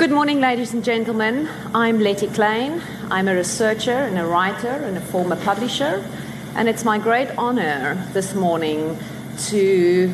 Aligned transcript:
Good 0.00 0.12
morning, 0.12 0.40
ladies 0.40 0.72
and 0.72 0.82
gentlemen. 0.82 1.46
I'm 1.74 2.00
Leti 2.00 2.28
Kleyn. 2.28 2.82
I'm 3.10 3.28
a 3.28 3.34
researcher 3.34 3.90
and 3.90 4.18
a 4.18 4.24
writer 4.24 4.66
and 4.66 4.96
a 4.96 5.00
former 5.02 5.36
publisher. 5.36 6.02
And 6.54 6.70
it's 6.70 6.86
my 6.86 6.96
great 6.96 7.28
honor 7.36 8.02
this 8.14 8.34
morning 8.34 8.98
to 9.48 10.08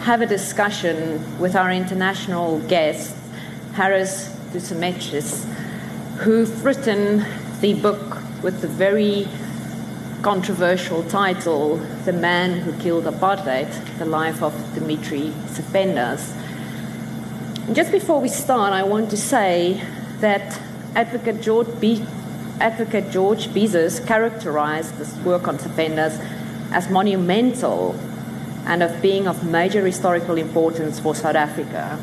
have 0.00 0.22
a 0.22 0.26
discussion 0.26 1.38
with 1.38 1.54
our 1.54 1.70
international 1.70 2.58
guest, 2.66 3.14
Harris 3.74 4.28
Dousemetzis, 4.50 5.44
who've 6.16 6.64
written 6.64 7.24
the 7.60 7.74
book 7.74 8.20
with 8.42 8.60
the 8.60 8.66
very 8.66 9.28
controversial 10.22 11.04
title, 11.04 11.76
The 12.06 12.12
Man 12.12 12.58
Who 12.58 12.72
Killed 12.82 13.04
Apartheid, 13.04 13.98
The 13.98 14.04
Life 14.04 14.42
of 14.42 14.52
Dimitri 14.74 15.32
Tsafendas. 15.46 16.34
Just 17.72 17.92
before 17.92 18.20
we 18.20 18.28
start, 18.28 18.72
I 18.72 18.82
want 18.82 19.10
to 19.10 19.16
say 19.16 19.82
that 20.20 20.60
Advocate 20.94 21.42
George, 21.42 21.68
Be- 21.80 22.04
Advocate 22.60 23.10
George 23.10 23.48
Bizos 23.48 24.04
characterized 24.06 24.96
this 24.98 25.14
work 25.18 25.46
on 25.46 25.58
Tsafendas 25.58 26.18
as 26.72 26.88
monumental 26.88 27.94
and 28.66 28.82
of 28.82 29.00
being 29.02 29.28
of 29.28 29.44
major 29.44 29.84
historical 29.84 30.38
importance 30.38 30.98
for 30.98 31.14
South 31.14 31.36
Africa. 31.36 31.98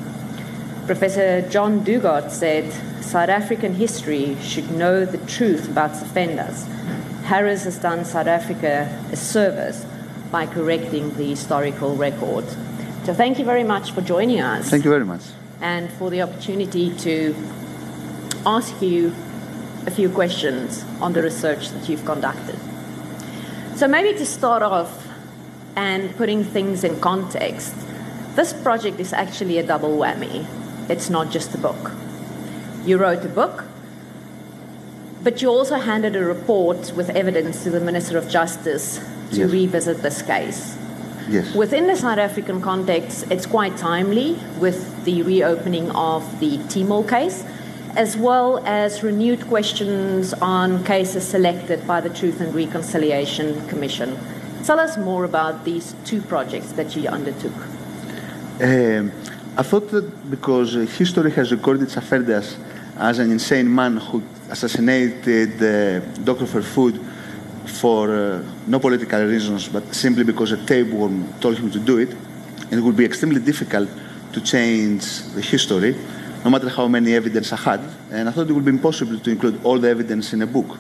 Professor 0.85 1.41
John 1.49 1.84
Dugard 1.84 2.29
said 2.29 2.71
South 3.03 3.29
African 3.29 3.73
history 3.73 4.37
should 4.41 4.70
know 4.71 5.03
the 5.03 5.17
truth 5.25 5.67
about 5.67 5.91
Tsafendas 5.91 6.67
Harris 7.25 7.63
has 7.63 7.79
done 7.79 8.05
South 8.05 8.27
Africa 8.27 8.87
a 9.11 9.15
service 9.15 9.84
by 10.31 10.45
correcting 10.45 11.15
the 11.15 11.23
historical 11.23 11.95
record. 11.95 12.45
So 13.03 13.15
thank 13.15 13.39
you 13.39 13.45
very 13.45 13.63
much 13.63 13.91
for 13.91 14.01
joining 14.01 14.41
us. 14.41 14.70
Thank 14.70 14.85
you 14.85 14.91
very 14.91 15.05
much. 15.05 15.21
And 15.65 15.91
for 15.93 16.11
the 16.11 16.21
opportunity 16.21 16.95
to 16.97 17.35
ask 18.45 18.79
you 18.81 19.13
a 19.87 19.91
few 19.91 20.09
questions 20.09 20.85
on 21.01 21.13
the 21.13 21.23
research 21.23 21.70
that 21.70 21.90
you've 21.90 22.05
conducted. 22.05 22.59
So 23.75 23.87
maybe 23.87 24.15
to 24.17 24.25
start 24.25 24.62
off 24.62 25.07
and 25.75 26.15
putting 26.17 26.43
things 26.43 26.84
in 26.84 26.99
context, 26.99 27.75
this 28.35 28.53
project 28.53 28.99
is 28.99 29.12
actually 29.12 29.57
a 29.57 29.63
double 29.63 29.98
whammy. 29.98 30.45
It's 30.90 31.09
not 31.09 31.31
just 31.31 31.55
a 31.55 31.57
book. 31.57 31.91
You 32.85 32.97
wrote 32.97 33.25
a 33.25 33.29
book 33.29 33.65
but 35.25 35.41
you 35.41 35.49
also 35.49 35.77
handed 35.77 36.15
a 36.15 36.23
report 36.23 36.93
with 36.95 37.09
evidence 37.09 37.63
to 37.63 37.71
the 37.71 37.79
Minister 37.79 38.15
of 38.15 38.29
Justice 38.29 38.99
to 39.31 39.40
yes. 39.40 39.51
revisit 39.51 40.03
this 40.03 40.21
case. 40.21 40.77
Yes. 41.29 41.55
Within 41.55 41.87
the 41.87 41.95
South 41.95 42.20
African 42.20 42.62
context, 42.62 43.26
it's 43.31 43.45
quite 43.45 43.77
timely 43.77 44.37
with 44.59 45.04
the 45.05 45.23
reopening 45.23 45.90
of 45.91 46.40
the 46.40 46.57
Timol 46.70 47.07
case, 47.07 47.43
as 47.95 48.15
well 48.15 48.59
as 48.65 49.01
renewed 49.01 49.41
questions 49.48 50.34
on 50.34 50.84
cases 50.84 51.27
selected 51.27 51.87
by 51.87 52.01
the 52.01 52.09
Truth 52.09 52.41
and 52.41 52.53
Reconciliation 52.53 53.68
Commission. 53.68 54.18
Tell 54.63 54.79
us 54.79 54.98
more 54.98 55.23
about 55.23 55.65
these 55.65 55.96
two 56.05 56.21
projects 56.21 56.71
that 56.73 56.96
you 56.96 57.07
undertook. 57.07 57.55
Um, 58.62 59.12
I 59.57 59.63
thought 59.63 59.90
that 59.91 60.29
because 60.29 60.73
history 60.98 61.31
has 61.31 61.51
recorded 61.51 61.87
Tsafendas 61.87 62.57
as 62.98 63.20
an 63.20 63.31
insane 63.31 63.73
man 63.73 63.98
who 63.98 64.23
assassinated 64.50 65.56
uh, 65.56 66.00
Dr. 66.23 66.46
Verwoerd 66.46 67.00
for 67.68 68.09
uh, 68.09 68.44
no 68.68 68.80
political 68.80 69.24
reasons, 69.25 69.68
but 69.68 69.94
simply 69.94 70.24
because 70.24 70.52
a 70.52 70.66
tapeworm 70.66 71.34
told 71.40 71.58
him 71.58 71.72
to 71.72 71.80
do 71.80 71.97
it. 71.97 72.16
It 72.72 72.80
would 72.80 72.96
be 72.96 73.06
extremely 73.06 73.41
difficult 73.41 73.90
to 74.34 74.41
change 74.41 75.22
the 75.34 75.41
history, 75.41 75.96
no 76.44 76.50
matter 76.50 76.69
how 76.69 76.88
many 76.88 77.16
evidence 77.16 77.52
I 77.53 77.58
had. 77.58 77.81
And 78.12 78.30
I 78.30 78.31
thought 78.31 78.50
it 78.50 78.53
would 78.53 78.66
be 78.66 78.72
impossible 78.72 79.19
to 79.19 79.31
include 79.31 79.63
all 79.63 79.80
the 79.80 79.90
evidence 79.90 80.34
in 80.34 80.41
a 80.41 80.47
book. 80.47 80.78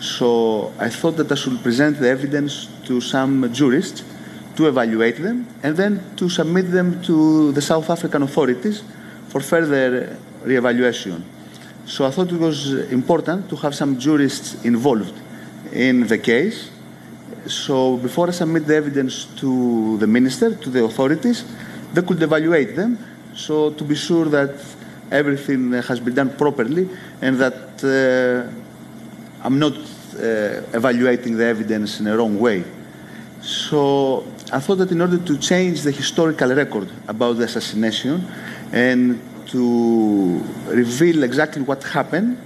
So 0.00 0.72
I 0.78 0.88
thought 0.88 1.16
that 1.16 1.30
I 1.32 1.34
should 1.34 1.62
present 1.62 1.98
the 1.98 2.08
evidence 2.08 2.68
to 2.84 3.00
some 3.00 3.52
jurists 3.52 4.04
to 4.56 4.68
evaluate 4.68 5.20
them 5.22 5.46
and 5.62 5.76
then 5.76 6.02
to 6.16 6.28
submit 6.28 6.70
them 6.70 7.02
to 7.02 7.52
the 7.52 7.62
South 7.62 7.90
African 7.90 8.22
authorities 8.22 8.82
for 9.28 9.40
further 9.40 10.16
re-evaluation. 10.42 11.24
So 11.86 12.04
I 12.04 12.10
thought 12.10 12.30
it 12.30 12.38
was 12.38 12.74
important 12.92 13.48
to 13.50 13.56
have 13.56 13.74
some 13.74 13.98
jurists 13.98 14.64
involved 14.64 15.14
in 15.72 16.06
the 16.06 16.18
case. 16.18 16.70
So 17.46 17.96
before 17.96 18.28
I 18.28 18.32
submit 18.32 18.66
the 18.66 18.76
evidence 18.76 19.26
to 19.36 19.96
the 19.98 20.06
minister, 20.06 20.54
to 20.54 20.70
the 20.70 20.84
authorities, 20.84 21.44
they 21.92 22.02
could 22.02 22.22
evaluate 22.22 22.76
them. 22.76 22.98
So 23.34 23.70
to 23.70 23.84
be 23.84 23.94
sure 23.94 24.26
that 24.26 24.54
everything 25.10 25.72
has 25.72 26.00
been 26.00 26.14
done 26.14 26.36
properly 26.36 26.88
and 27.22 27.38
that 27.38 27.82
uh, 27.84 29.44
I'm 29.44 29.58
not 29.58 29.72
uh, 29.74 30.62
evaluating 30.74 31.36
the 31.36 31.44
evidence 31.44 32.00
in 32.00 32.06
a 32.06 32.16
wrong 32.16 32.38
way. 32.38 32.64
So 33.40 34.26
I 34.52 34.58
thought 34.60 34.76
that 34.76 34.90
in 34.90 35.00
order 35.00 35.18
to 35.18 35.38
change 35.38 35.82
the 35.82 35.92
historical 35.92 36.54
record 36.54 36.90
about 37.06 37.34
the 37.34 37.44
assassination 37.44 38.26
and 38.72 39.20
to 39.48 40.42
reveal 40.66 41.22
exactly 41.22 41.62
what 41.62 41.82
happened, 41.84 42.36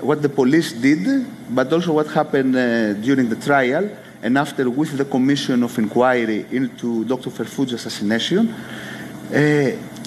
what 0.00 0.22
the 0.22 0.28
police 0.28 0.72
did, 0.72 1.26
but 1.50 1.72
also 1.72 1.92
what 1.92 2.06
happened 2.08 2.56
uh, 2.56 2.92
during 2.94 3.28
the 3.28 3.36
trial 3.36 3.88
and 4.22 4.38
after 4.38 4.70
with 4.70 4.96
the 4.96 5.04
commission 5.04 5.62
of 5.62 5.78
inquiry 5.78 6.46
into 6.50 7.04
Dr. 7.04 7.30
Verwoerd's 7.30 7.74
assassination. 7.74 8.48
Uh, 8.50 9.36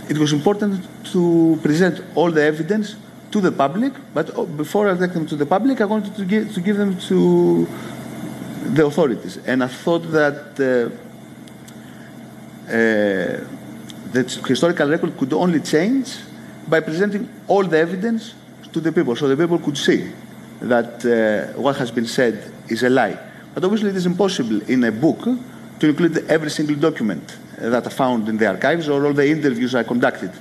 it 0.10 0.18
was 0.18 0.34
important 0.34 0.88
to 1.12 1.60
present 1.62 2.02
all 2.16 2.32
the 2.32 2.42
evidence 2.42 2.96
to 3.32 3.42
the 3.42 3.52
public, 3.52 3.94
but 4.14 4.32
oh, 4.36 4.46
before 4.46 4.90
I 4.90 4.98
take 4.98 5.14
them 5.14 5.28
to 5.28 5.36
the 5.36 5.46
public, 5.46 5.82
I 5.82 5.86
wanted 5.86 6.16
to 6.16 6.26
give, 6.26 6.54
to 6.54 6.62
give 6.62 6.78
them 6.78 6.98
to 7.10 7.68
the 8.74 8.86
authorities. 8.86 9.38
And 9.46 9.64
I 9.64 9.68
thought 9.68 10.12
that 10.12 10.60
uh, 10.60 10.90
uh, 12.68 13.44
the 14.14 14.24
historical 14.48 14.90
record 14.90 15.18
could 15.18 15.34
only 15.34 15.60
change 15.60 16.18
by 16.68 16.80
presenting 16.80 17.30
all 17.48 17.64
the 17.64 17.78
evidence 17.78 18.34
to 18.74 18.80
the 18.80 18.92
people 18.92 19.16
so 19.16 19.28
the 19.28 19.38
people 19.38 19.60
could 19.60 19.78
see 19.78 20.12
that 20.62 21.06
uh, 21.06 21.60
what 21.60 21.76
has 21.78 21.92
been 21.92 22.08
said 22.08 22.52
is 22.70 22.84
a 22.84 22.90
lie. 22.90 23.18
But 23.54 23.64
obviously, 23.64 23.90
it 23.90 23.96
is 23.96 24.06
impossible 24.06 24.62
in 24.70 24.84
a 24.84 24.92
book 24.92 25.24
to 25.80 25.88
include 25.88 26.18
every 26.30 26.50
single 26.50 26.76
document 26.76 27.38
that 27.58 27.86
I 27.86 27.90
found 27.90 28.30
in 28.30 28.38
the 28.38 28.48
archives 28.48 28.90
or 28.90 29.06
all 29.06 29.14
the 29.14 29.28
interviews 29.28 29.76
I 29.76 29.84
conducted. 29.84 30.32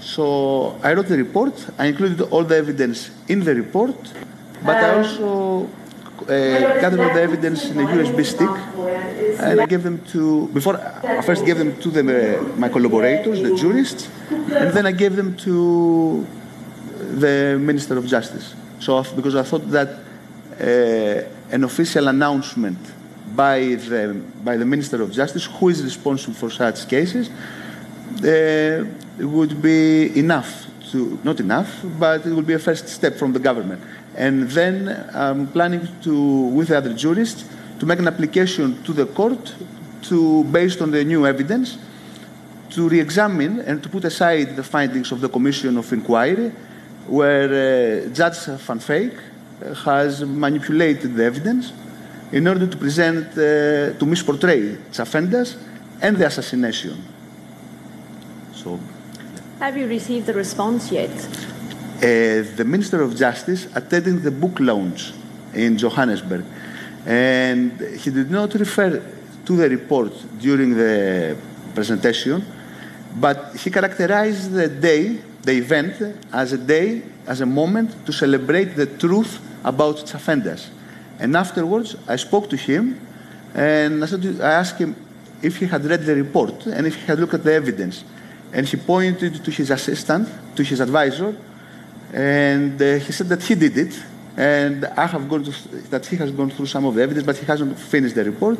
So 0.00 0.78
I 0.82 0.92
wrote 0.94 1.08
the 1.08 1.16
report, 1.16 1.54
I 1.78 1.86
included 1.86 2.20
all 2.20 2.44
the 2.44 2.56
evidence 2.56 3.10
in 3.28 3.42
the 3.42 3.54
report, 3.54 3.96
but 4.64 4.76
I 4.76 4.98
also 4.98 5.64
uh, 5.64 6.26
gathered 6.26 7.00
all 7.00 7.14
the 7.14 7.22
evidence 7.22 7.66
in 7.70 7.78
a 7.78 7.86
USB 7.86 8.24
stick 8.24 8.50
and 9.40 9.60
I 9.60 9.66
gave 9.66 9.82
them 9.82 10.04
to 10.12 10.48
before 10.48 10.76
I 11.04 11.22
first 11.22 11.44
gave 11.44 11.58
them 11.58 11.76
to 11.80 11.90
the, 11.90 12.02
uh, 12.38 12.42
my 12.56 12.68
collaborators, 12.68 13.42
the 13.42 13.54
jurists, 13.56 14.08
and 14.30 14.72
then 14.72 14.86
I 14.86 14.92
gave 14.92 15.16
them 15.16 15.36
to 15.38 16.26
the 17.20 17.58
Minister 17.60 17.96
of 17.98 18.06
Justice. 18.06 18.54
So 18.80 19.02
because 19.14 19.34
I 19.34 19.42
thought 19.42 19.70
that 19.70 19.88
uh, 20.60 21.28
an 21.50 21.64
official 21.64 22.08
announcement 22.08 22.78
by 23.34 23.60
the 23.74 24.20
by 24.44 24.56
the 24.56 24.64
Minister 24.64 25.02
of 25.02 25.12
Justice, 25.12 25.46
who 25.46 25.68
is 25.68 25.82
responsible 25.82 26.34
for 26.34 26.50
such 26.50 26.88
cases, 26.88 27.30
uh, 28.22 28.84
would 29.18 29.60
be 29.60 30.16
enough 30.18 30.66
to 30.90 31.18
not 31.24 31.40
enough, 31.40 31.84
but 31.98 32.26
it 32.26 32.32
would 32.32 32.46
be 32.46 32.54
a 32.54 32.58
first 32.58 32.88
step 32.88 33.16
from 33.16 33.32
the 33.32 33.38
government. 33.38 33.82
And 34.16 34.48
then 34.50 34.88
I'm 35.12 35.48
planning 35.48 35.88
to, 36.02 36.14
with 36.56 36.68
the 36.68 36.76
other 36.76 36.94
jurists, 36.94 37.44
to 37.80 37.86
make 37.86 37.98
an 37.98 38.06
application 38.06 38.82
to 38.84 38.92
the 38.92 39.06
court 39.06 39.54
to, 40.02 40.44
based 40.44 40.80
on 40.80 40.90
the 40.90 41.04
new 41.04 41.26
evidence, 41.26 41.78
to 42.70 42.88
re-examine 42.88 43.60
and 43.60 43.82
to 43.82 43.88
put 43.88 44.04
aside 44.04 44.56
the 44.56 44.62
findings 44.62 45.10
of 45.12 45.20
the 45.20 45.28
Commission 45.28 45.76
of 45.76 45.92
Inquiry, 45.92 46.52
where 47.06 48.06
uh, 48.06 48.08
Judge 48.12 48.46
Van 48.46 48.78
Wyk 48.78 49.14
has 49.84 50.24
manipulated 50.24 51.14
the 51.14 51.24
evidence 51.24 51.72
in 52.32 52.46
order 52.48 52.66
to 52.66 52.76
present, 52.76 53.28
uh, 53.32 53.98
to 53.98 54.04
misportray 54.06 54.76
Tsafendas 54.90 55.56
and 56.00 56.16
the 56.16 56.26
assassination. 56.26 57.02
So, 58.52 58.78
have 59.60 59.76
you 59.76 59.86
received 59.86 60.26
the 60.26 60.34
response 60.34 60.90
yet? 60.90 61.10
Uh, 61.10 62.42
the 62.56 62.64
Minister 62.66 63.02
of 63.02 63.16
Justice 63.16 63.68
attended 63.74 64.22
the 64.22 64.30
book 64.30 64.58
launch 64.60 65.12
in 65.54 65.78
Johannesburg 65.78 66.44
and 67.06 67.80
he 67.98 68.10
did 68.10 68.30
not 68.30 68.54
refer 68.54 69.02
to 69.44 69.56
the 69.56 69.68
report 69.68 70.12
during 70.38 70.74
the 70.74 71.36
presentation, 71.74 72.44
but 73.16 73.54
he 73.56 73.70
characterized 73.70 74.52
the 74.52 74.68
day, 74.68 75.18
the 75.44 75.52
event, 75.52 76.16
as 76.32 76.52
a 76.52 76.58
day, 76.58 77.02
as 77.26 77.40
a 77.40 77.46
moment 77.46 78.06
to 78.06 78.12
celebrate 78.12 78.76
the 78.76 78.86
truth 78.86 79.40
about 79.62 79.96
Tsafendas. 79.96 80.68
And 81.18 81.36
afterwards, 81.36 81.96
I 82.08 82.16
spoke 82.16 82.48
to 82.50 82.56
him 82.56 83.00
and 83.54 84.02
I, 84.02 84.06
said, 84.06 84.40
I 84.40 84.52
asked 84.52 84.78
him 84.78 84.96
if 85.42 85.58
he 85.58 85.66
had 85.66 85.84
read 85.84 86.04
the 86.04 86.14
report 86.14 86.66
and 86.66 86.86
if 86.86 86.96
he 86.96 87.06
had 87.06 87.18
looked 87.18 87.34
at 87.34 87.44
the 87.44 87.52
evidence. 87.52 88.04
And 88.52 88.66
he 88.66 88.76
pointed 88.76 89.44
to 89.44 89.50
his 89.50 89.70
assistant, 89.70 90.28
to 90.56 90.62
his 90.62 90.80
advisor, 90.80 91.36
and 92.12 92.80
uh, 92.80 92.96
he 92.96 93.12
said 93.12 93.28
that 93.28 93.42
he 93.42 93.54
did 93.54 93.76
it. 93.76 94.02
And 94.36 94.84
I 94.84 95.06
have 95.06 95.28
gone 95.28 95.44
to, 95.44 95.52
that 95.90 96.06
he 96.06 96.16
has 96.16 96.30
gone 96.32 96.50
through 96.50 96.66
some 96.66 96.84
of 96.84 96.94
the 96.94 97.02
evidence, 97.02 97.26
but 97.26 97.36
he 97.36 97.46
hasn't 97.46 97.78
finished 97.78 98.14
the 98.14 98.24
report. 98.24 98.58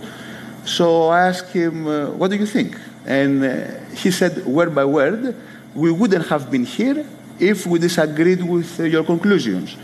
So 0.64 1.08
I 1.08 1.28
asked 1.28 1.52
him, 1.52 1.87
uh, 1.87 2.10
what 2.10 2.30
do 2.30 2.37
you 2.37 2.46
think? 2.46 2.76
And 3.06 3.44
uh, 3.44 3.80
he 3.94 4.10
said, 4.10 4.44
word 4.46 4.75
by 4.75 4.84
word, 4.84 5.37
we 5.75 5.91
wouldn't 5.91 6.26
have 6.29 6.50
been 6.50 6.65
here 6.65 7.05
if 7.38 7.67
we 7.67 7.79
disagreed 7.79 8.43
with 8.43 8.79
uh, 8.81 8.85
your 8.85 9.05
conclusions. 9.05 9.76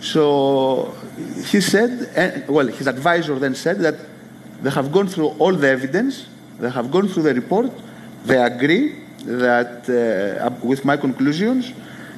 So 0.00 0.94
he 1.46 1.60
said, 1.60 2.44
well, 2.48 2.66
his 2.66 2.86
advisor 2.86 3.38
then 3.38 3.54
said 3.54 3.78
that 3.80 3.94
they 4.62 4.70
have 4.70 4.92
gone 4.92 5.06
through 5.08 5.28
all 5.38 5.52
the 5.52 5.68
evidence, 5.68 6.26
they 6.58 6.70
have 6.70 6.90
gone 6.90 7.08
through 7.08 7.24
the 7.24 7.34
report, 7.34 7.70
they 8.24 8.42
agree 8.42 8.96
that 9.24 9.88
uh, 9.88 10.50
with 10.66 10.84
my 10.84 10.96
conclusions, 10.96 11.72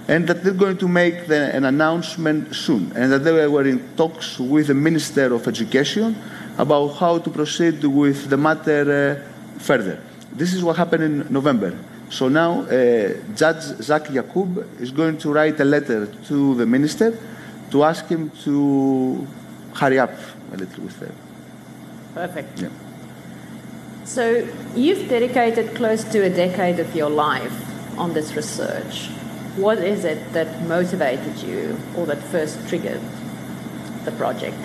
and 0.09 0.27
that 0.27 0.43
they're 0.43 0.53
going 0.53 0.79
to 0.79 0.89
make 0.89 1.27
the, 1.27 1.55
an 1.55 1.65
announcement 1.67 2.55
soon, 2.55 2.91
and 2.97 3.13
that 3.13 3.21
they 3.21 3.47
were 3.47 3.67
in 3.67 3.79
talks 3.97 4.39
with 4.39 4.69
the 4.69 4.75
Minister 4.75 5.35
of 5.35 5.47
Education 5.47 6.17
about 6.57 6.89
how 6.89 7.19
to 7.19 7.31
proceed 7.31 7.85
with 7.85 8.29
the 8.29 8.37
matter 8.37 9.23
uh, 9.23 9.59
further. 9.61 10.03
This 10.33 10.55
is 10.55 10.65
what 10.65 10.77
happened 10.77 11.05
in 11.05 11.33
November. 11.33 11.77
So 12.11 12.29
now 12.29 12.63
uh, 12.63 13.15
Judge 13.35 13.63
Zak 13.83 14.05
Yacoob 14.05 14.81
is 14.81 14.91
going 14.91 15.19
to 15.19 15.33
write 15.33 15.61
a 15.61 15.65
letter 15.65 16.07
to 16.07 16.55
the 16.55 16.67
minister 16.67 17.19
to 17.71 17.85
ask 17.85 18.07
him 18.07 18.31
to 18.45 19.27
hurry 19.75 19.99
up 19.99 20.15
a 20.53 20.57
little 20.57 20.85
with 20.85 20.99
that. 21.01 21.13
Perfect. 22.15 22.61
Yeah. 22.61 22.69
So 24.05 24.49
you've 24.75 25.09
dedicated 25.09 25.75
close 25.75 26.03
to 26.05 26.25
a 26.25 26.31
decade 26.31 26.81
of 26.81 26.97
your 26.97 27.11
life 27.11 27.53
on 27.99 28.15
this 28.15 28.35
research. 28.35 29.09
What 29.57 29.79
is 29.79 30.05
it 30.05 30.33
that 30.33 30.63
motivated 30.63 31.37
you 31.43 31.77
or 31.97 32.07
that 32.07 32.23
first 32.23 32.67
triggered 32.69 33.03
the 34.05 34.13
project? 34.13 34.57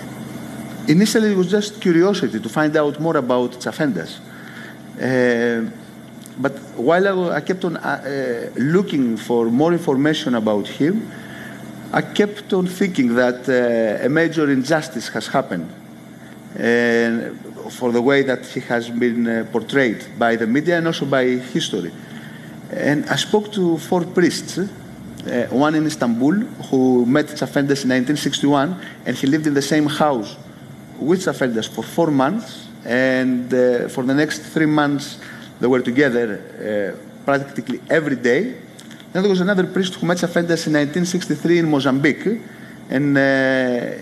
Initially, 0.88 1.32
it 1.32 1.36
was 1.36 1.50
just 1.50 1.80
curiosity 1.80 2.40
to 2.40 2.48
find 2.48 2.76
out 2.76 3.00
more 3.00 3.16
about 3.16 3.52
Tsafendas. 3.52 4.18
Uh, 4.96 5.70
but 6.38 6.58
while 6.76 7.30
I, 7.30 7.36
I 7.36 7.40
kept 7.40 7.64
on 7.64 7.76
uh, 7.76 7.80
uh, 7.80 8.58
looking 8.58 9.16
for 9.16 9.46
more 9.46 9.72
information 9.72 10.34
about 10.34 10.66
him, 10.66 11.10
I 11.92 12.02
kept 12.02 12.52
on 12.52 12.66
thinking 12.66 13.14
that 13.14 13.48
uh, 13.48 14.04
a 14.04 14.08
major 14.08 14.50
injustice 14.50 15.08
has 15.08 15.28
happened 15.28 15.70
for 17.70 17.92
the 17.92 18.02
way 18.02 18.22
that 18.22 18.46
he 18.46 18.60
has 18.60 18.90
been 18.90 19.26
uh, 19.26 19.46
portrayed 19.50 20.06
by 20.18 20.36
the 20.36 20.46
media 20.46 20.78
and 20.78 20.86
also 20.86 21.06
by 21.06 21.24
history. 21.24 21.92
And 22.70 23.08
I 23.08 23.16
spoke 23.16 23.52
to 23.52 23.78
four 23.78 24.04
priests, 24.04 24.58
uh, 24.58 25.46
one 25.50 25.74
in 25.74 25.86
Istanbul 25.86 26.34
who 26.70 27.06
met 27.06 27.26
Tsafendas 27.26 27.84
in 27.84 27.90
1961, 27.90 28.80
and 29.06 29.16
he 29.16 29.26
lived 29.26 29.46
in 29.46 29.54
the 29.54 29.62
same 29.62 29.86
house 29.86 30.36
with 30.98 31.20
Tsafendas 31.20 31.68
for 31.68 31.82
four 31.82 32.10
months, 32.10 32.68
and 32.84 33.50
for 33.90 34.02
the 34.02 34.14
next 34.14 34.40
three 34.40 34.66
months 34.66 35.18
they 35.64 35.68
were 35.68 35.80
together 35.80 36.28
uh, 36.36 37.24
practically 37.24 37.80
every 37.88 38.16
day. 38.16 38.42
Then 39.10 39.22
there 39.22 39.30
was 39.30 39.40
another 39.40 39.66
priest 39.66 39.94
who 39.94 40.04
met 40.04 40.18
Tsafendas 40.18 40.66
in 40.66 40.74
1963 40.74 41.60
in 41.60 41.70
Mozambique, 41.70 42.38
and 42.90 43.16
uh, 43.16 43.92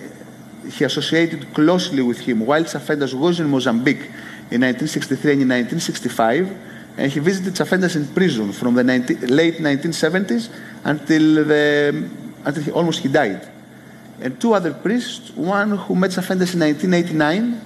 he 0.68 0.82
associated 0.82 1.54
closely 1.54 2.02
with 2.02 2.18
him 2.18 2.40
while 2.44 2.64
Tsafendas 2.64 3.14
was 3.14 3.38
in 3.38 3.48
Mozambique 3.48 4.06
in 4.50 4.60
1963 4.62 5.32
and 5.34 5.42
in 5.42 5.48
1965, 5.50 6.50
and 6.96 7.12
he 7.12 7.20
visited 7.20 7.54
Tsafendas 7.54 7.94
in 7.94 8.08
prison 8.08 8.52
from 8.52 8.74
the 8.74 8.82
19, 8.82 9.20
late 9.28 9.58
1970s 9.58 10.50
until, 10.82 11.44
the, 11.44 12.10
until 12.44 12.62
he, 12.64 12.72
almost 12.72 12.98
he 12.98 13.08
died. 13.08 13.48
And 14.20 14.40
two 14.40 14.52
other 14.52 14.74
priests, 14.74 15.30
one 15.36 15.78
who 15.78 15.94
met 15.94 16.10
Tsafendas 16.10 16.54
in 16.54 16.60
1989, 16.66 17.60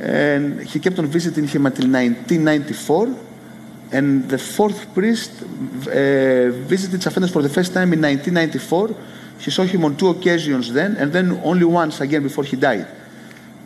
and 0.00 0.62
he 0.62 0.80
kept 0.80 0.98
on 0.98 1.06
visiting 1.06 1.46
him 1.46 1.66
until 1.66 1.86
1994, 1.86 3.14
and 3.92 4.28
the 4.28 4.38
fourth 4.38 4.94
priest 4.94 5.42
uh, 5.42 6.50
visited 6.66 7.00
Tsafendas 7.00 7.30
for 7.30 7.42
the 7.42 7.48
first 7.48 7.74
time 7.74 7.92
in 7.92 8.00
1994, 8.00 8.96
he 9.40 9.50
saw 9.50 9.62
him 9.62 9.84
on 9.84 9.96
two 9.96 10.08
occasions 10.08 10.72
then, 10.72 10.96
and 10.96 11.12
then 11.12 11.40
only 11.44 11.64
once 11.64 12.00
again 12.00 12.22
before 12.22 12.44
he 12.44 12.56
died. 12.56 12.86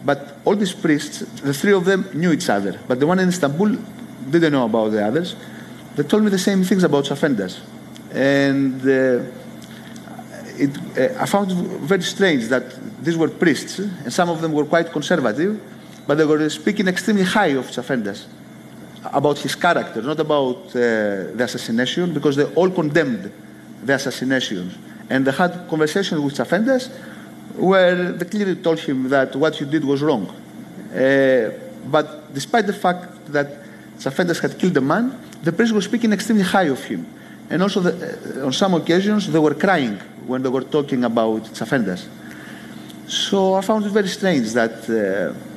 But 0.04 0.38
all 0.44 0.56
these 0.56 0.72
priests, 0.72 1.20
the 1.40 1.54
three 1.54 1.72
of 1.72 1.84
them 1.84 2.08
knew 2.12 2.32
each 2.32 2.48
other, 2.48 2.80
but 2.88 2.98
the 2.98 3.06
one 3.06 3.18
in 3.20 3.28
Istanbul 3.28 3.76
didn't 4.28 4.52
know 4.52 4.64
about 4.64 4.90
the 4.90 5.06
others. 5.06 5.36
They 5.94 6.02
told 6.02 6.24
me 6.24 6.30
the 6.30 6.38
same 6.38 6.64
things 6.64 6.82
about 6.82 7.04
Tsafendas. 7.04 7.60
And 8.12 8.80
uh, 8.82 9.24
it, 10.56 10.70
uh, 10.98 11.22
I 11.22 11.26
found 11.26 11.52
it 11.52 11.56
very 11.56 12.02
strange 12.02 12.48
that 12.48 12.64
these 13.04 13.16
were 13.16 13.28
priests, 13.28 13.78
and 13.78 14.12
some 14.12 14.30
of 14.30 14.40
them 14.40 14.52
were 14.52 14.64
quite 14.64 14.90
conservative, 14.90 15.60
but 16.06 16.16
they 16.18 16.24
were 16.24 16.48
speaking 16.50 16.88
extremely 16.88 17.24
high 17.24 17.54
of 17.56 17.66
Tsafendas, 17.66 18.26
about 19.12 19.38
his 19.38 19.54
character, 19.54 20.02
not 20.02 20.18
about 20.20 20.66
uh, 20.68 21.32
the 21.34 21.44
assassination, 21.44 22.12
because 22.12 22.36
they 22.36 22.44
all 22.54 22.70
condemned 22.70 23.30
the 23.82 23.94
assassination. 23.94 24.70
And 25.10 25.26
they 25.26 25.32
had 25.32 25.66
conversations 25.68 26.20
with 26.20 26.34
Tsafendas 26.34 26.90
where 27.56 28.12
they 28.12 28.24
clearly 28.24 28.56
told 28.56 28.80
him 28.80 29.08
that 29.10 29.36
what 29.36 29.60
you 29.60 29.66
did 29.66 29.84
was 29.84 30.02
wrong. 30.02 30.26
Uh, 30.26 31.50
but 31.86 32.32
despite 32.32 32.66
the 32.66 32.72
fact 32.72 33.32
that 33.32 33.48
Tsafendas 33.98 34.40
had 34.40 34.58
killed 34.58 34.76
a 34.76 34.80
man, 34.80 35.18
the 35.42 35.52
press 35.52 35.70
was 35.70 35.84
speaking 35.84 36.12
extremely 36.12 36.44
high 36.44 36.64
of 36.64 36.82
him. 36.84 37.06
And 37.50 37.62
also, 37.62 37.80
the, 37.80 38.40
uh, 38.42 38.46
on 38.46 38.52
some 38.52 38.74
occasions, 38.74 39.30
they 39.30 39.38
were 39.38 39.54
crying 39.54 39.98
when 40.26 40.42
they 40.42 40.48
were 40.48 40.62
talking 40.62 41.04
about 41.04 41.44
Tsafendas. 41.44 42.06
So 43.06 43.54
I 43.54 43.60
found 43.60 43.84
it 43.84 43.90
very 43.90 44.08
strange 44.08 44.52
that, 44.54 44.88
uh, 44.88 45.53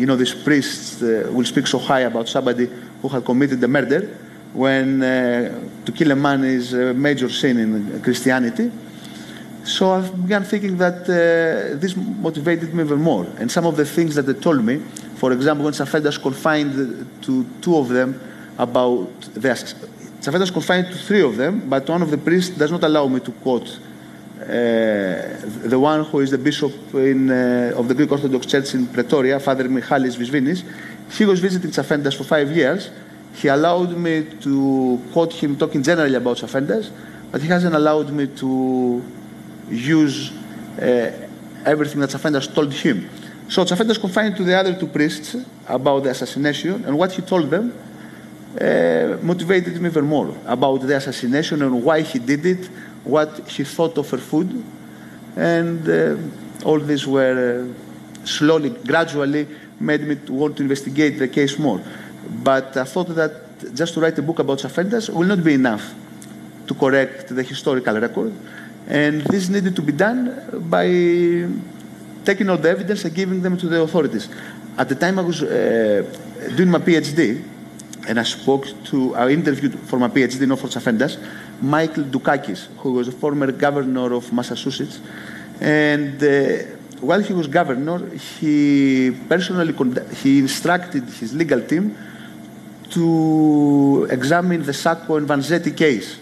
you 0.00 0.06
know, 0.06 0.16
these 0.16 0.34
priests 0.34 1.02
uh, 1.02 1.30
will 1.30 1.44
speak 1.44 1.66
so 1.66 1.78
high 1.78 2.00
about 2.00 2.26
somebody 2.28 2.66
who 3.02 3.08
had 3.08 3.22
committed 3.24 3.62
a 3.62 3.68
murder 3.68 4.00
when 4.54 5.02
uh, 5.02 5.06
to 5.84 5.92
kill 5.92 6.10
a 6.10 6.16
man 6.16 6.42
is 6.42 6.72
a 6.72 6.94
major 6.94 7.28
sin 7.28 7.58
in 7.58 8.02
Christianity. 8.02 8.70
So 9.62 9.92
I 9.92 10.00
began 10.08 10.44
thinking 10.44 10.78
that 10.78 11.02
uh, 11.02 11.78
this 11.78 11.94
motivated 11.96 12.72
me 12.72 12.82
even 12.82 13.00
more. 13.00 13.26
And 13.38 13.52
some 13.52 13.66
of 13.66 13.76
the 13.76 13.84
things 13.84 14.14
that 14.14 14.22
they 14.22 14.32
told 14.32 14.64
me, 14.64 14.78
for 15.16 15.32
example, 15.32 15.66
when 15.66 15.74
Tsafendas 15.74 16.20
confined 16.20 17.06
to 17.22 17.46
two 17.60 17.76
of 17.76 17.88
them 17.88 18.18
about 18.58 19.20
the 19.34 19.40
Tsafendas 19.40 20.50
confined 20.50 20.86
to 20.86 20.96
three 20.96 21.22
of 21.22 21.36
them, 21.36 21.68
but 21.68 21.88
one 21.88 22.00
of 22.00 22.10
the 22.10 22.18
priests 22.18 22.56
does 22.56 22.70
not 22.70 22.82
allow 22.84 23.06
me 23.06 23.20
to 23.20 23.32
quote 23.32 23.78
the 24.46 25.78
one 25.78 26.04
who 26.04 26.20
is 26.20 26.30
the 26.30 26.38
bishop 26.38 26.72
in, 26.94 27.30
uh, 27.30 27.72
of 27.76 27.88
the 27.88 27.94
Greek 27.94 28.10
Orthodox 28.10 28.46
Church 28.46 28.74
in 28.74 28.86
Pretoria, 28.86 29.38
Father 29.38 29.68
Michalis 29.68 30.16
Visvinis. 30.16 30.64
He 31.10 31.24
was 31.24 31.40
visiting 31.40 31.70
Tsafendas 31.70 32.16
for 32.16 32.24
five 32.24 32.50
years. 32.50 32.90
He 33.34 33.48
allowed 33.48 33.96
me 33.96 34.24
to 34.40 35.00
quote 35.12 35.32
him 35.32 35.56
talking 35.56 35.82
generally 35.82 36.14
about 36.14 36.38
Tsafendas, 36.38 36.90
but 37.30 37.40
he 37.42 37.48
hasn't 37.48 37.74
allowed 37.74 38.10
me 38.10 38.26
to 38.28 39.02
use 39.68 40.32
uh, 40.80 41.12
everything 41.64 42.00
that 42.00 42.10
Tsafendas 42.10 42.52
told 42.54 42.72
him. 42.72 43.08
So 43.48 43.64
Tsafendas 43.64 44.00
confided 44.00 44.36
to 44.36 44.44
the 44.44 44.56
other 44.56 44.74
two 44.78 44.86
priests 44.86 45.36
about 45.68 46.04
the 46.04 46.10
assassination, 46.10 46.84
and 46.84 46.96
what 46.96 47.12
he 47.12 47.22
told 47.22 47.50
them 47.50 47.72
uh, 48.60 49.18
motivated 49.22 49.80
me 49.80 49.88
even 49.88 50.06
more 50.06 50.34
about 50.46 50.80
the 50.80 50.96
assassination 50.96 51.62
and 51.62 51.82
why 51.84 52.00
he 52.00 52.18
did 52.18 52.46
it, 52.46 52.68
what 53.04 53.48
he 53.48 53.64
thought 53.64 53.96
of 53.98 54.06
Verwoerd, 54.10 54.62
and 55.36 55.88
uh, 55.88 56.16
all 56.64 56.78
these 56.78 57.06
were 57.06 57.66
uh, 57.66 58.26
slowly, 58.26 58.70
gradually 58.70 59.46
made 59.78 60.02
me 60.02 60.16
want 60.28 60.56
to 60.56 60.62
investigate 60.62 61.18
the 61.18 61.28
case 61.28 61.58
more. 61.58 61.82
But 62.42 62.76
I 62.76 62.84
thought 62.84 63.14
that 63.14 63.74
just 63.74 63.94
to 63.94 64.00
write 64.00 64.18
a 64.18 64.22
book 64.22 64.38
about 64.38 64.58
Tsafendas 64.58 65.08
will 65.08 65.26
not 65.26 65.42
be 65.42 65.54
enough 65.54 65.94
to 66.66 66.74
correct 66.74 67.34
the 67.34 67.42
historical 67.42 67.98
record. 67.98 68.32
And 68.88 69.22
this 69.22 69.48
needed 69.48 69.76
to 69.76 69.82
be 69.82 69.92
done 69.92 70.66
by 70.68 70.86
taking 72.24 72.48
all 72.50 72.56
the 72.58 72.68
evidence 72.68 73.04
and 73.04 73.14
giving 73.14 73.40
them 73.42 73.56
to 73.56 73.66
the 73.66 73.80
authorities. 73.80 74.28
At 74.76 74.88
the 74.88 74.94
time 74.94 75.18
I 75.18 75.22
was 75.22 75.42
uh, 75.42 76.04
doing 76.56 76.70
my 76.70 76.78
PhD, 76.78 77.42
and 78.08 78.18
I 78.18 78.22
spoke 78.24 78.66
to, 78.86 79.14
I 79.14 79.30
interviewed 79.30 79.78
for 79.80 79.98
my 79.98 80.08
PhD, 80.08 80.46
not 80.46 80.58
for 80.58 80.68
Tsafendas, 80.68 81.18
Michael 81.60 82.04
Dukakis, 82.04 82.66
who 82.78 82.92
was 82.92 83.08
a 83.08 83.12
former 83.12 83.52
governor 83.52 84.12
of 84.14 84.32
Massachusetts. 84.32 85.00
And 85.60 86.22
uh, 86.22 86.64
while 87.00 87.20
he 87.20 87.32
was 87.32 87.46
governor, 87.46 88.08
he 88.16 89.10
personally 89.28 89.74
he 90.16 90.38
instructed 90.38 91.04
his 91.04 91.34
legal 91.34 91.60
team 91.60 91.96
to 92.90 94.08
examine 94.10 94.62
the 94.62 94.72
Sacco 94.72 95.16
and 95.16 95.28
Vanzetti 95.28 95.76
case 95.76 96.18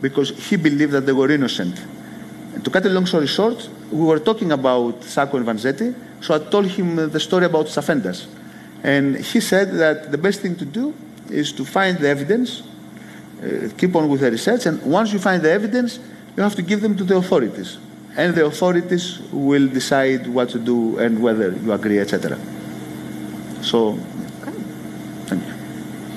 because 0.00 0.30
he 0.48 0.56
believed 0.56 0.92
that 0.92 1.06
they 1.06 1.12
were 1.12 1.30
innocent. 1.30 1.80
And 2.54 2.64
to 2.64 2.70
cut 2.70 2.84
a 2.86 2.88
long 2.88 3.06
story 3.06 3.26
short, 3.26 3.68
we 3.90 4.04
were 4.04 4.18
talking 4.18 4.52
about 4.52 5.02
Sacco 5.04 5.36
and 5.38 5.46
Vanzetti, 5.46 5.94
so 6.20 6.34
I 6.34 6.38
told 6.50 6.66
him 6.66 6.96
the 6.96 7.20
story 7.20 7.46
about 7.46 7.66
Tsafendas. 7.66 8.26
And 8.82 9.16
he 9.16 9.40
said 9.40 9.72
that 9.72 10.10
the 10.12 10.18
best 10.18 10.40
thing 10.40 10.54
to 10.56 10.64
do 10.64 10.94
is 11.30 11.52
to 11.52 11.64
find 11.64 11.98
the 11.98 12.08
evidence, 12.08 12.62
uh, 13.42 13.68
keep 13.76 13.94
on 13.94 14.08
with 14.08 14.20
the 14.20 14.30
research, 14.30 14.66
and 14.66 14.82
once 14.82 15.12
you 15.12 15.18
find 15.18 15.42
the 15.42 15.50
evidence, 15.50 15.98
you 16.36 16.42
have 16.42 16.54
to 16.54 16.62
give 16.62 16.80
them 16.80 16.96
to 16.96 17.04
the 17.04 17.16
authorities. 17.16 17.78
And 18.16 18.34
the 18.34 18.46
authorities 18.46 19.20
will 19.30 19.68
decide 19.68 20.26
what 20.26 20.48
to 20.50 20.58
do 20.58 20.98
and 20.98 21.22
whether 21.22 21.52
you 21.52 21.72
agree, 21.72 21.98
etc. 21.98 22.38
So, 23.62 23.94
thank 25.26 25.46
you. 25.46 25.52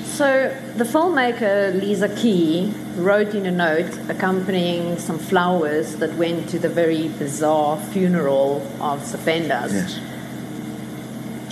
So 0.05 0.55
the 0.75 0.85
filmmaker 0.85 1.79
Liza 1.79 2.09
Key 2.15 2.73
wrote 2.95 3.33
in 3.35 3.45
a 3.45 3.51
note 3.51 3.97
accompanying 4.09 4.97
some 4.97 5.17
flowers 5.17 5.97
that 5.97 6.13
went 6.15 6.49
to 6.49 6.59
the 6.59 6.69
very 6.69 7.09
bizarre 7.09 7.77
funeral 7.91 8.61
of 8.81 9.01
Tsafendas. 9.01 9.73
Yes. 9.73 9.99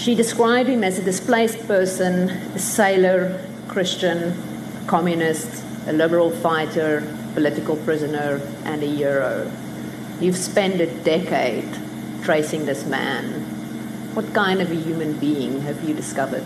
She 0.01 0.15
described 0.15 0.69
him 0.69 0.83
as 0.83 0.99
a 0.99 1.03
displaced 1.03 1.67
person, 1.67 2.29
a 2.29 2.59
sailor, 2.59 3.41
Christian, 3.67 4.33
communist, 4.87 5.63
a 5.87 5.93
liberal 5.93 6.31
fighter, 6.31 7.03
political 7.33 7.75
prisoner, 7.75 8.41
and 8.65 8.81
a 8.81 8.87
hero. 8.87 9.51
You've 10.19 10.37
spent 10.37 10.81
a 10.81 10.87
decade 11.03 11.69
tracing 12.23 12.65
this 12.65 12.85
man. 12.85 13.25
What 14.15 14.33
kind 14.33 14.61
of 14.61 14.71
a 14.71 14.75
human 14.75 15.13
being 15.19 15.61
have 15.61 15.83
you 15.87 15.93
discovered? 15.93 16.45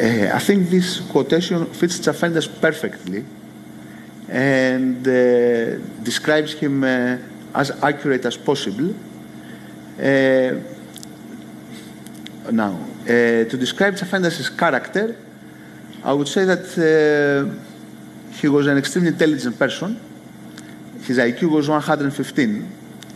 Uh, 0.00 0.30
I 0.34 0.38
think 0.38 0.70
this 0.70 1.00
quotation 1.00 1.66
fits 1.66 1.98
Tsafendas 1.98 2.48
perfectly 2.60 3.24
and 4.28 5.06
uh, 5.06 5.78
describes 6.02 6.52
him 6.52 6.84
uh, 6.84 7.18
as 7.54 7.70
accurate 7.82 8.24
as 8.24 8.36
possible. 8.36 8.94
Now, 12.50 12.78
to 13.06 13.56
describe 13.56 13.94
Tsafendas' 13.94 14.56
character, 14.56 15.16
I 16.04 16.12
would 16.12 16.28
say 16.28 16.44
that 16.44 16.64
uh, 16.78 18.34
he 18.40 18.48
was 18.48 18.66
an 18.66 18.78
extremely 18.78 19.10
intelligent 19.10 19.58
person. 19.58 20.00
His 21.02 21.18
IQ 21.18 21.50
was 21.50 21.68
115 21.68 22.72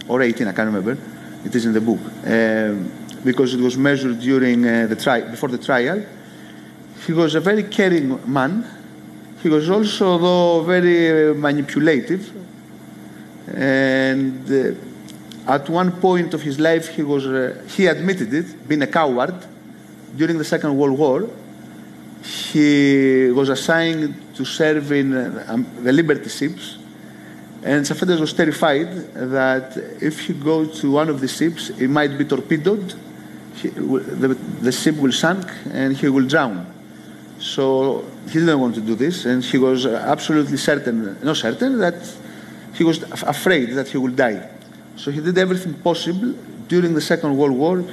or 0.09 0.23
18, 0.23 0.49
I 0.49 0.53
can't 0.53 0.67
remember. 0.67 0.99
It 1.45 1.55
is 1.55 1.65
in 1.67 1.73
the 1.73 1.81
book 1.81 2.01
um, 2.27 2.91
because 3.25 3.55
it 3.55 3.61
was 3.61 3.77
measured 3.77 4.21
during 4.21 4.67
uh, 4.67 4.87
the 4.87 4.97
tri- 4.97 5.23
before 5.23 5.49
the 5.49 5.59
trial. 5.59 6.05
He 7.07 7.12
was 7.12 7.35
a 7.35 7.41
very 7.41 7.65
caring 7.65 8.19
man. 8.31 8.65
He 9.43 9.49
was 9.49 9.69
also, 9.71 10.19
though, 10.19 10.62
very 10.62 11.31
uh, 11.31 11.35
manipulative. 11.35 12.31
And 13.55 14.51
uh, 14.51 15.53
at 15.53 15.69
one 15.69 15.93
point 16.01 16.35
of 16.35 16.43
his 16.43 16.61
life, 16.61 16.89
he 16.89 17.03
was 17.03 17.27
uh, 17.27 17.61
he 17.69 17.87
admitted 17.87 18.33
it, 18.33 18.69
being 18.69 18.83
a 18.83 18.87
coward 18.87 19.35
during 20.17 20.39
the 20.39 20.45
Second 20.45 20.77
World 20.77 20.99
War. 20.99 21.29
He 22.25 23.31
was 23.31 23.49
assigned 23.49 24.35
to 24.37 24.45
serve 24.45 24.93
in 24.93 25.12
uh, 25.14 25.45
um, 25.49 25.67
the 25.83 25.93
Liberty 25.93 26.29
ships, 26.29 26.79
and 27.64 27.85
Tsafendas 27.85 28.21
was 28.21 28.33
terrified 28.33 28.91
that 29.14 29.76
if 30.00 30.26
he 30.26 30.33
go 30.33 30.67
to 30.67 30.91
one 30.91 31.09
of 31.09 31.21
the 31.21 31.29
ships, 31.29 31.69
he 31.79 31.87
might 31.87 32.17
be 32.17 32.25
torpedoed, 32.25 32.95
he, 33.57 33.69
the, 33.69 34.29
the 34.61 34.73
ship 34.73 34.97
will 34.97 35.12
sink, 35.12 35.47
and 35.73 35.97
he 35.97 36.09
will 36.09 36.26
drown. 36.26 36.67
So 37.38 38.05
he 38.26 38.38
didn't 38.38 38.61
want 38.61 38.76
to 38.76 38.81
do 38.81 38.95
this, 38.95 39.25
and 39.25 39.45
he 39.45 39.59
was 39.59 39.85
absolutely 39.85 40.57
certain, 40.57 41.19
not 41.23 41.37
certain, 41.37 41.79
that 41.79 41.95
he 42.75 42.85
was 42.85 43.02
afraid 43.02 43.71
that 43.71 43.88
he 43.88 43.99
will 43.99 44.12
die. 44.12 44.49
So 44.97 45.11
he 45.11 45.21
did 45.21 45.37
everything 45.38 45.75
possible 45.75 46.35
during 46.69 46.95
the 46.95 47.00
Second 47.00 47.37
World 47.37 47.57
War 47.57 47.85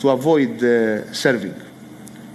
to 0.00 0.08
avoid 0.10 0.62
uh, 0.62 1.10
serving. 1.12 1.54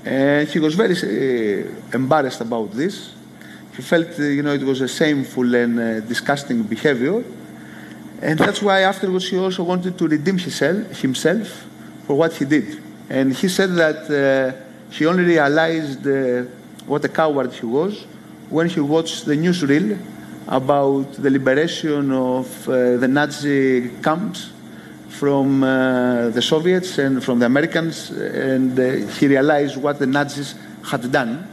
And 0.06 0.48
he 0.48 0.60
was 0.60 0.76
very 0.76 0.94
uh, 0.94 1.68
embarrassed 1.92 2.40
about 2.42 2.72
this. 2.72 3.12
He 3.76 3.82
felt, 3.82 4.20
uh, 4.20 4.24
you 4.24 4.44
know, 4.44 4.54
it 4.54 4.62
was 4.62 4.82
a 4.82 4.88
shameful 4.88 5.56
and 5.56 5.80
uh, 5.80 6.00
disgusting 6.02 6.62
behavior. 6.62 7.24
And 8.22 8.38
that's 8.38 8.62
why 8.62 8.82
afterwards 8.82 9.28
he 9.28 9.38
also 9.38 9.64
wanted 9.64 9.98
to 9.98 10.08
redeem 10.08 10.38
himself, 10.38 11.02
himself 11.02 11.66
for 12.06 12.16
what 12.16 12.34
he 12.34 12.46
did. 12.46 12.80
And 13.10 13.34
he 13.34 13.50
said 13.50 13.72
that 13.76 14.10
uh, 14.10 14.66
he 14.92 15.08
only 15.08 15.24
realized 15.24 16.06
uh, 16.08 16.44
what 16.86 17.04
a 17.04 17.10
coward 17.10 17.52
he 17.54 17.66
was 17.66 18.06
when 18.50 18.70
he 18.70 18.80
watched 18.80 19.26
the 19.26 19.36
newsreel 19.36 20.00
about 20.48 21.14
the 21.14 21.30
liberation 21.32 22.12
of 22.12 22.70
uh, 22.70 22.98
the 22.98 23.08
Nazi 23.08 23.90
camps 24.04 24.52
from 25.19 25.63
uh, 25.63 26.29
the 26.29 26.41
Soviets 26.41 26.98
and 26.98 27.24
from 27.24 27.39
the 27.39 27.45
Americans, 27.45 28.12
and 28.12 28.77
uh, 28.77 28.84
he 29.17 29.27
realized 29.27 29.77
what 29.77 29.98
the 29.98 30.05
Nazis 30.05 30.55
had 30.84 31.10
done, 31.12 31.48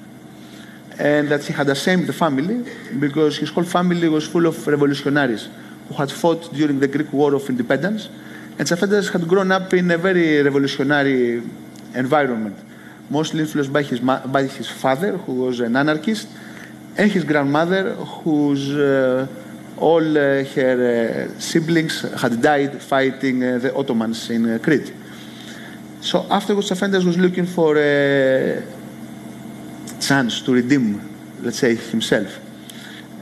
and 0.98 1.28
that 1.28 1.44
he 1.44 1.52
had 1.52 1.68
ashamed 1.68 2.06
the 2.06 2.12
family 2.12 2.64
because 2.98 3.38
his 3.38 3.50
whole 3.50 3.64
family 3.64 4.08
was 4.08 4.26
full 4.26 4.46
of 4.46 4.66
revolutionaries 4.66 5.48
who 5.88 5.94
had 5.94 6.10
fought 6.10 6.52
during 6.52 6.80
the 6.80 6.88
Greek 6.88 7.12
War 7.12 7.34
of 7.34 7.48
Independence, 7.48 8.08
and 8.58 8.66
Tsafendas 8.66 9.12
had 9.12 9.28
grown 9.28 9.52
up 9.52 9.72
in 9.74 9.90
a 9.90 9.98
very 9.98 10.42
revolutionary 10.42 11.42
environment, 11.94 12.56
mostly 13.10 13.40
influenced 13.40 13.72
by 13.72 13.82
his, 13.82 14.00
by 14.00 14.42
his 14.42 14.68
father, 14.68 15.18
who 15.18 15.34
was 15.34 15.60
an 15.60 15.76
anarchist, 15.76 16.26
and 16.96 17.10
his 17.12 17.22
grandmother, 17.24 17.94
whose 17.94 18.74
uh, 18.74 19.26
all 19.82 20.16
uh, 20.16 20.44
her 20.44 21.28
uh, 21.34 21.40
siblings 21.40 22.02
had 22.20 22.40
died 22.40 22.80
fighting 22.80 23.42
uh, 23.42 23.58
the 23.58 23.74
Ottomans 23.74 24.30
in 24.30 24.58
Crete. 24.60 24.92
So 26.00 26.24
afterwards, 26.30 26.70
Tsafendas 26.70 27.04
was 27.04 27.18
looking 27.18 27.46
for 27.46 27.76
a 27.76 28.62
chance 30.00 30.40
to 30.42 30.52
redeem, 30.52 31.00
let's 31.42 31.58
say, 31.58 31.74
himself. 31.74 32.38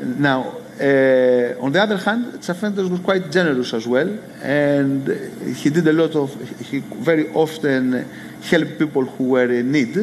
Now, 0.02 0.40
uh, 0.80 1.64
on 1.64 1.72
the 1.72 1.80
other 1.82 1.96
hand, 1.96 2.40
Tsafendas 2.40 2.88
was 2.90 3.00
quite 3.00 3.30
generous 3.30 3.72
as 3.74 3.86
well, 3.86 4.18
and 4.42 5.08
he 5.56 5.70
did 5.70 5.86
a 5.88 5.92
lot 5.92 6.14
of, 6.14 6.28
he 6.70 6.78
very 6.78 7.32
often 7.32 8.04
helped 8.42 8.78
people 8.78 9.04
who 9.04 9.24
were 9.24 9.50
in 9.50 9.72
need, 9.72 9.96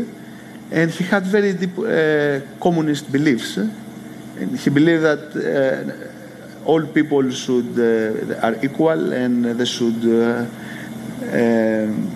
and 0.72 0.92
he 0.92 1.04
had 1.04 1.24
very 1.26 1.54
deep 1.54 1.78
uh, 1.78 2.40
communist 2.60 3.12
beliefs. 3.12 3.58
And 3.58 4.60
he 4.60 4.70
believed 4.70 5.04
that 5.04 5.26
uh, 5.36 6.17
all 6.68 6.86
people 6.86 7.32
should 7.32 7.74
uh, 7.80 8.46
are 8.46 8.56
equal 8.64 9.14
and 9.14 9.46
they 9.46 9.66
should 9.66 10.02
uh, 10.04 10.46
um, 11.40 12.12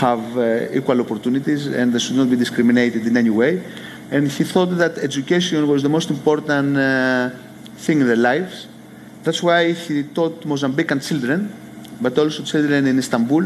have 0.00 0.24
uh, 0.38 0.78
equal 0.78 0.98
opportunities 1.00 1.66
and 1.66 1.92
they 1.92 1.98
should 1.98 2.16
not 2.16 2.30
be 2.30 2.36
discriminated 2.36 3.06
in 3.06 3.14
any 3.16 3.30
way. 3.30 3.62
And 4.10 4.28
he 4.28 4.44
thought 4.44 4.70
that 4.82 4.98
education 4.98 5.68
was 5.68 5.82
the 5.82 5.88
most 5.88 6.08
important 6.10 6.76
thing 7.76 8.00
in 8.00 8.06
their 8.06 8.16
lives. 8.16 8.66
That's 9.22 9.42
why 9.42 9.72
he 9.72 10.02
taught 10.02 10.40
Mozambican 10.42 11.06
children, 11.06 11.52
but 12.00 12.18
also 12.18 12.42
children 12.42 12.86
in 12.86 12.98
Istanbul, 12.98 13.44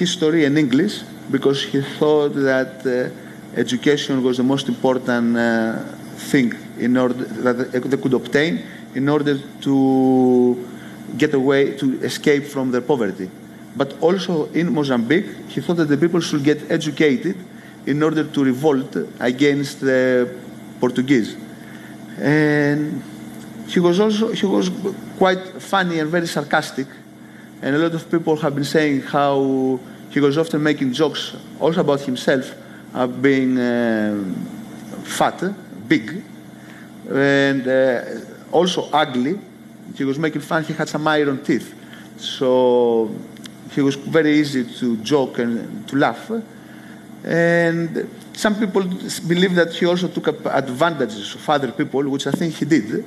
history 0.00 0.44
and 0.44 0.58
English, 0.58 1.02
because 1.30 1.62
he 1.62 1.80
thought 1.98 2.34
that 2.34 3.12
education 3.56 4.22
was 4.22 4.36
the 4.36 4.42
most 4.42 4.68
important 4.68 5.36
thing 6.18 6.52
in 6.78 6.96
order 6.96 7.14
that 7.14 7.82
they 7.90 7.96
could 7.96 8.14
obtain 8.14 8.62
in 8.98 9.08
order 9.08 9.36
to 9.66 9.74
get 11.16 11.32
away 11.34 11.62
to 11.82 11.86
escape 12.10 12.44
from 12.54 12.66
their 12.74 12.84
poverty. 12.92 13.28
But 13.80 13.90
also 14.06 14.32
in 14.60 14.66
Mozambique, 14.78 15.30
he 15.52 15.60
thought 15.60 15.78
that 15.82 15.90
the 15.94 16.00
people 16.04 16.20
should 16.20 16.44
get 16.50 16.58
educated 16.78 17.36
in 17.86 18.02
order 18.02 18.24
to 18.34 18.38
revolt 18.52 18.92
against 19.20 19.74
the 19.88 20.28
Portuguese. 20.80 21.30
And 22.18 23.02
he 23.72 23.78
was 23.86 23.96
also 24.00 24.32
he 24.40 24.46
was 24.46 24.66
quite 25.22 25.42
funny 25.74 25.96
and 26.00 26.10
very 26.10 26.26
sarcastic, 26.26 26.88
and 27.62 27.70
a 27.76 27.78
lot 27.78 27.94
of 27.94 28.10
people 28.10 28.34
have 28.44 28.54
been 28.58 28.70
saying 28.76 29.02
how 29.16 29.78
he 30.10 30.18
was 30.26 30.36
often 30.42 30.60
making 30.70 30.92
jokes 30.92 31.22
also 31.60 31.80
about 31.86 32.00
himself 32.10 32.44
uh, 32.94 33.06
being 33.06 33.52
um 33.58 34.34
fat, 35.04 35.38
big, 35.86 36.06
and 37.10 37.62
uh, 37.66 38.27
also 38.52 38.88
ugly. 38.92 39.38
He 39.96 40.04
was 40.04 40.18
making 40.18 40.42
fun. 40.42 40.64
He 40.64 40.72
had 40.72 40.88
some 40.88 41.06
iron 41.06 41.42
teeth, 41.42 41.74
so 42.16 43.10
he 43.72 43.80
was 43.80 43.94
very 43.94 44.38
easy 44.38 44.64
to 44.80 44.96
joke 44.98 45.38
and 45.38 45.86
to 45.88 45.96
laugh. 45.96 46.30
And 47.24 48.08
some 48.32 48.54
people 48.58 48.82
believe 49.26 49.54
that 49.56 49.72
he 49.72 49.86
also 49.86 50.08
took 50.08 50.28
advantages 50.46 51.34
of 51.34 51.48
other 51.48 51.72
people, 51.72 52.08
which 52.08 52.26
I 52.26 52.30
think 52.30 52.54
he 52.54 52.64
did 52.64 53.04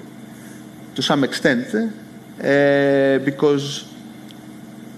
to 0.96 1.02
some 1.02 1.24
extent, 1.24 1.74
uh, 1.74 3.24
because 3.24 3.86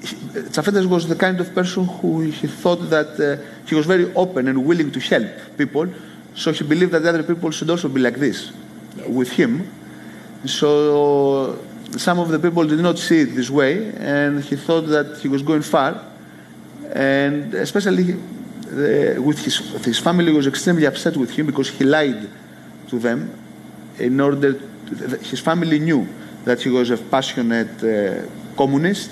Tsafendas 0.01 0.85
was 0.87 1.07
the 1.07 1.15
kind 1.15 1.39
of 1.39 1.53
person 1.53 1.85
who 1.85 2.21
he 2.21 2.47
thought 2.47 2.89
that 2.89 3.19
uh, 3.19 3.37
he 3.67 3.75
was 3.75 3.85
very 3.85 4.11
open 4.15 4.47
and 4.47 4.65
willing 4.65 4.91
to 4.91 4.99
help 4.99 5.27
people, 5.57 5.87
so 6.35 6.51
he 6.51 6.63
believed 6.63 6.91
that 6.91 7.05
other 7.05 7.23
people 7.23 7.51
should 7.51 7.69
also 7.69 7.87
be 7.87 8.01
like 8.01 8.15
this 8.15 8.51
with 9.07 9.31
him. 9.31 9.69
So 10.45 11.59
some 11.97 12.19
of 12.19 12.29
the 12.29 12.39
people 12.39 12.65
did 12.65 12.79
not 12.79 12.97
see 12.97 13.21
it 13.21 13.35
this 13.35 13.49
way, 13.49 13.93
and 13.95 14.43
he 14.43 14.55
thought 14.55 14.87
that 14.87 15.19
he 15.21 15.27
was 15.27 15.41
going 15.41 15.61
far, 15.61 16.01
and 16.93 17.53
especially 17.53 18.13
uh, 18.13 19.21
with 19.21 19.39
his, 19.39 19.57
his 19.85 19.99
family 19.99 20.31
was 20.31 20.47
extremely 20.47 20.85
upset 20.85 21.15
with 21.15 21.31
him 21.31 21.45
because 21.45 21.69
he 21.69 21.83
lied 21.83 22.29
to 22.87 22.99
them 22.99 23.31
in 23.99 24.19
order, 24.19 24.53
to, 24.53 24.95
his 25.21 25.39
family 25.39 25.79
knew 25.79 26.07
that 26.43 26.61
he 26.61 26.69
was 26.69 26.89
a 26.89 26.97
passionate 26.97 27.83
uh, 27.83 28.27
communist 28.57 29.11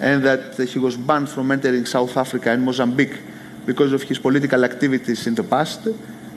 and 0.00 0.24
that 0.24 0.58
he 0.68 0.78
was 0.78 0.96
banned 0.96 1.28
from 1.28 1.52
entering 1.52 1.86
South 1.86 2.16
Africa 2.16 2.50
and 2.50 2.64
Mozambique 2.64 3.18
because 3.64 3.92
of 3.92 4.02
his 4.02 4.18
political 4.18 4.64
activities 4.64 5.26
in 5.26 5.34
the 5.34 5.44
past. 5.44 5.86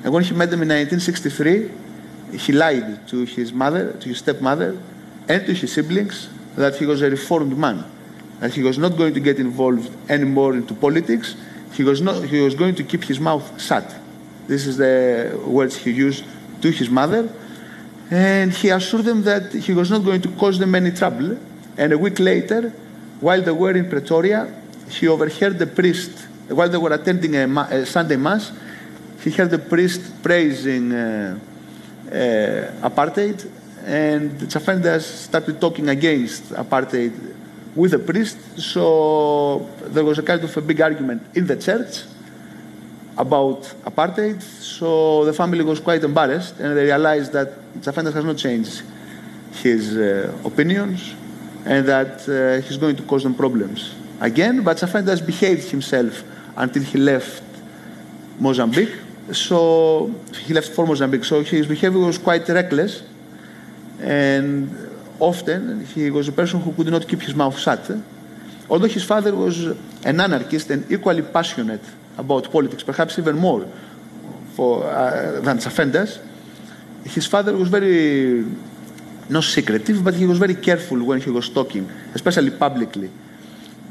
And 0.04 0.14
when 0.14 0.24
he 0.24 0.34
met 0.34 0.52
them 0.52 0.62
in 0.62 0.70
1963, 0.70 1.72
he 2.32 2.51
lied 2.51 3.08
to 3.08 3.25
his 3.25 3.53
mother, 3.53 3.94
to 3.94 4.10
his 4.10 4.20
stepmother, 4.20 4.77
and 5.27 5.46
to 5.46 5.53
his 5.53 5.72
siblings 5.72 6.29
that 6.55 6.75
he 6.75 6.86
was 6.86 7.01
a 7.01 7.10
reformed 7.10 7.58
man, 7.58 7.84
that 8.39 8.53
he 8.53 8.63
was 8.63 8.77
not 8.77 8.98
going 8.98 9.13
to 9.13 9.20
get 9.20 9.39
involved 9.39 9.91
anymore 10.10 10.53
into 10.53 10.74
politics. 10.74 11.36
He 11.74 11.84
was, 11.84 12.01
not, 12.01 12.24
he 12.25 12.41
was 12.41 12.55
going 12.55 12.75
to 12.75 12.84
keep 12.84 13.03
his 13.03 13.20
mouth 13.20 13.62
shut. 13.62 13.96
This 14.48 14.65
is 14.65 14.77
the 14.77 15.39
words 15.46 15.75
he 15.75 15.91
used 15.91 16.24
to 16.62 16.72
his 16.72 16.89
mother. 16.89 17.29
And 18.12 18.53
he 18.53 18.70
assured 18.70 19.05
them 19.05 19.24
that 19.24 19.51
he 19.51 19.74
was 19.74 19.89
not 19.89 20.05
going 20.05 20.22
to 20.22 20.29
cause 20.29 20.60
them 20.60 20.75
any 20.75 20.91
trouble. 20.91 21.38
And 21.77 21.91
a 21.91 21.98
week 21.98 22.20
later, 22.20 22.70
while 23.20 23.41
they 23.41 23.51
were 23.51 23.72
in 23.72 23.89
Pretoria, 23.89 24.53
he 24.89 25.08
overheard 25.08 25.58
the 25.58 25.67
priest, 25.67 26.12
while 26.48 26.70
they 26.70 26.77
were 26.77 26.94
attending 26.94 27.36
a, 27.36 27.62
a 27.72 27.86
Sunday 27.86 28.15
Mass, 28.15 28.51
he 29.22 29.32
heard 29.32 29.50
the 29.50 29.58
priest 29.60 30.22
praising 30.22 30.94
uh, 30.94 31.39
apartheid, 32.09 33.50
and 33.85 34.31
Tsafendas 34.41 35.01
started 35.01 35.59
talking 35.59 35.89
against 35.89 36.51
apartheid 36.53 37.13
with 37.75 37.91
the 37.91 38.00
priest. 38.00 38.38
So 38.57 39.69
there 39.85 40.03
was 40.03 40.17
a 40.17 40.24
kind 40.24 40.43
of 40.43 40.57
a 40.57 40.62
big 40.62 40.81
argument 40.81 41.21
in 41.35 41.45
the 41.45 41.57
church 41.57 42.03
about 43.17 43.62
apartheid. 43.85 44.41
So 44.41 45.25
the 45.25 45.33
family 45.33 45.63
was 45.63 45.79
quite 45.79 46.03
embarrassed, 46.03 46.59
and 46.59 46.75
they 46.75 46.85
realized 46.85 47.33
that 47.33 47.50
Tsafendas 47.81 48.13
has 48.13 48.25
not 48.25 48.38
changed 48.38 48.81
his 49.63 49.95
uh, 49.95 50.33
opinions 50.43 51.13
and 51.65 51.88
that 51.88 52.27
uh, 52.29 52.62
he's 52.65 52.77
going 52.77 52.95
to 52.95 53.03
cause 53.03 53.24
them 53.24 53.33
problems 53.33 53.95
again. 54.19 54.63
But 54.63 54.77
Tsafendas 54.77 55.25
behaved 55.25 55.69
himself 55.69 56.24
until 56.55 56.83
he 56.83 56.97
left 56.97 57.43
Mozambique. 58.39 58.93
So 59.32 60.12
he 60.46 60.53
left 60.53 60.70
for 60.70 60.86
Mozambique. 60.86 61.25
So 61.25 61.44
his 61.44 61.65
behavior 61.67 62.00
was 62.00 62.17
quite 62.17 62.48
reckless, 62.48 63.03
and 64.00 64.70
often 65.20 65.86
he 65.86 66.12
was 66.12 66.27
a 66.27 66.32
person 66.32 66.62
who 66.62 66.72
could 66.74 66.88
not 66.88 67.08
keep 67.08 67.22
his 67.22 67.36
mouth 67.36 67.58
shut. 67.58 67.89
Although 68.70 68.88
his 68.88 69.03
father 69.03 69.36
was 69.36 69.65
an 70.03 70.20
anarchist 70.20 70.70
and 70.70 70.91
equally 70.91 71.22
passionate 71.22 71.84
about 72.17 72.51
politics, 72.51 72.84
perhaps 72.84 73.17
even 73.20 73.38
more 73.38 73.67
for, 74.55 74.84
uh, 74.86 75.41
than 75.41 75.60
his 77.05 77.27
father 77.27 77.55
was 77.55 77.70
very 77.70 78.46
not 79.29 79.44
secretive, 79.44 80.03
but 80.03 80.13
he 80.13 80.25
was 80.25 80.38
very 80.38 80.55
careful 80.55 81.01
when 81.03 81.20
he 81.22 81.29
was 81.29 81.50
talking, 81.50 81.89
especially 82.13 82.51
publicly. 82.51 83.10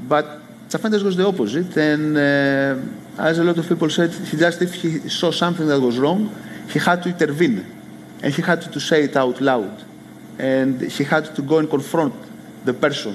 But 0.08 0.43
Tsafendas 0.74 1.04
was 1.04 1.16
the 1.16 1.24
opposite, 1.24 1.76
and 1.76 2.16
uh, 2.16 3.22
as 3.22 3.38
a 3.38 3.44
lot 3.44 3.56
of 3.56 3.68
people 3.68 3.88
said, 3.88 4.10
he 4.10 4.36
just 4.36 4.60
if 4.60 4.74
he 4.74 5.08
saw 5.08 5.30
something 5.30 5.68
that 5.68 5.78
was 5.78 6.00
wrong, 6.00 6.34
he 6.68 6.80
had 6.80 7.00
to 7.04 7.10
intervene, 7.10 7.64
and 8.20 8.34
he 8.34 8.42
had 8.42 8.60
to 8.60 8.80
say 8.80 9.04
it 9.04 9.16
out 9.16 9.40
loud, 9.40 9.84
and 10.36 10.80
he 10.80 11.04
had 11.04 11.32
to 11.36 11.42
go 11.42 11.58
and 11.58 11.70
confront 11.70 12.12
the 12.64 12.74
person 12.74 13.14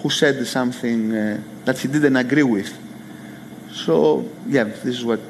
who 0.00 0.08
said 0.08 0.46
something 0.46 1.14
uh, 1.14 1.42
that 1.66 1.78
he 1.78 1.88
didn't 1.88 2.16
agree 2.16 2.42
with. 2.42 2.72
So 3.70 4.26
yeah, 4.46 4.64
this 4.64 4.96
is 5.00 5.04
what. 5.04 5.20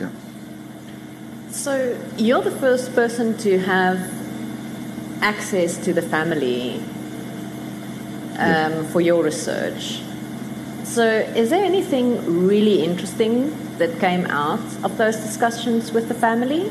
Yeah. 0.00 0.10
So 1.52 1.96
you're 2.16 2.42
the 2.42 2.58
first 2.58 2.92
person 2.92 3.38
to 3.38 3.60
have 3.60 4.00
access 5.22 5.76
to 5.84 5.92
the 5.92 6.02
family 6.02 6.82
um, 8.36 8.84
for 8.86 9.00
your 9.00 9.22
research. 9.22 10.00
So, 10.84 11.02
is 11.34 11.48
there 11.48 11.64
anything 11.64 12.46
really 12.46 12.84
interesting 12.84 13.56
that 13.78 13.98
came 14.00 14.26
out 14.26 14.60
of 14.84 14.98
those 14.98 15.16
discussions 15.16 15.92
with 15.92 16.08
the 16.08 16.14
family? 16.14 16.70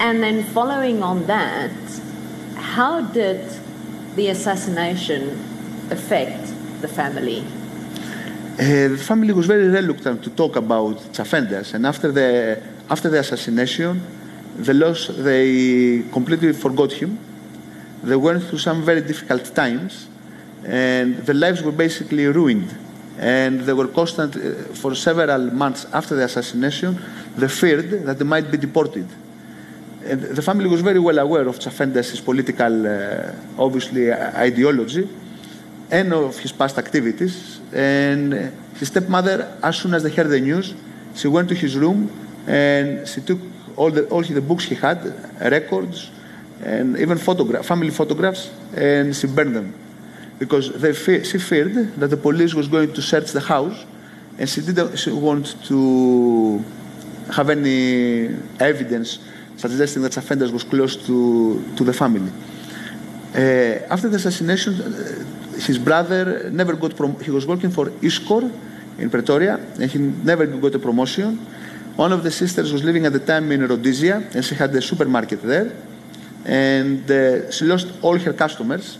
And 0.00 0.20
then, 0.22 0.42
following 0.42 1.02
on 1.02 1.26
that, 1.26 1.70
how 2.56 3.02
did 3.02 3.40
the 4.16 4.28
assassination 4.28 5.30
affect 5.90 6.52
the 6.80 6.88
family? 6.88 7.44
Uh, 8.58 8.88
the 8.88 8.98
family 8.98 9.32
was 9.32 9.46
very 9.46 9.68
reluctant 9.68 10.24
to 10.24 10.30
talk 10.30 10.56
about 10.56 10.96
Tsafendas, 11.12 11.74
and 11.74 11.86
after 11.86 12.10
the 12.10 12.60
after 12.90 13.08
the 13.08 13.20
assassination, 13.20 14.02
the 14.56 14.74
loss 14.74 15.06
they 15.06 16.02
completely 16.12 16.52
forgot 16.52 16.90
him. 16.92 17.16
They 18.02 18.16
went 18.16 18.42
through 18.42 18.58
some 18.58 18.82
very 18.82 19.02
difficult 19.02 19.54
times, 19.54 20.08
and 20.66 21.16
their 21.18 21.36
lives 21.36 21.62
were 21.62 21.72
basically 21.72 22.26
ruined. 22.26 22.76
And 23.18 23.60
they 23.62 23.72
were 23.72 23.88
constant 23.88 24.36
uh, 24.36 24.74
for 24.74 24.94
several 24.94 25.50
months 25.50 25.86
after 25.92 26.14
the 26.14 26.24
assassination. 26.24 26.98
They 27.36 27.48
feared 27.48 27.90
that 28.06 28.18
they 28.18 28.24
might 28.24 28.50
be 28.50 28.58
deported. 28.58 29.08
And 30.04 30.22
the 30.22 30.42
family 30.42 30.68
was 30.68 30.80
very 30.80 31.00
well 31.00 31.18
aware 31.18 31.46
of 31.48 31.58
Tsafendas' 31.58 32.24
political, 32.24 32.86
uh, 32.86 33.32
obviously, 33.58 34.12
ideology 34.12 35.08
and 35.90 36.12
of 36.12 36.38
his 36.38 36.52
past 36.52 36.78
activities. 36.78 37.60
And 37.72 38.52
his 38.78 38.88
stepmother, 38.88 39.58
as 39.62 39.76
soon 39.76 39.94
as 39.94 40.04
they 40.04 40.10
heard 40.10 40.28
the 40.28 40.40
news, 40.40 40.74
she 41.14 41.26
went 41.26 41.48
to 41.48 41.54
his 41.54 41.76
room 41.76 42.10
and 42.46 43.06
she 43.08 43.20
took 43.20 43.40
all 43.76 43.90
the, 43.90 44.06
all 44.08 44.22
the 44.22 44.40
books 44.40 44.64
he 44.64 44.76
had, 44.76 44.98
records, 45.40 46.10
and 46.62 46.96
even 46.98 47.18
family 47.18 47.90
photographs, 47.90 48.50
and 48.74 49.14
she 49.14 49.26
burned 49.26 49.54
them 49.54 49.74
because 50.38 50.68
fe- 50.68 51.24
she 51.24 51.38
feared 51.38 51.94
that 51.96 52.08
the 52.08 52.16
police 52.16 52.54
was 52.54 52.68
going 52.68 52.92
to 52.92 53.02
search 53.02 53.32
the 53.32 53.40
house, 53.40 53.84
and 54.38 54.48
she 54.48 54.60
didn't 54.60 54.96
she 54.96 55.10
want 55.10 55.56
to 55.64 56.64
have 57.30 57.50
any 57.50 58.34
evidence 58.60 59.18
suggesting 59.56 60.02
that 60.02 60.12
Tsafendas 60.12 60.52
was 60.52 60.62
close 60.62 60.96
to, 61.06 61.64
to 61.76 61.84
the 61.84 61.92
family. 61.92 62.30
Uh, 63.34 63.92
after 63.92 64.08
the 64.08 64.16
assassination, 64.16 64.74
uh, 64.74 65.60
his 65.60 65.78
brother 65.78 66.48
never 66.50 66.74
got 66.74 66.96
prom- 66.96 67.18
he 67.20 67.30
was 67.30 67.44
working 67.44 67.70
for 67.70 67.86
ISCOR 68.00 68.50
in 68.98 69.10
Pretoria, 69.10 69.56
and 69.80 69.90
he 69.90 69.98
never 69.98 70.46
got 70.46 70.74
a 70.74 70.78
promotion. 70.78 71.36
One 71.96 72.12
of 72.12 72.22
the 72.22 72.30
sisters 72.30 72.72
was 72.72 72.84
living 72.84 73.04
at 73.06 73.12
the 73.12 73.18
time 73.18 73.50
in 73.50 73.66
Rhodesia, 73.66 74.30
and 74.32 74.44
she 74.44 74.54
had 74.54 74.74
a 74.74 74.80
supermarket 74.80 75.42
there. 75.42 75.72
And 76.44 77.10
uh, 77.10 77.50
she 77.50 77.64
lost 77.64 77.92
all 78.00 78.16
her 78.16 78.32
customers, 78.32 78.98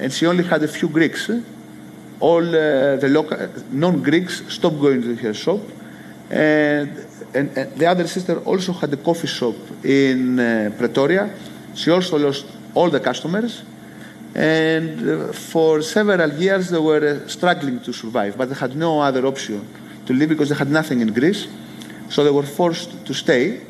and 0.00 0.12
she 0.12 0.26
only 0.26 0.44
had 0.44 0.62
a 0.62 0.68
few 0.68 0.88
Greeks. 0.88 1.30
All 2.18 2.42
uh, 2.42 2.96
the 2.96 3.08
local 3.08 3.36
non-Greeks 3.70 4.42
stopped 4.48 4.80
going 4.80 5.02
to 5.02 5.14
her 5.16 5.34
shop, 5.34 5.60
and, 6.30 6.90
and, 7.34 7.56
and, 7.56 7.74
the 7.76 7.86
other 7.86 8.06
sister 8.06 8.38
also 8.40 8.72
had 8.72 8.92
a 8.92 8.96
coffee 8.96 9.26
shop 9.26 9.54
in 9.84 10.38
uh, 10.38 10.72
Pretoria. 10.76 11.30
She 11.74 11.90
also 11.90 12.18
lost 12.18 12.46
all 12.74 12.90
the 12.90 13.00
customers, 13.00 13.62
and 14.34 15.08
uh, 15.08 15.32
for 15.32 15.82
several 15.82 16.32
years 16.32 16.70
they 16.70 16.78
were 16.78 17.22
uh, 17.24 17.28
struggling 17.28 17.80
to 17.80 17.92
survive, 17.92 18.36
but 18.36 18.48
they 18.48 18.54
had 18.54 18.76
no 18.76 19.00
other 19.00 19.26
option 19.26 19.66
to 20.06 20.12
live 20.12 20.28
because 20.30 20.48
they 20.48 20.56
had 20.56 20.70
nothing 20.70 21.00
in 21.00 21.12
Greece. 21.12 21.46
So 22.08 22.24
they 22.24 22.30
were 22.30 22.42
forced 22.42 23.06
to 23.06 23.14
stay. 23.14 23.60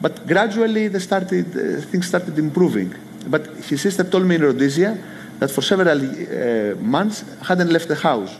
But 0.00 0.26
gradually, 0.26 0.88
they 0.88 0.98
started, 0.98 1.46
uh, 1.56 1.80
things 1.80 2.06
started 2.06 2.38
improving. 2.38 2.94
But 3.26 3.46
his 3.68 3.80
sister 3.80 4.04
told 4.04 4.26
me 4.26 4.34
in 4.34 4.42
Rhodesia 4.42 4.98
that 5.38 5.50
for 5.50 5.62
several 5.62 5.98
uh, 5.98 6.74
months 6.80 7.24
hadn't 7.46 7.70
left 7.70 7.88
the 7.88 7.94
house, 7.94 8.34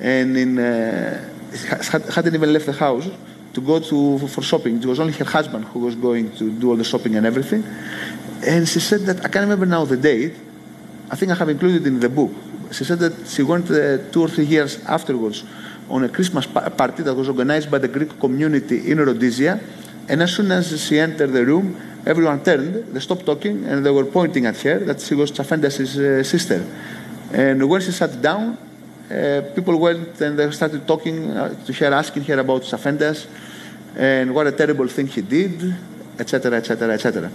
and 0.00 0.36
in, 0.36 0.58
uh, 0.58 1.28
hadn't 2.14 2.34
even 2.34 2.52
left 2.52 2.66
the 2.66 2.72
house 2.72 3.08
to 3.54 3.60
go 3.60 3.80
to 3.80 4.26
for 4.28 4.42
shopping. 4.42 4.76
It 4.76 4.86
was 4.86 5.00
only 5.00 5.12
her 5.14 5.24
husband 5.24 5.64
who 5.66 5.80
was 5.80 5.94
going 5.94 6.32
to 6.36 6.50
do 6.50 6.70
all 6.70 6.76
the 6.76 6.84
shopping 6.84 7.16
and 7.16 7.26
everything. 7.26 7.64
And 8.46 8.68
she 8.68 8.80
said 8.80 9.00
that 9.02 9.18
I 9.24 9.28
can't 9.28 9.42
remember 9.42 9.66
now 9.66 9.84
the 9.84 9.96
date. 9.96 10.34
I 11.10 11.16
think 11.16 11.32
I 11.32 11.34
have 11.34 11.48
included 11.48 11.86
in 11.86 12.00
the 12.00 12.08
book. 12.08 12.30
She 12.72 12.84
said 12.84 13.00
that 13.00 13.26
she 13.26 13.42
went 13.42 13.68
uh, 13.70 13.98
two 14.12 14.22
or 14.22 14.28
three 14.28 14.44
years 14.44 14.82
afterwards 14.84 15.44
on 15.88 16.04
a 16.04 16.08
Christmas 16.08 16.46
party 16.46 17.02
that 17.02 17.14
was 17.14 17.28
organized 17.28 17.70
by 17.70 17.78
the 17.78 17.88
Greek 17.88 18.18
community 18.20 18.90
in 18.90 18.98
Rhodesia. 18.98 19.60
And 20.08 20.22
as 20.22 20.32
soon 20.34 20.52
as 20.52 20.80
she 20.80 20.98
entered 20.98 21.32
the 21.32 21.44
room, 21.44 21.76
everyone 22.06 22.42
turned, 22.42 22.94
they 22.94 23.00
stopped 23.00 23.26
talking, 23.26 23.64
and 23.64 23.84
they 23.84 23.90
were 23.90 24.04
pointing 24.04 24.46
at 24.46 24.60
her 24.62 24.78
that 24.80 25.00
she 25.00 25.14
was 25.14 25.30
Tsafendas' 25.30 25.98
uh, 25.98 26.24
sister. 26.24 26.64
And 27.32 27.68
when 27.68 27.80
she 27.80 27.92
sat 27.92 28.20
down, 28.20 28.58
uh, 29.10 29.42
people 29.54 29.76
went 29.76 30.20
and 30.20 30.38
they 30.38 30.50
started 30.50 30.86
talking 30.86 31.30
uh, 31.30 31.54
to 31.64 31.72
her, 31.72 31.92
asking 31.92 32.24
her 32.24 32.38
about 32.38 32.62
Tsafendas 32.62 33.26
and 33.96 34.34
what 34.34 34.46
a 34.46 34.52
terrible 34.52 34.86
thing 34.86 35.06
he 35.06 35.20
did, 35.20 35.74
etc., 36.18 36.56
etc., 36.58 36.90
etc. 36.90 37.30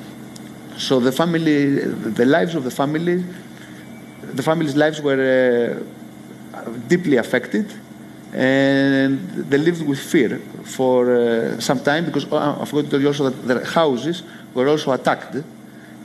So 0.77 0.99
the 0.99 1.11
family, 1.11 1.75
the 1.79 2.25
lives 2.25 2.55
of 2.55 2.63
the 2.63 2.71
family, 2.71 3.23
the 4.21 4.43
family's 4.43 4.75
lives 4.75 5.01
were 5.01 5.81
uh, 6.53 6.69
deeply 6.87 7.17
affected 7.17 7.71
and 8.33 9.19
they 9.49 9.57
lived 9.57 9.85
with 9.85 9.99
fear 9.99 10.39
for 10.63 11.15
uh, 11.15 11.59
some 11.59 11.79
time 11.79 12.05
because 12.05 12.29
uh, 12.31 12.57
I 12.59 12.65
forgot 12.65 12.85
to 12.85 12.89
tell 12.91 13.01
you 13.01 13.07
also 13.07 13.29
that 13.29 13.47
their 13.47 13.63
houses 13.63 14.23
were 14.55 14.67
also 14.67 14.91
attacked 14.91 15.35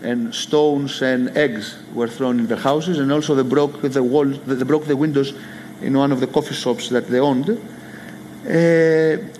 and 0.03 0.35
stones 0.35 1.03
and 1.03 1.37
eggs 1.37 1.77
were 1.95 2.09
thrown 2.09 2.41
in 2.41 2.47
their 2.47 2.59
houses, 2.59 2.99
and 2.99 3.13
also 3.13 3.35
they 3.35 3.43
broke 3.43 3.81
the 3.83 4.03
walls, 4.03 4.39
they 4.47 4.65
broke 4.65 4.87
the 4.87 4.97
windows 4.97 5.35
in 5.83 5.97
one 5.97 6.13
of 6.13 6.21
the 6.21 6.27
coffee 6.27 6.55
shops 6.55 6.89
that 6.89 7.07
they 7.09 7.21
owned. 7.21 7.49
Uh, 7.51 7.57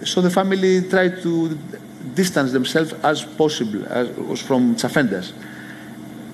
so 0.05 0.21
the 0.21 0.31
family 0.31 0.83
tried 0.89 1.23
to 1.23 1.59
distance 2.15 2.53
themselves 2.53 2.93
as 3.03 3.25
possible 3.25 3.87
as, 3.87 4.09
from 4.43 4.75
Tsafendas. 4.75 5.33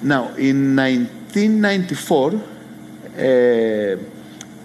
Now, 0.03 0.35
in 0.35 0.75
1994, 0.75 2.35
uh, 2.35 2.39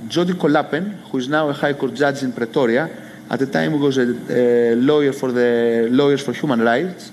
Jody 0.08 0.34
Kollapen, 0.34 1.02
who 1.10 1.17
is 1.19 1.28
now 1.28 1.50
a 1.50 1.54
High 1.54 1.74
Court 1.74 1.93
judge 1.93 2.24
in 2.24 2.34
Pretoria, 2.34 2.89
at 3.30 3.39
the 3.39 3.45
time 3.45 3.80
was 3.80 3.97
a, 3.97 4.74
a 4.74 4.76
lawyer 4.76 5.13
for 5.13 5.32
the 5.32 5.88
Lawyers 5.89 6.21
for 6.21 6.34
Human 6.34 6.62
Rights, 6.62 7.12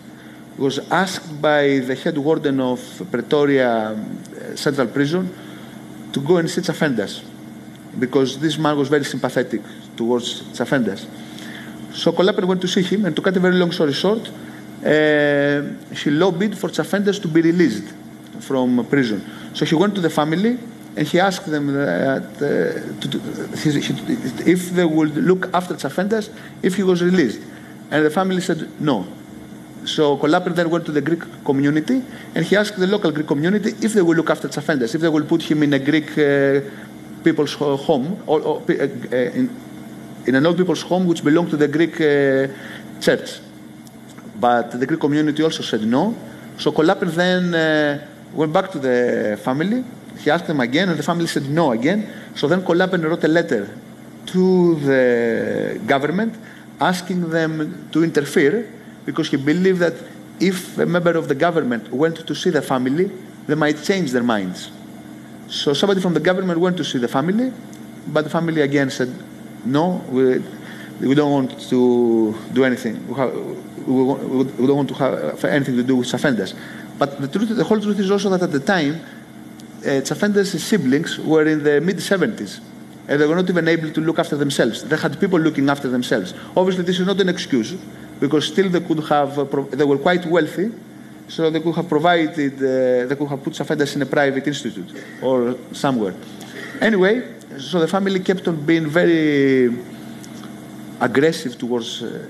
was 0.58 0.78
asked 0.90 1.40
by 1.40 1.78
the 1.78 1.94
head 1.94 2.18
warden 2.18 2.60
of 2.60 2.80
Pretoria 3.10 3.92
uh, 3.92 4.56
Central 4.56 4.88
Prison 4.88 5.32
to 6.12 6.20
go 6.20 6.36
and 6.38 6.50
see 6.50 6.60
Tsafendas 6.60 7.22
because 7.98 8.38
this 8.38 8.58
man 8.58 8.76
was 8.76 8.88
very 8.88 9.04
sympathetic 9.04 9.62
towards 9.96 10.42
Tsafendas. 10.52 11.06
So 11.92 12.12
Kollapen 12.12 12.44
went 12.44 12.60
to 12.60 12.68
see 12.68 12.82
him, 12.82 13.06
and 13.06 13.16
to 13.16 13.22
cut 13.22 13.36
a 13.36 13.40
very 13.40 13.56
long 13.56 13.72
story 13.72 13.92
short, 13.92 14.28
uh, 14.28 15.62
he 15.94 16.10
lobbied 16.10 16.56
for 16.56 16.68
Tsafendas 16.68 17.20
to 17.22 17.28
be 17.28 17.40
released 17.40 17.94
from 18.40 18.86
prison. 18.86 19.24
So 19.54 19.64
he 19.64 19.74
went 19.74 19.94
to 19.96 20.00
the 20.00 20.10
family 20.10 20.58
and 20.96 21.06
he 21.06 21.20
asked 21.20 21.46
them 21.46 21.66
that, 21.68 22.24
uh, 22.36 23.00
to, 23.00 23.18
he, 23.56 24.50
if 24.50 24.70
they 24.70 24.84
would 24.84 25.16
look 25.16 25.52
after 25.54 25.74
Tsafendas 25.74 26.30
if 26.62 26.76
he 26.76 26.82
was 26.82 27.02
released. 27.02 27.40
And 27.90 28.04
the 28.04 28.10
family 28.10 28.40
said 28.40 28.80
no. 28.80 29.06
So 29.88 30.18
Kollapen 30.18 30.54
then 30.54 30.68
went 30.68 30.84
to 30.86 30.92
the 30.92 31.00
Greek 31.00 31.22
community 31.44 32.02
and 32.34 32.44
he 32.44 32.56
asked 32.56 32.78
the 32.78 32.86
local 32.86 33.10
Greek 33.10 33.26
community 33.26 33.70
if 33.80 33.94
they 33.94 34.02
will 34.02 34.16
look 34.16 34.30
after 34.30 34.46
Tsafendas, 34.48 34.94
if 34.94 35.00
they 35.00 35.08
will 35.08 35.24
put 35.24 35.42
him 35.42 35.62
in 35.62 35.72
a 35.72 35.78
Greek 35.78 36.10
uh, 36.18 36.60
people's 37.24 37.54
home, 37.54 38.22
or, 38.26 38.40
or 38.40 38.62
uh, 38.68 39.16
in, 39.40 39.50
in, 40.26 40.34
an 40.34 40.44
old 40.46 40.56
people's 40.56 40.82
home 40.82 41.06
which 41.06 41.24
belonged 41.24 41.50
to 41.50 41.56
the 41.56 41.68
Greek 41.68 41.94
uh, 42.00 42.48
church. 43.00 43.40
But 44.38 44.78
the 44.78 44.86
Greek 44.86 45.00
community 45.00 45.42
also 45.42 45.62
said 45.62 45.82
no. 45.82 46.14
So 46.58 46.70
Kollapen 46.70 47.10
then 47.14 47.54
uh, 47.54 48.06
went 48.34 48.52
back 48.52 48.70
to 48.72 48.78
the 48.78 49.40
family. 49.42 49.82
He 50.18 50.30
asked 50.30 50.46
them 50.46 50.60
again, 50.60 50.90
and 50.90 50.98
the 50.98 51.02
family 51.02 51.26
said 51.26 51.48
no 51.48 51.72
again. 51.72 52.06
So 52.34 52.46
then 52.46 52.62
Kollapen 52.62 53.02
wrote 53.02 53.24
a 53.24 53.28
letter 53.28 53.74
to 54.26 54.74
the 54.76 55.80
government 55.86 56.34
asking 56.80 57.30
them 57.30 57.88
to 57.90 58.04
interfere 58.04 58.68
because 59.08 59.30
he 59.30 59.38
believed 59.38 59.78
that 59.78 59.94
if 60.38 60.76
a 60.76 60.84
member 60.84 61.16
of 61.16 61.28
the 61.28 61.34
government 61.34 61.90
went 61.90 62.26
to 62.26 62.34
see 62.34 62.50
the 62.50 62.60
family, 62.60 63.10
they 63.46 63.54
might 63.54 63.82
change 63.82 64.12
their 64.12 64.22
minds. 64.22 64.70
So 65.48 65.72
somebody 65.72 66.02
from 66.02 66.12
the 66.12 66.20
government 66.20 66.60
went 66.60 66.76
to 66.76 66.84
see 66.84 66.98
the 66.98 67.08
family, 67.08 67.50
but 68.08 68.24
the 68.24 68.28
family 68.28 68.60
again 68.60 68.90
said, 68.90 69.10
no, 69.64 70.04
we, 70.10 70.44
we 71.00 71.14
don't 71.14 71.32
want 71.32 71.58
to 71.70 72.34
do 72.52 72.64
anything. 72.64 72.94
We, 73.08 73.14
have, 73.14 73.34
we, 73.86 74.02
we 74.60 74.66
don't 74.66 74.76
want 74.76 74.90
to 74.90 74.94
have 74.96 75.42
anything 75.46 75.76
to 75.76 75.82
do 75.82 75.96
with 75.96 76.08
Tsafendas. 76.08 76.54
But 76.98 77.18
the, 77.18 77.28
truth, 77.28 77.48
the 77.56 77.64
whole 77.64 77.80
truth 77.80 77.98
is 77.98 78.10
also 78.10 78.28
that 78.28 78.42
at 78.42 78.52
the 78.52 78.60
time, 78.60 78.96
uh, 78.96 80.04
Tsafendas' 80.04 80.58
siblings 80.58 81.18
were 81.18 81.46
in 81.46 81.64
the 81.64 81.80
mid 81.80 81.96
70s 81.96 82.60
and 83.08 83.18
they 83.18 83.26
were 83.26 83.36
not 83.36 83.48
even 83.48 83.66
able 83.68 83.90
to 83.90 84.02
look 84.02 84.18
after 84.18 84.36
themselves. 84.36 84.84
They 84.84 84.98
had 84.98 85.18
people 85.18 85.40
looking 85.40 85.70
after 85.70 85.88
themselves. 85.88 86.34
Obviously, 86.54 86.84
this 86.84 87.00
is 87.00 87.06
not 87.06 87.18
an 87.22 87.30
excuse 87.30 87.74
because 88.20 88.46
still 88.46 88.68
they 88.68 88.80
could 88.80 89.04
have, 89.04 89.38
uh, 89.38 89.44
they 89.70 89.84
were 89.84 89.98
quite 89.98 90.24
wealthy, 90.26 90.70
so 91.28 91.50
they 91.50 91.60
could 91.60 91.74
have 91.74 91.88
provided, 91.88 92.54
uh, 92.54 93.06
they 93.06 93.16
could 93.16 93.28
have 93.28 93.42
put 93.42 93.52
Tsafendas 93.52 93.94
in 93.96 94.02
a 94.02 94.06
private 94.06 94.46
institute 94.46 94.90
or 95.22 95.56
somewhere. 95.72 96.14
Anyway, 96.80 97.22
so 97.58 97.80
the 97.80 97.88
family 97.88 98.20
kept 98.20 98.46
on 98.48 98.64
being 98.64 98.86
very 98.86 99.72
aggressive 101.00 101.56
towards 101.58 102.02
uh. 102.02 102.28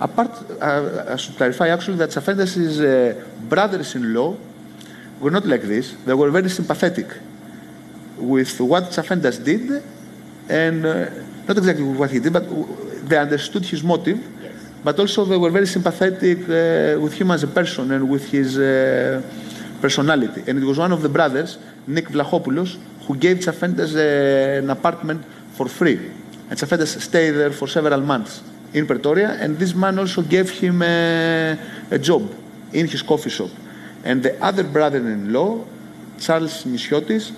Apart, 0.00 0.30
uh, 0.62 1.06
I 1.08 1.16
should 1.16 1.36
clarify 1.36 1.68
actually 1.68 1.96
that 1.96 2.10
Tsafendas' 2.10 2.78
uh, 2.78 3.24
brothers-in-law 3.48 4.36
were 5.18 5.30
not 5.32 5.44
like 5.44 5.62
this. 5.62 5.96
They 6.06 6.14
were 6.14 6.30
very 6.30 6.48
sympathetic 6.48 7.08
with 8.16 8.60
what 8.60 8.84
Tsafendas 8.90 9.42
did, 9.42 9.82
and 10.48 10.86
uh, 10.86 11.10
not 11.48 11.58
exactly 11.58 11.84
what 11.84 12.12
he 12.12 12.20
did, 12.20 12.32
but 12.32 12.44
they 13.08 13.18
understood 13.18 13.64
his 13.64 13.82
motive. 13.82 14.20
But 14.84 15.00
also 15.00 15.24
they 15.24 15.38
were 15.38 15.50
very 15.50 15.66
sympathetic 15.66 16.40
uh, 16.42 17.00
with 17.00 17.14
him 17.14 17.30
as 17.30 17.42
a 17.42 17.48
person 17.48 17.90
and 17.90 18.08
with 18.08 18.30
his 18.30 18.58
uh, 18.58 19.22
personality. 19.80 20.42
And 20.46 20.62
it 20.62 20.64
was 20.64 20.78
one 20.78 20.92
of 20.92 21.00
the 21.00 21.08
brothers, 21.08 21.58
Nick 21.86 22.08
Vlachopoulos, 22.08 22.76
who 23.06 23.16
gave 23.16 23.38
Tsafendas 23.38 23.96
an 23.96 24.68
apartment 24.68 25.24
for 25.54 25.68
free. 25.68 25.98
And 26.50 26.58
Tsafendas 26.58 27.00
stayed 27.00 27.30
there 27.30 27.50
for 27.50 27.66
several 27.66 28.00
months 28.00 28.42
in 28.74 28.86
Pretoria, 28.86 29.38
and 29.40 29.58
this 29.58 29.74
man 29.74 29.98
also 29.98 30.20
gave 30.20 30.50
him 30.50 30.82
a, 30.82 31.56
a 31.90 31.98
job 31.98 32.28
in 32.72 32.86
his 32.86 33.02
coffee 33.02 33.30
shop. 33.30 33.50
And 34.04 34.22
the 34.22 34.42
other 34.44 34.64
brother-in-law, 34.64 35.64
Charles 36.20 36.64
Mischiotis, 36.64 37.32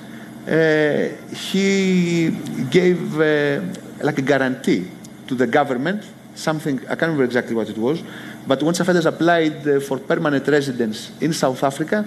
uh, 0.49 1.35
he 1.35 2.31
gave 2.71 3.21
uh, 3.21 3.61
like 4.03 4.19
a 4.19 4.23
guarantee 4.23 4.89
to 5.29 5.35
the 5.35 5.47
government, 5.47 6.03
something, 6.37 6.79
I 6.81 6.95
can't 6.95 7.03
remember 7.03 7.25
exactly 7.25 7.55
what 7.55 7.69
it 7.69 7.79
was, 7.79 8.03
but 8.47 8.63
when 8.63 8.75
Tsafendas 8.75 9.07
applied 9.07 9.67
uh, 9.67 9.81
for 9.81 9.99
permanent 9.99 10.47
residence 10.47 11.11
in 11.21 11.33
South 11.33 11.63
Africa, 11.65 12.07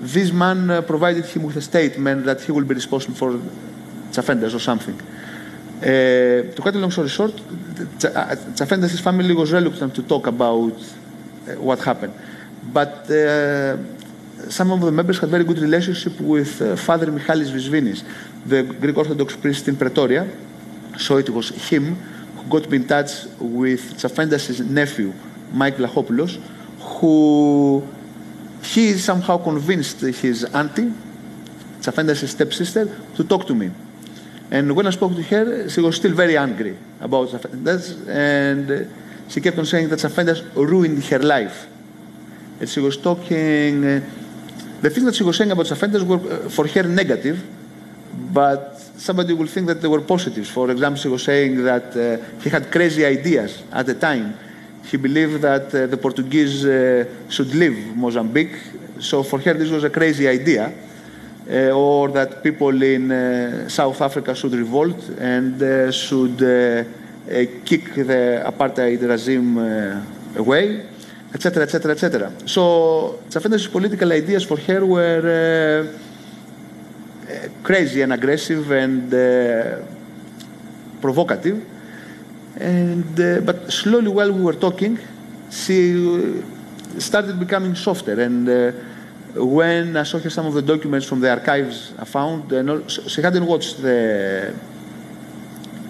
this 0.00 0.32
man 0.32 0.70
uh, 0.70 0.82
provided 0.82 1.24
him 1.24 1.44
with 1.44 1.56
a 1.56 1.62
statement 1.62 2.24
that 2.24 2.40
he 2.40 2.52
will 2.52 2.64
be 2.64 2.74
responsible 2.74 3.14
for 3.14 3.40
Tsafendas 4.10 4.54
or 4.54 4.58
something. 4.58 5.00
Uh, 5.00 6.52
to 6.54 6.60
cut 6.62 6.74
a 6.74 6.78
long 6.78 6.90
story 6.90 7.08
short, 7.08 7.32
Tsafendas' 7.98 9.00
family 9.00 9.34
was 9.34 9.52
reluctant 9.52 9.94
to 9.94 10.02
talk 10.02 10.26
about 10.26 10.72
uh, 10.72 11.54
what 11.60 11.78
happened. 11.80 12.12
But 12.72 13.08
some 14.48 14.70
of 14.72 14.80
the 14.80 14.92
members 14.92 15.18
had 15.18 15.30
very 15.30 15.44
good 15.44 15.58
relationship 15.58 16.18
with 16.20 16.60
uh, 16.60 16.76
Father 16.76 17.10
Michalis 17.10 17.50
Visvinis, 17.50 18.02
the 18.46 18.62
Greek 18.62 18.96
Orthodox 18.96 19.36
priest 19.36 19.68
in 19.68 19.76
Pretoria. 19.76 20.28
So 20.98 21.16
it 21.16 21.30
was 21.30 21.50
him 21.70 21.96
got 22.48 22.68
me 22.70 22.76
in 22.76 22.86
touch 22.86 23.26
with 23.38 23.94
Tsafendas' 23.96 24.68
nephew, 24.68 25.12
Mike 25.52 25.76
Vlachopoulos, 25.76 26.38
who 26.78 27.86
he 28.62 28.92
somehow 28.98 29.38
convinced 29.38 30.00
his 30.00 30.44
auntie, 30.44 30.92
Tsafendas' 31.80 32.28
stepsister, 32.28 32.88
to 33.16 33.24
talk 33.24 33.46
to 33.46 33.54
me. 33.54 33.70
And 34.50 34.76
when 34.76 34.86
I 34.86 34.90
spoke 34.90 35.14
to 35.14 35.22
her, 35.22 35.68
she 35.68 35.80
was 35.80 35.96
still 35.96 36.12
very 36.12 36.36
angry 36.36 36.76
about 37.00 37.28
Tsafendas, 37.28 38.06
and 38.08 38.88
she 39.28 39.40
kept 39.40 39.58
on 39.58 39.66
saying 39.66 39.88
that 39.88 39.98
Tsafendas 39.98 40.54
ruined 40.54 41.02
her 41.04 41.18
life. 41.18 41.66
And 42.60 42.68
she 42.68 42.80
was 42.80 42.96
talking 42.96 43.84
uh, 43.84 44.00
the 44.82 44.90
things 44.90 45.06
that 45.06 45.14
she 45.14 45.24
was 45.24 45.36
saying 45.36 45.50
about 45.50 45.66
Tsafendas 45.66 46.02
were 46.02 46.16
uh, 46.16 46.48
for 46.48 46.66
her 46.66 46.82
negative, 46.82 47.42
but 48.32 48.78
somebody 48.96 49.32
will 49.32 49.46
think 49.46 49.66
that 49.66 49.80
they 49.80 49.88
were 49.88 50.00
positives. 50.00 50.48
For 50.48 50.70
example, 50.70 51.00
she 51.00 51.08
was 51.08 51.22
saying 51.22 51.62
that 51.64 51.96
uh, 51.96 52.40
he 52.42 52.50
had 52.50 52.70
crazy 52.70 53.04
ideas 53.04 53.62
at 53.72 53.86
the 53.86 53.94
time. 53.94 54.36
He 54.84 54.96
believed 54.96 55.40
that 55.42 55.74
uh, 55.74 55.86
the 55.86 55.96
Portuguese 55.96 56.64
uh, 56.64 57.04
should 57.28 57.54
leave 57.54 57.96
Mozambique, 57.96 58.56
so 58.98 59.22
for 59.22 59.38
her 59.40 59.54
this 59.54 59.70
was 59.70 59.84
a 59.84 59.90
crazy 59.90 60.28
idea. 60.28 60.72
Uh, 61.50 61.70
or 61.70 62.08
that 62.08 62.40
people 62.40 62.82
in 62.82 63.10
uh, 63.10 63.68
South 63.68 64.00
Africa 64.00 64.32
should 64.32 64.52
revolt 64.52 65.08
and 65.18 65.58
should 65.92 66.38
kick 67.64 67.94
the 67.96 68.44
apartheid 68.46 69.02
regime 69.08 69.58
away 70.36 70.86
etc., 71.34 71.62
etc., 71.62 71.92
etc. 71.92 72.32
So 72.46 73.20
Tsafendas' 73.28 73.70
political 73.70 74.12
ideas 74.12 74.44
for 74.44 74.58
her 74.58 74.84
were 74.84 75.24
uh, 75.26 75.86
uh, 75.86 76.11
crazy 77.62 78.02
and 78.02 78.12
aggressive 78.12 78.70
and 78.70 79.12
uh, 79.12 79.78
provocative. 81.00 81.64
And, 82.58 83.18
uh, 83.18 83.40
but 83.40 83.72
slowly, 83.72 84.08
while 84.08 84.32
we 84.32 84.42
were 84.42 84.54
talking, 84.54 84.98
she 85.50 86.42
started 86.98 87.38
becoming 87.38 87.74
softer. 87.74 88.20
And 88.20 88.48
uh, 88.48 88.72
when 89.34 89.96
I 89.96 90.02
saw 90.02 90.18
her 90.18 90.30
some 90.30 90.46
of 90.46 90.54
the 90.54 90.62
documents 90.62 91.06
from 91.06 91.20
the 91.20 91.30
archives 91.30 91.92
I 91.98 92.04
found, 92.04 92.52
uh, 92.52 92.86
she 92.88 93.22
hadn't 93.22 93.46
watched 93.46 93.82
the. 93.82 94.54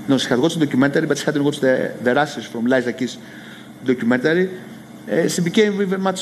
No, 0.09 0.18
she 0.18 0.28
had 0.28 0.38
watched 0.38 0.59
the 0.59 0.66
documentary, 0.66 1.07
but 1.07 1.18
she 1.18 1.24
hadn't 1.24 1.44
watched 1.44 1.61
the, 1.61 1.94
the 2.00 2.14
Rushes 2.14 2.44
from 2.46 2.66
Liza 2.66 2.92
Keys 2.92 3.18
documentary 3.85 4.50
uh, 5.10 5.28
she 5.28 5.40
became 5.40 5.80
even 5.80 6.00
much 6.00 6.20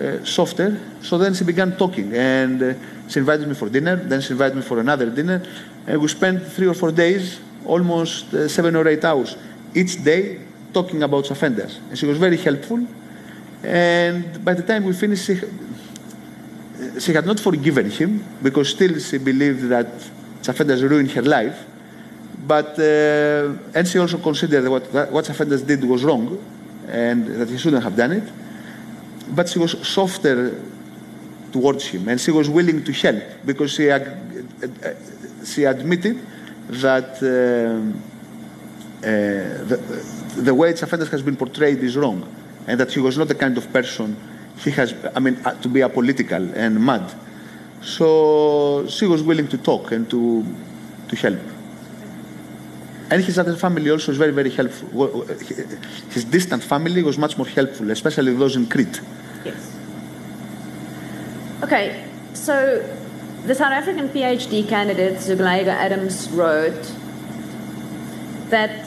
uh, 0.00 0.24
softer. 0.24 0.80
So 1.02 1.18
then 1.18 1.34
she 1.34 1.44
began 1.44 1.76
talking, 1.76 2.14
and 2.14 2.62
uh, 2.62 2.74
she 3.08 3.18
invited 3.18 3.48
me 3.48 3.54
for 3.54 3.68
dinner. 3.68 3.96
Then 3.96 4.20
she 4.20 4.32
invited 4.32 4.56
me 4.56 4.62
for 4.62 4.78
another 4.78 5.10
dinner, 5.10 5.42
and 5.86 6.00
we 6.00 6.08
spent 6.08 6.46
three 6.46 6.68
or 6.68 6.74
four 6.74 6.92
days, 6.92 7.40
almost 7.64 8.32
uh, 8.32 8.48
seven 8.48 8.76
or 8.76 8.86
eight 8.88 9.04
hours 9.04 9.36
each 9.74 10.02
day, 10.02 10.40
talking 10.72 11.02
about 11.02 11.24
Tsafendas. 11.24 11.78
And 11.88 11.98
she 11.98 12.06
was 12.06 12.18
very 12.18 12.36
helpful. 12.36 12.86
And 13.62 14.42
by 14.44 14.54
the 14.54 14.62
time 14.62 14.84
we 14.84 14.92
finished, 14.92 15.26
she, 15.26 15.40
she 16.98 17.12
had 17.12 17.26
not 17.26 17.38
forgiven 17.38 17.90
him 17.90 18.24
because 18.42 18.70
still 18.70 18.98
she 18.98 19.18
believed 19.18 19.68
that 19.68 19.86
Tsafendas 20.42 20.82
ruined 20.88 21.10
her 21.10 21.22
life. 21.22 21.66
But 22.46 22.78
uh, 22.78 23.74
and 23.74 23.86
she 23.86 23.98
also 23.98 24.18
considered 24.18 24.66
what 24.68 24.90
what 25.12 25.24
Tsafendas 25.24 25.66
did 25.66 25.84
was 25.84 26.02
wrong, 26.02 26.38
and 26.90 27.26
that 27.26 27.48
he 27.48 27.58
shouldn't 27.58 27.82
have 27.82 27.96
done 27.96 28.12
it. 28.12 28.24
But 29.34 29.48
she 29.48 29.58
was 29.58 29.72
softer 29.86 30.60
towards 31.52 31.86
him, 31.86 32.08
and 32.08 32.20
she 32.20 32.30
was 32.30 32.48
willing 32.48 32.84
to 32.84 32.92
help 32.92 33.22
because 33.44 33.72
she 33.72 33.90
she 35.44 35.64
admitted 35.64 36.20
that 36.68 37.10
uh, 37.22 37.28
uh, 39.00 39.64
the, 39.64 39.76
the 40.36 40.54
way 40.54 40.72
Tsafendas 40.72 41.08
has 41.10 41.22
been 41.22 41.36
portrayed 41.36 41.78
is 41.82 41.96
wrong, 41.96 42.26
and 42.66 42.78
that 42.78 42.92
he 42.92 43.00
was 43.00 43.16
not 43.16 43.28
the 43.28 43.34
kind 43.34 43.56
of 43.56 43.72
person 43.72 44.16
he 44.64 44.70
has, 44.72 44.94
I 45.14 45.20
mean, 45.20 45.36
uh, 45.44 45.54
to 45.62 45.68
be 45.68 45.80
apolitical 45.80 46.54
and 46.54 46.84
mad. 46.84 47.12
So 47.82 48.86
she 48.88 49.06
was 49.06 49.22
willing 49.22 49.48
to 49.48 49.58
talk 49.58 49.92
and 49.92 50.08
to, 50.10 50.44
to 51.08 51.16
help. 51.16 51.40
And 53.10 53.24
his 53.24 53.38
other 53.38 53.56
family 53.56 53.90
also 53.90 54.12
is 54.12 54.18
very, 54.18 54.32
very 54.32 54.50
helpful. 54.50 55.22
His 56.10 56.24
distant 56.24 56.62
family 56.62 57.02
was 57.02 57.18
much 57.18 57.36
more 57.36 57.46
helpful, 57.46 57.90
especially 57.90 58.32
those 58.34 58.54
in 58.54 58.66
Crete. 58.66 59.00
Yes. 59.44 59.76
Okay, 61.64 62.04
so 62.34 62.78
the 63.46 63.54
South 63.54 63.72
African 63.72 64.08
PhD 64.10 64.68
candidate, 64.68 65.14
Zuleika 65.14 65.68
Adams, 65.68 66.28
wrote 66.30 66.92
that 68.50 68.86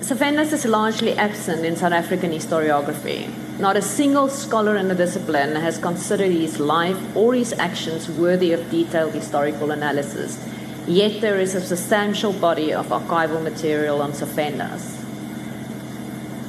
Tsafendas 0.00 0.52
is 0.52 0.64
largely 0.64 1.12
absent 1.16 1.64
in 1.64 1.76
South 1.76 1.92
African 1.92 2.32
historiography. 2.32 3.30
Not 3.60 3.76
a 3.76 3.82
single 3.82 4.28
scholar 4.28 4.76
in 4.76 4.88
the 4.88 4.94
discipline 4.96 5.54
has 5.54 5.78
considered 5.78 6.32
his 6.32 6.58
life 6.58 6.98
or 7.14 7.34
his 7.34 7.52
actions 7.52 8.08
worthy 8.08 8.52
of 8.52 8.68
detailed 8.70 9.12
historical 9.14 9.70
analysis. 9.70 10.42
Yet 10.86 11.20
there 11.20 11.38
is 11.38 11.54
a 11.54 11.60
substantial 11.60 12.32
body 12.32 12.72
of 12.74 12.88
archival 12.88 13.42
material 13.42 14.02
on 14.02 14.12
Tsafendas. 14.12 14.96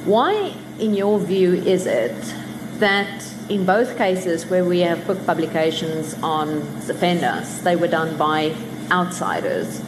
Why, 0.04 0.52
in 0.80 0.94
your 0.94 1.20
view, 1.20 1.54
is 1.54 1.86
it 1.86 2.34
that 2.80 3.24
in 3.48 3.64
both 3.64 3.96
cases 3.96 4.46
where 4.46 4.64
we 4.64 4.80
have 4.80 5.06
book 5.06 5.24
publications 5.24 6.14
on 6.22 6.62
Tsafendas, 6.80 7.62
they 7.62 7.76
were 7.76 7.86
done 7.86 8.16
by 8.16 8.54
outsiders? 8.90 9.80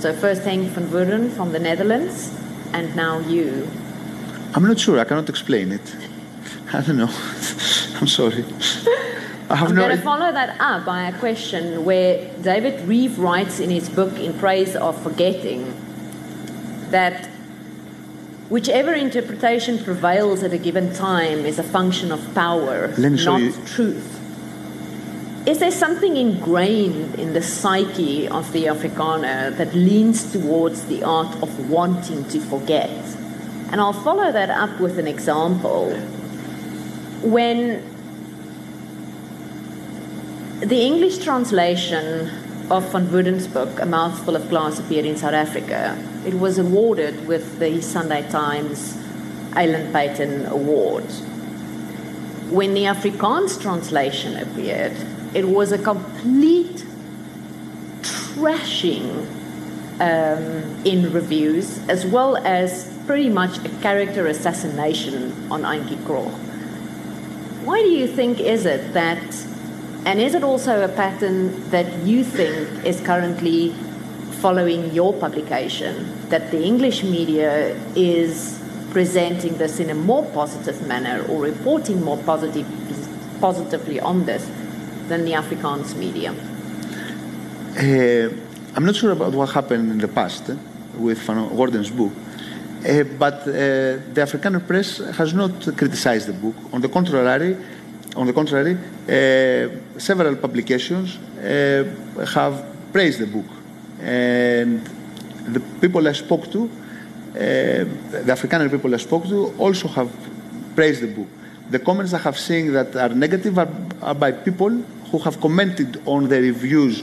So 0.00 0.12
first 0.12 0.42
Henk 0.42 0.68
van 0.68 0.88
Woerden 0.90 1.30
from 1.30 1.52
the 1.52 1.58
Netherlands, 1.58 2.30
and 2.74 2.94
now 2.94 3.20
you? 3.20 3.68
I'm 4.54 4.64
not 4.64 4.78
sure. 4.78 5.00
I 5.00 5.04
cannot 5.04 5.28
explain 5.30 5.72
it. 5.72 5.96
I 6.72 6.82
don't 6.82 6.98
know. 6.98 7.10
I'm 8.00 8.06
sorry. 8.06 8.44
I 9.50 9.56
have 9.56 9.70
I'm 9.70 9.76
no 9.76 9.86
going 9.86 9.96
to 9.96 10.02
follow 10.02 10.30
that 10.30 10.60
up 10.60 10.84
by 10.84 11.08
a 11.08 11.18
question 11.18 11.86
where 11.86 12.30
David 12.42 12.86
Rieff 12.86 13.16
writes 13.16 13.60
in 13.60 13.70
his 13.70 13.88
book 13.88 14.18
In 14.18 14.34
Praise 14.38 14.76
of 14.76 15.02
Forgetting 15.02 15.74
that 16.90 17.30
whichever 18.50 18.92
interpretation 18.92 19.82
prevails 19.82 20.42
at 20.42 20.52
a 20.52 20.58
given 20.58 20.92
time 20.92 21.46
is 21.46 21.58
a 21.58 21.62
function 21.62 22.12
of 22.12 22.34
power, 22.34 22.88
not 22.98 23.40
you. 23.40 23.52
truth. 23.64 24.14
Is 25.46 25.60
there 25.60 25.70
something 25.70 26.18
ingrained 26.18 27.14
in 27.14 27.32
the 27.32 27.40
psyche 27.40 28.28
of 28.28 28.52
the 28.52 28.64
Afrikaner 28.64 29.56
that 29.56 29.74
leans 29.74 30.30
towards 30.30 30.84
the 30.86 31.02
art 31.04 31.34
of 31.42 31.70
wanting 31.70 32.28
to 32.28 32.38
forget? 32.38 32.90
And 33.70 33.80
I'll 33.80 33.94
follow 33.94 34.30
that 34.30 34.50
up 34.50 34.78
with 34.78 34.98
an 34.98 35.06
example. 35.06 35.94
When 37.22 37.97
the 40.60 40.82
English 40.82 41.18
translation 41.18 42.30
of 42.68 42.90
Van 42.90 43.06
Woerden's 43.12 43.46
book, 43.46 43.80
A 43.80 43.86
Mouthful 43.86 44.34
of 44.34 44.48
Glass, 44.48 44.80
appeared 44.80 45.04
in 45.04 45.16
South 45.16 45.32
Africa, 45.32 45.96
it 46.26 46.34
was 46.34 46.58
awarded 46.58 47.28
with 47.28 47.60
the 47.60 47.80
Sunday 47.80 48.28
Times 48.28 48.98
Alan 49.54 49.92
Paton 49.92 50.46
Award. 50.46 51.04
When 52.50 52.74
the 52.74 52.84
Afrikaans 52.84 53.60
translation 53.60 54.36
appeared, 54.36 54.96
it 55.32 55.46
was 55.48 55.70
a 55.70 55.78
complete 55.78 56.84
trashing 58.02 59.26
um, 60.00 60.84
in 60.84 61.12
reviews, 61.12 61.78
as 61.88 62.04
well 62.04 62.36
as 62.38 62.92
pretty 63.06 63.28
much 63.28 63.58
a 63.58 63.68
character 63.80 64.26
assassination 64.26 65.32
on 65.52 65.62
Antjie 65.62 65.96
Krog. 65.98 66.32
Why 67.64 67.80
do 67.80 67.88
you 67.88 68.06
think 68.06 68.40
is 68.40 68.66
it 68.66 68.92
that, 68.94 69.22
and 70.08 70.22
is 70.22 70.34
it 70.34 70.42
also 70.42 70.82
a 70.82 70.88
pattern 70.88 71.68
that 71.68 71.86
you 72.02 72.24
think 72.24 72.82
is 72.86 72.98
currently 73.02 73.74
following 74.40 74.90
your 74.90 75.12
publication, 75.12 75.94
that 76.30 76.50
the 76.50 76.62
English 76.64 77.04
media 77.04 77.76
is 77.94 78.58
presenting 78.90 79.58
this 79.58 79.80
in 79.80 79.90
a 79.90 79.94
more 79.94 80.24
positive 80.32 80.80
manner 80.88 81.26
or 81.28 81.42
reporting 81.42 82.02
more 82.02 82.16
positive, 82.24 82.66
positively 83.38 84.00
on 84.00 84.24
this 84.24 84.48
than 85.08 85.26
the 85.26 85.32
Afrikaans 85.32 85.94
media? 85.94 86.30
Uh, 87.76 88.32
I'm 88.74 88.86
not 88.86 88.96
sure 88.96 89.12
about 89.12 89.34
what 89.34 89.50
happened 89.50 89.90
in 89.90 89.98
the 89.98 90.08
past 90.08 90.48
with 90.96 91.18
Van 91.18 91.50
Woerden's 91.50 91.90
book, 91.90 92.12
uh, 92.12 93.02
but 93.18 93.42
uh, 93.42 93.52
the 94.14 94.22
Afrikaner 94.26 94.66
press 94.66 94.96
has 95.18 95.34
not 95.34 95.52
criticized 95.76 96.28
the 96.28 96.32
book. 96.32 96.54
On 96.72 96.80
the 96.80 96.88
contrary, 96.88 97.58
on 98.16 98.26
the 98.26 98.32
contrary, 98.32 98.74
uh, 98.74 99.98
several 99.98 100.36
publications 100.36 101.16
uh, 101.16 101.84
have 102.34 102.64
praised 102.92 103.20
the 103.20 103.26
book, 103.26 103.46
and 104.00 104.84
the 105.52 105.60
people 105.80 106.06
I 106.08 106.12
spoke 106.12 106.50
to, 106.52 106.70
the 107.32 108.24
Afrikaner 108.26 108.70
people 108.70 108.94
I 108.94 108.98
spoke 108.98 109.26
to, 109.28 109.54
also 109.58 109.88
have 109.88 110.10
praised 110.74 111.02
the 111.02 111.08
book. 111.08 111.28
The 111.70 111.78
comments 111.78 112.14
I 112.14 112.18
have 112.18 112.38
seen 112.38 112.72
that 112.72 112.96
are 112.96 113.10
negative 113.10 113.58
are, 113.58 113.68
are 114.00 114.14
by 114.14 114.32
people 114.32 114.70
who 115.10 115.18
have 115.18 115.40
commented 115.40 116.02
on 116.06 116.28
the 116.28 116.40
reviews 116.40 117.02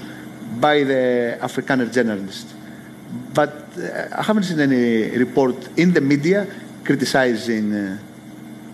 by 0.60 0.84
the 0.84 1.38
Afrikaner 1.42 1.92
journalists. 1.92 2.54
But 3.34 3.54
uh, 3.78 4.16
I 4.18 4.24
haven't 4.24 4.44
seen 4.44 4.60
any 4.60 5.18
report 5.18 5.56
in 5.78 5.94
the 5.94 6.02
media 6.02 6.48
criticizing 6.84 7.74
uh, 7.74 7.98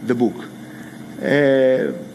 the 0.06 0.16
book. 0.16 0.36
Uh, 1.22 2.11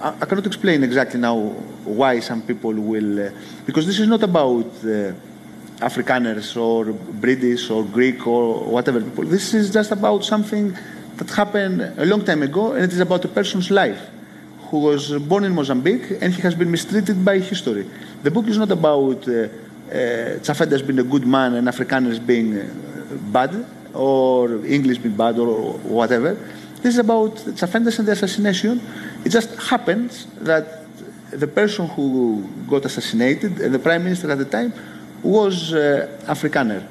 I, 0.00 0.08
I, 0.08 0.26
cannot 0.26 0.46
explain 0.46 0.82
exactly 0.84 1.18
now 1.18 1.38
why 1.84 2.20
some 2.20 2.42
people 2.42 2.72
will, 2.72 3.26
uh, 3.26 3.30
because 3.64 3.86
this 3.86 3.98
is 3.98 4.08
not 4.08 4.22
about 4.22 4.66
uh, 4.84 5.12
Afrikaners 5.78 6.56
or 6.56 6.92
British 6.92 7.70
or 7.70 7.84
Greek 7.84 8.26
or 8.26 8.64
whatever 8.64 9.00
people. 9.00 9.24
This 9.24 9.54
is 9.54 9.70
just 9.70 9.92
about 9.92 10.24
something 10.24 10.76
that 11.16 11.30
happened 11.30 11.80
a 11.80 12.04
long 12.04 12.24
time 12.24 12.42
ago, 12.42 12.72
and 12.72 12.84
it 12.84 12.92
is 12.92 13.00
about 13.00 13.24
a 13.24 13.28
person's 13.28 13.70
life 13.70 14.00
who 14.70 14.80
was 14.80 15.12
born 15.12 15.44
in 15.44 15.54
Mozambique 15.54 16.18
and 16.20 16.34
he 16.34 16.42
has 16.42 16.54
been 16.54 16.70
mistreated 16.70 17.24
by 17.24 17.38
history. 17.38 17.88
The 18.22 18.30
book 18.30 18.48
is 18.48 18.58
not 18.58 18.70
about 18.70 19.26
uh, 19.28 19.32
uh, 19.32 19.48
Tsafendas 20.42 20.84
being 20.86 20.98
a 20.98 21.04
good 21.04 21.26
man 21.26 21.54
and 21.54 21.68
Afrikaners 21.68 22.24
being 22.24 22.58
uh, 22.58 22.68
bad 23.32 23.64
or 23.94 24.64
English 24.66 24.98
being 24.98 25.16
bad 25.16 25.38
or 25.38 25.74
whatever. 25.78 26.34
This 26.82 26.94
is 26.94 26.98
about 26.98 27.36
Tsafendas 27.36 27.98
and 27.98 28.08
the 28.08 28.12
assassination. 28.12 28.80
It 29.26 29.30
just 29.30 29.56
happens 29.56 30.28
that 30.42 30.64
the 31.32 31.48
person 31.48 31.88
who 31.88 32.46
got 32.68 32.84
assassinated, 32.84 33.56
the 33.56 33.78
prime 33.80 34.04
minister 34.04 34.30
at 34.30 34.38
the 34.38 34.44
time, 34.44 34.72
was 35.20 35.74
uh, 35.74 36.16
Afrikaner. 36.28 36.86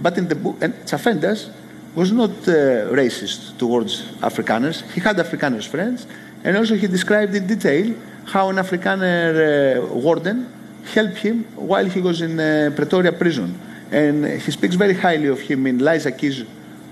But 0.00 0.16
in 0.16 0.28
the 0.28 0.36
book, 0.36 0.58
and 0.60 0.74
Tsafendas 0.86 1.50
was 1.96 2.12
not 2.12 2.30
uh, 2.46 2.86
racist 3.00 3.58
towards 3.58 4.12
Afrikaners. 4.20 4.88
He 4.92 5.00
had 5.00 5.16
Afrikaners 5.16 5.66
friends, 5.66 6.06
and 6.44 6.56
also 6.56 6.76
he 6.76 6.86
described 6.86 7.34
in 7.34 7.48
detail 7.48 7.92
how 8.26 8.48
an 8.50 8.58
Afrikaner 8.58 9.30
uh, 9.34 9.94
warden 10.06 10.46
helped 10.94 11.18
him 11.18 11.42
while 11.56 11.86
he 11.86 12.00
was 12.00 12.20
in 12.20 12.38
uh, 12.38 12.70
Pretoria 12.76 13.10
prison. 13.10 13.58
And 13.90 14.40
he 14.40 14.52
speaks 14.52 14.76
very 14.76 14.94
highly 14.94 15.26
of 15.26 15.40
him 15.40 15.66
in 15.66 15.78
Liza 15.78 16.12
Key's 16.12 16.44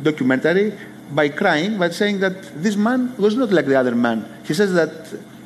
documentary 0.03 0.73
by 1.11 1.29
crying, 1.29 1.79
but 1.79 1.95
saying 1.95 2.21
that 2.21 2.43
this 2.63 2.77
man 2.77 3.15
was 3.17 3.37
not 3.37 3.51
like 3.51 3.67
the 3.67 3.75
other 3.75 3.95
man. 3.95 4.25
He 4.45 4.55
says 4.55 4.73
that, 4.75 4.91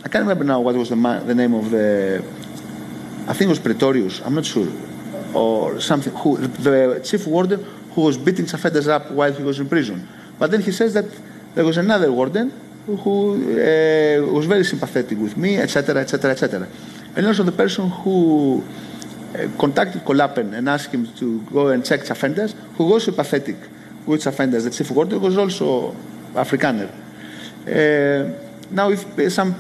I 0.05 0.09
can't 0.09 0.23
remember 0.23 0.45
now 0.45 0.61
what 0.61 0.75
was 0.75 0.91
the, 0.91 0.97
man, 0.97 1.27
the 1.27 1.35
name 1.35 1.55
of 1.55 1.71
the, 1.71 2.23
I 3.27 3.33
think 3.33 3.43
it 3.43 3.49
was 3.49 3.59
Pretorius, 3.59 4.21
I'm 4.25 4.35
not 4.35 4.45
sure, 4.45 4.69
or 5.33 5.81
something, 5.81 6.13
who, 6.15 6.37
the 6.37 7.01
chief 7.03 7.27
warden 7.27 7.65
who 7.93 8.03
was 8.03 8.19
beating 8.19 8.45
Tsafendas 8.45 8.89
up 8.89 9.11
while 9.11 9.33
he 9.33 9.43
was 9.43 9.61
in 9.61 9.69
prison. 9.69 10.07
But 10.39 10.51
then 10.51 10.61
he 10.61 10.73
says 10.73 10.95
that 10.95 11.07
there 11.55 11.65
was 11.65 11.77
another 11.77 12.13
warden 12.13 12.53
who 12.87 13.35
uh, 13.35 14.33
was 14.33 14.47
very 14.47 14.65
sympathetic 14.65 15.17
with 15.19 15.37
me, 15.37 15.57
etc., 15.57 16.03
etc., 16.03 16.31
etc. 16.33 16.69
And 17.17 17.27
also 17.27 17.43
the 17.43 17.53
person 17.53 17.89
who 17.89 18.63
uh, 19.35 19.49
contacted 19.59 20.05
Kollapen 20.05 20.53
and 20.53 20.69
asked 20.69 20.93
him 20.93 21.07
to 21.15 21.41
go 21.43 21.69
and 21.69 21.85
check 21.85 22.01
Tsafendas, 22.01 22.55
who 22.77 22.87
was 22.87 23.05
sympathetic 23.05 23.57
with 24.07 24.23
Tsafendas, 24.23 24.65
the 24.65 24.71
chief 24.71 24.91
warden, 24.91 25.21
was 25.21 25.37
also 25.37 25.95
Afrikaner. 26.35 26.91
Uh, 27.67 28.33
now, 28.71 28.91
if 28.91 29.33
some 29.33 29.55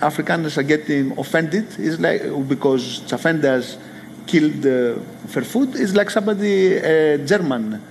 Afrikaners 0.00 0.56
are 0.58 0.62
getting 0.62 1.18
offended 1.18 1.66
it's 1.78 1.98
like 1.98 2.22
because 2.48 3.00
Tsafendas 3.00 3.76
killed 4.26 4.64
uh, 4.64 5.42
food 5.42 5.74
is 5.74 5.94
like 5.94 6.08
somebody 6.10 6.78
uh, 6.78 7.16
German 7.18 7.82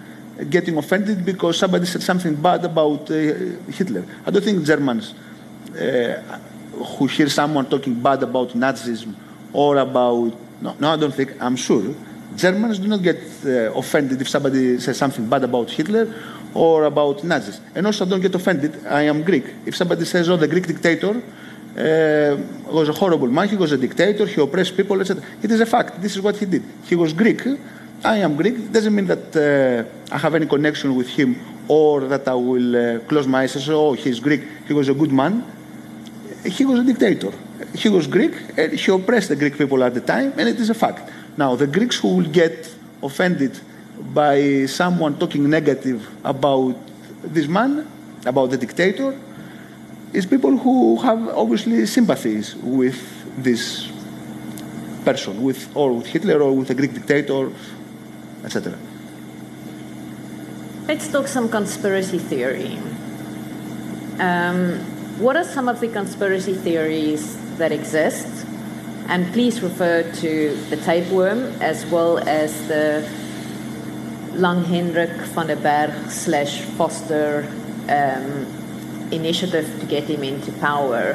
getting 0.50 0.78
offended 0.78 1.26
because 1.26 1.58
somebody 1.58 1.86
said 1.86 2.02
something 2.02 2.36
bad 2.36 2.64
about 2.66 3.08
Hitler. 3.08 4.06
I 4.26 4.32
don't 4.32 4.44
think 4.44 4.66
Germans 4.66 5.14
who 5.74 7.08
hear 7.08 7.30
someone 7.30 7.70
talking 7.70 7.94
bad 7.94 8.24
about 8.24 8.50
Nazism 8.50 9.14
or 9.54 9.78
about 9.78 10.34
no, 10.62 10.76
no, 10.80 10.94
I 10.94 10.98
don't 10.98 11.14
think. 11.14 11.42
I'm 11.42 11.56
sure 11.56 11.94
Germans 12.36 12.80
do 12.80 12.88
not 12.88 13.02
get 13.02 13.22
uh, 13.46 13.72
offended 13.74 14.22
if 14.22 14.30
somebody 14.30 14.80
says 14.80 14.98
something 14.98 15.28
bad 15.28 15.44
about 15.44 15.70
Hitler 15.70 16.14
or 16.54 16.86
about 16.86 17.24
Nazis. 17.24 17.60
And 17.74 17.86
also, 17.86 18.06
don't 18.06 18.22
get 18.22 18.36
offended. 18.36 18.86
I 18.88 19.04
am 19.04 19.24
Greek. 19.24 19.46
If 19.66 19.76
somebody 19.76 20.06
says, 20.06 20.30
"Oh, 20.30 20.38
the 20.38 20.48
Greek 20.48 20.68
dictator," 20.68 21.22
uh, 21.78 22.38
was 22.72 22.90
a 22.90 22.94
horrible 22.94 23.28
man. 23.28 23.48
He 23.50 23.58
was 23.58 23.72
a 23.72 23.78
dictator. 23.78 24.26
He 24.26 24.42
oppressed 24.42 24.76
people, 24.78 25.00
etc. 25.02 25.24
It 25.42 25.52
is 25.52 25.60
a 25.60 25.66
fact. 25.66 26.02
This 26.02 26.16
is 26.16 26.22
what 26.22 26.38
he 26.38 26.46
did. 26.46 26.64
He 26.86 26.96
was 26.96 27.14
Greek. 27.14 27.42
I 28.04 28.18
am 28.18 28.36
Greek. 28.36 28.56
It 28.56 28.72
doesn't 28.72 28.94
mean 28.94 29.08
that 29.08 29.36
uh, 29.36 30.14
I 30.14 30.18
have 30.18 30.36
any 30.36 30.46
connection 30.46 30.96
with 30.96 31.10
him 31.10 31.36
or 31.68 32.02
that 32.02 32.28
I 32.28 32.36
will 32.36 32.76
uh, 32.76 33.00
close 33.00 33.28
my 33.28 33.44
eyes 33.44 33.56
and 33.56 33.64
say, 33.64 33.74
oh, 33.74 33.94
he's 33.94 34.20
Greek. 34.20 34.44
He 34.68 34.74
was 34.74 34.90
a 34.90 34.94
good 34.94 35.12
man. 35.12 35.44
He 36.46 36.66
was 36.66 36.80
a 36.80 36.84
dictator. 36.84 37.32
He 37.74 37.90
was 37.90 38.06
Greek 38.06 38.34
and 38.58 38.74
he 38.74 38.92
oppressed 38.92 39.30
the 39.30 39.36
Greek 39.36 39.58
people 39.58 39.84
at 39.84 39.94
the 39.94 40.02
time, 40.02 40.34
and 40.38 40.48
it 40.48 40.60
is 40.60 40.70
a 40.70 40.74
fact. 40.74 41.10
Now, 41.38 41.56
the 41.56 41.68
Greeks 41.68 42.00
who 42.00 42.16
will 42.16 42.32
get 42.32 42.74
offended 43.04 43.60
by 44.14 44.66
someone 44.68 45.18
talking 45.18 45.50
negative 45.50 46.08
about 46.24 46.76
this 47.24 47.48
man, 47.48 47.88
about 48.26 48.52
the 48.52 48.58
dictator, 48.58 49.18
is 50.14 50.26
people 50.26 50.58
who 50.58 50.98
have 51.02 51.28
obviously 51.30 51.86
sympathies 51.86 52.56
with 52.56 52.98
this 53.44 53.92
person, 55.04 55.44
with 55.44 55.76
or 55.76 55.92
with 55.92 56.08
Hitler 56.08 56.42
or 56.42 56.56
with 56.56 56.70
a 56.70 56.74
Greek 56.74 56.94
dictator, 56.94 57.52
etc. 58.44 58.78
Let's 60.88 61.08
talk 61.08 61.28
some 61.28 61.50
conspiracy 61.50 62.20
theory. 62.20 62.78
Um, 64.20 64.80
what 65.20 65.36
are 65.36 65.44
some 65.44 65.68
of 65.68 65.80
the 65.82 65.90
conspiracy 65.90 66.54
theories 66.54 67.36
that 67.58 67.72
exist? 67.72 68.45
And 69.08 69.32
please 69.34 69.62
refer 69.62 70.04
to 70.04 70.56
the 70.70 70.78
tapeworm 70.78 71.40
as 71.62 71.86
well 71.86 72.18
as 72.28 72.68
the 72.68 73.08
Lang 74.34 74.66
Hendrik 74.66 75.12
van 75.34 75.48
den 75.48 75.62
Berg 75.62 76.10
slash 76.10 76.62
Vorster 76.78 77.46
um, 77.88 78.46
initiative 79.12 79.68
to 79.80 79.86
get 79.86 80.04
him 80.04 80.24
into 80.24 80.52
power 80.54 81.14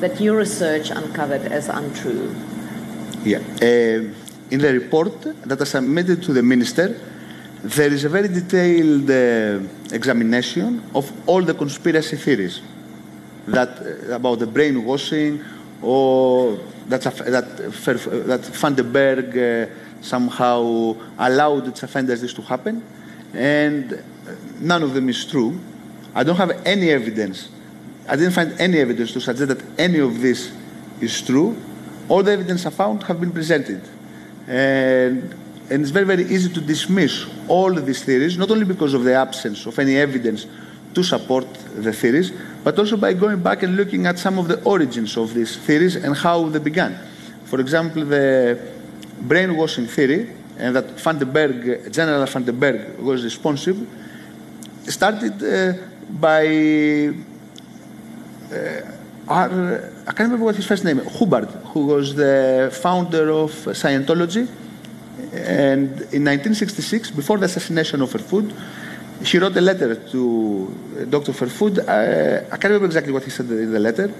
that 0.00 0.20
your 0.20 0.36
research 0.36 0.90
uncovered 0.90 1.42
as 1.52 1.68
untrue? 1.68 2.34
Yeah. 3.24 3.38
Uh, 3.60 4.12
in 4.50 4.60
the 4.60 4.72
report 4.72 5.20
that 5.22 5.60
I 5.60 5.64
submitted 5.64 6.22
to 6.24 6.32
the 6.32 6.42
minister, 6.42 7.00
there 7.62 7.92
is 7.92 8.04
a 8.04 8.08
very 8.08 8.28
detailed 8.28 9.10
uh, 9.10 9.94
examination 9.94 10.82
of 10.94 11.10
all 11.28 11.42
the 11.42 11.54
conspiracy 11.54 12.16
theories 12.16 12.60
that 13.46 13.68
uh, 13.78 14.14
about 14.14 14.38
the 14.38 14.46
brainwashing 14.46 15.42
or 15.82 16.58
that 16.90 17.02
that 17.02 17.56
that 18.74 18.92
Berg 18.92 19.38
uh, 19.38 19.72
somehow 20.00 20.96
allowed 21.18 21.64
Tsafendas 21.74 22.20
this 22.20 22.34
to 22.34 22.42
happen, 22.42 22.82
and 23.34 24.02
none 24.60 24.82
of 24.82 24.94
them 24.94 25.08
is 25.08 25.24
true. 25.24 25.58
I 26.14 26.24
don't 26.24 26.36
have 26.36 26.66
any 26.66 26.90
evidence. 26.90 27.48
I 28.08 28.16
didn't 28.16 28.32
find 28.32 28.52
any 28.60 28.78
evidence 28.78 29.12
to 29.12 29.20
suggest 29.20 29.48
that 29.48 29.62
any 29.78 30.00
of 30.00 30.20
this 30.20 30.52
is 31.00 31.22
true. 31.22 31.56
All 32.08 32.22
the 32.22 32.32
evidence 32.32 32.66
I 32.66 32.70
found 32.70 33.04
have 33.04 33.20
been 33.20 33.30
presented. 33.30 33.82
And, 34.48 35.32
and 35.70 35.82
it's 35.82 35.90
very, 35.90 36.06
very 36.06 36.24
easy 36.24 36.52
to 36.52 36.60
dismiss 36.60 37.24
all 37.46 37.72
these 37.72 38.02
theories, 38.02 38.36
not 38.36 38.50
only 38.50 38.64
because 38.64 38.94
of 38.94 39.04
the 39.04 39.14
absence 39.14 39.64
of 39.66 39.78
any 39.78 39.96
evidence 39.96 40.46
to 40.94 41.04
support 41.04 41.46
the 41.76 41.92
theories, 41.92 42.32
but 42.64 42.78
also 42.78 42.96
by 42.96 43.12
going 43.12 43.40
back 43.40 43.62
and 43.62 43.76
looking 43.76 44.06
at 44.06 44.18
some 44.18 44.38
of 44.38 44.48
the 44.48 44.62
origins 44.64 45.16
of 45.16 45.34
these 45.34 45.56
theories 45.56 45.96
and 45.96 46.16
how 46.16 46.48
they 46.48 46.58
began. 46.58 46.98
For 47.44 47.60
example, 47.60 48.04
the 48.04 48.58
brainwashing 49.22 49.86
theory, 49.86 50.30
and 50.58 50.76
that 50.76 51.00
Van 51.00 51.18
den 51.18 51.32
Berg, 51.32 51.92
General 51.92 52.26
Berg 52.52 52.98
was 52.98 53.24
responsible, 53.24 53.86
started 54.86 55.42
uh, 55.42 55.72
by 56.10 57.14
uh, 58.52 59.00
can't 60.20 60.28
remember 60.28 60.44
what 60.44 60.56
his 60.56 60.66
first 60.66 60.84
name, 60.84 60.98
Hubbard, 60.98 61.48
who 61.72 61.86
was 61.86 62.14
the 62.14 62.68
founder 62.82 63.30
of 63.30 63.52
Scientology. 63.52 64.48
And 65.32 65.92
in 66.12 66.24
1966, 66.26 67.12
before 67.12 67.38
the 67.38 67.44
assassination 67.44 68.02
of 68.02 68.10
Verwoerd, 68.12 68.52
he 69.22 69.38
wrote 69.38 69.56
a 69.56 69.60
letter 69.60 69.94
to 69.94 70.74
Dr. 71.08 71.32
Verwoerd. 71.32 71.78
Uh, 71.78 72.46
I 72.46 72.56
can't 72.56 72.64
remember 72.64 72.86
exactly 72.86 73.12
what 73.12 73.24
he 73.24 73.30
said 73.30 73.46
in 73.50 73.72
the 73.72 73.78
letter. 73.78 74.12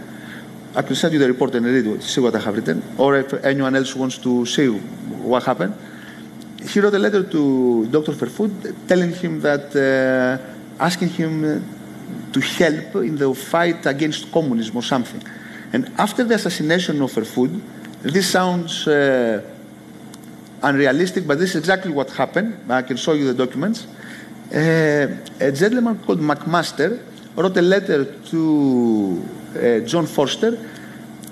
I 0.75 0.83
can 0.83 0.95
send 0.95 1.13
you 1.13 1.19
the 1.19 1.27
report 1.27 1.55
and 1.55 1.67
read 1.67 1.87
it, 1.87 2.03
see 2.03 2.21
what 2.21 2.35
I 2.37 2.39
have 2.39 2.55
written, 2.55 2.83
or 2.97 3.17
if 3.17 3.33
anyone 3.45 3.75
else 3.75 3.97
wants 3.97 4.19
to 4.19 4.47
see 4.47 4.69
what 4.69 5.43
happened. 5.43 5.75
He 6.63 6.79
wrote 6.81 6.95
a 6.95 6.99
letter 6.99 7.23
to 7.25 7.87
Dr. 7.87 8.13
Verwoerd 8.13 8.87
telling 8.87 9.13
him 9.13 9.41
that, 9.41 9.75
uh, 9.75 10.83
asking 10.83 11.09
him 11.09 11.65
to 12.33 12.41
help 12.41 12.97
in 12.97 13.17
the 13.17 13.35
fight 13.35 13.87
against 13.87 14.31
communism 14.31 14.77
or 14.77 14.83
something. 14.83 15.23
And 15.73 15.91
after 15.99 16.25
the 16.25 16.35
assassination 16.35 17.01
of 17.03 17.13
Verwoerd, 17.13 17.61
this 18.03 18.31
sounds 18.31 18.87
uh, 18.87 19.43
unrealistic, 20.63 21.27
but 21.27 21.39
this 21.39 21.51
is 21.51 21.57
exactly 21.57 21.91
what 21.91 22.11
happened. 22.11 22.71
I 22.71 22.83
can 22.83 22.97
show 22.97 23.15
you 23.15 23.33
the 23.33 23.47
documents. 23.47 23.87
A 24.53 25.53
gentleman 25.53 25.99
called 25.99 26.21
McMaster 26.21 27.01
wrote 27.37 27.57
a 27.57 27.63
letter 27.63 28.05
to 28.31 29.23
John 29.87 30.07
Vorster 30.07 30.59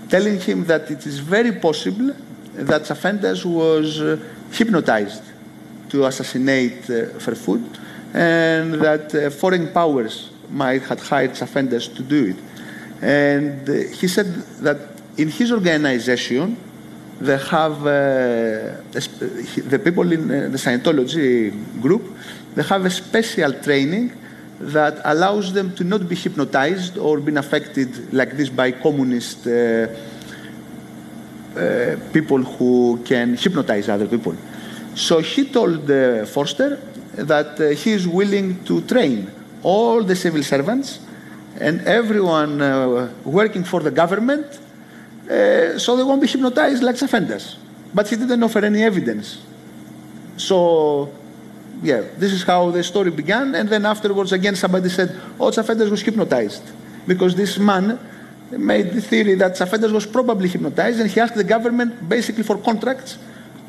telling 0.09 0.41
him 0.41 0.65
that 0.65 0.91
it 0.91 1.07
is 1.07 1.19
very 1.19 1.53
possible 1.53 2.15
that 2.55 2.83
Tsafendas 2.83 3.45
was 3.45 4.01
uh, 4.01 4.19
hypnotized 4.51 5.23
to 5.91 6.07
assassinate 6.07 6.85
uh, 6.91 7.19
Verwoerd 7.19 7.63
and 8.15 8.75
that 8.75 9.15
uh, 9.15 9.31
foreign 9.31 9.73
powers 9.73 10.31
might 10.51 10.83
have 10.83 11.01
hired 11.07 11.33
Tsafendas 11.33 11.95
to 11.95 12.03
do 12.03 12.27
it. 12.33 12.37
And 13.03 13.69
he 13.95 14.09
said 14.09 14.27
that 14.63 14.79
in 15.17 15.29
his 15.29 15.53
organization, 15.53 16.57
they 17.21 17.37
have 17.37 17.81
uh, 17.83 18.81
the 18.93 19.81
people 19.83 20.11
in 20.11 20.29
the 20.29 20.59
Scientology 20.59 21.53
group, 21.81 22.17
they 22.55 22.63
have 22.63 22.85
a 22.85 22.91
special 22.91 23.53
training 23.53 24.13
that 24.61 25.01
allows 25.05 25.53
them 25.53 25.75
to 25.77 25.85
not 25.85 26.09
be 26.09 26.15
hypnotized 26.15 26.99
or 26.99 27.21
being 27.21 27.39
affected 27.39 28.13
like 28.13 28.37
this 28.37 28.49
by 28.49 28.73
communist 28.73 29.47
uh, 29.47 29.87
uh, 31.57 31.97
people 32.13 32.39
who 32.39 33.01
can 33.05 33.37
hypnotize 33.37 33.89
other 33.89 34.07
people. 34.07 34.35
So 34.95 35.21
he 35.21 35.45
told 35.45 35.85
uh, 35.85 36.27
Vorster 36.27 36.81
that 37.15 37.61
uh, 37.61 37.69
he 37.71 37.93
is 37.93 38.07
willing 38.07 38.65
to 38.65 38.81
train 38.83 39.31
all 39.63 40.03
the 40.03 40.17
civil 40.17 40.43
servants 40.43 41.01
and 41.61 41.81
everyone 41.83 42.61
uh, 42.61 43.13
working 43.25 43.65
for 43.65 43.81
the 43.81 43.91
government 43.91 44.47
uh, 45.31 45.79
so 45.79 45.97
they 45.97 46.03
won't 46.03 46.21
be 46.21 46.27
hypnotized 46.27 46.83
like 46.83 46.97
Tsafendas. 46.97 47.57
But 47.93 48.09
he 48.09 48.17
didn't 48.17 48.43
offer 48.43 48.65
any 48.65 48.83
evidence. 48.83 49.39
So, 50.37 51.13
yeah, 51.83 52.03
this 52.17 52.33
is 52.33 52.43
how 52.43 52.71
the 52.71 52.83
story 52.83 53.11
began. 53.11 53.55
And 53.55 53.69
then 53.69 53.87
afterwards, 53.87 54.33
again, 54.33 54.57
somebody 54.57 54.89
said, 54.89 55.19
oh, 55.39 55.51
Tsafendas 55.51 55.91
was 55.91 56.03
hypnotized. 56.03 56.63
Because 57.07 57.35
this 57.35 57.59
man 57.59 57.99
made 58.51 58.93
the 58.93 59.01
theory 59.01 59.35
that 59.35 59.53
Tsafendas 59.53 59.93
was 59.93 60.07
probably 60.07 60.49
hypnotized 60.49 61.01
and 61.01 61.11
he 61.11 61.21
asked 61.21 61.35
the 61.35 61.45
government 61.45 62.09
basically 62.09 62.43
for 62.43 62.59
contracts 62.59 63.19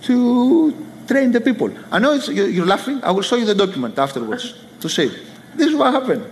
to 0.04 0.74
train 1.08 1.32
the 1.32 1.42
people. 1.42 1.70
I 1.92 2.00
know 2.00 2.14
you're 2.14 2.66
laughing. 2.66 3.04
I 3.04 3.12
will 3.12 3.22
show 3.22 3.36
you 3.36 3.46
the 3.46 3.56
document 3.56 3.98
afterwards 3.98 4.54
to 4.82 4.90
see. 4.90 5.08
This 5.56 5.68
is 5.68 5.76
what 5.76 5.94
happened. 5.94 6.26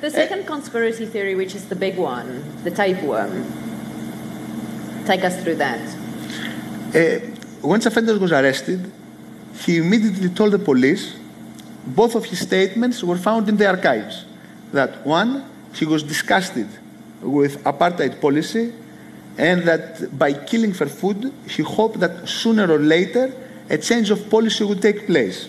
The 0.00 0.10
second 0.10 0.40
uh, 0.40 0.46
conspiracy 0.46 1.06
theory, 1.06 1.34
which 1.34 1.54
is 1.54 1.68
the 1.68 1.76
big 1.76 1.96
one, 1.96 2.44
the 2.64 2.70
tapeworm. 2.70 3.44
Take 5.06 5.24
us 5.24 5.42
through 5.42 5.56
that. 5.56 5.80
Uh, 6.94 7.20
when 7.62 7.80
Tsafendas 7.80 8.18
was 8.18 8.32
arrested, 8.32 8.92
he 9.64 9.78
immediately 9.78 10.28
told 10.28 10.52
the 10.52 10.58
police 10.58 11.16
both 11.86 12.14
of 12.14 12.24
his 12.24 12.40
statements 12.40 13.02
were 13.02 13.16
found 13.16 13.48
in 13.48 13.56
the 13.56 13.66
archives. 13.66 14.24
That 14.72 15.06
one, 15.06 15.44
he 15.74 15.84
was 15.84 16.02
disgusted 16.02 16.68
with 17.22 17.62
apartheid 17.64 18.20
policy 18.20 18.72
and 19.38 19.62
that 19.62 20.18
by 20.18 20.32
killing 20.32 20.72
Verwoerd, 20.72 21.32
he 21.48 21.62
hoped 21.62 22.00
that 22.00 22.28
sooner 22.28 22.70
or 22.70 22.78
later 22.78 23.32
a 23.68 23.78
change 23.78 24.10
of 24.10 24.28
policy 24.28 24.64
would 24.64 24.82
take 24.82 25.06
place. 25.06 25.48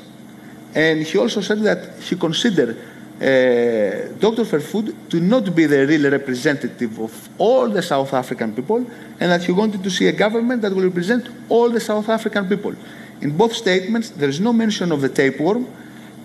And 0.76 1.02
he 1.02 1.18
also 1.18 1.42
said 1.42 1.60
that 1.62 2.00
he 2.02 2.16
considered 2.16 2.78
uh, 3.18 4.14
Dr. 4.20 4.44
Verwoerd 4.44 5.10
to 5.10 5.20
not 5.20 5.56
be 5.56 5.66
the 5.66 5.88
real 5.88 6.12
representative 6.12 7.00
of 7.00 7.30
all 7.40 7.70
the 7.70 7.82
South 7.82 8.14
African 8.14 8.54
people 8.54 8.86
and 9.20 9.32
that 9.32 9.44
he 9.44 9.52
wanted 9.52 9.84
to 9.84 9.90
see 9.90 10.08
a 10.08 10.12
government 10.12 10.62
that 10.62 10.72
will 10.72 10.84
represent 10.84 11.28
all 11.50 11.70
the 11.70 11.80
South 11.80 12.10
African 12.10 12.48
people. 12.48 12.76
In 13.22 13.36
both 13.36 13.54
statements, 13.54 14.10
there 14.10 14.30
is 14.30 14.40
no 14.40 14.54
mention 14.54 14.92
of 14.92 15.02
the 15.02 15.10
tapeworm, 15.10 15.68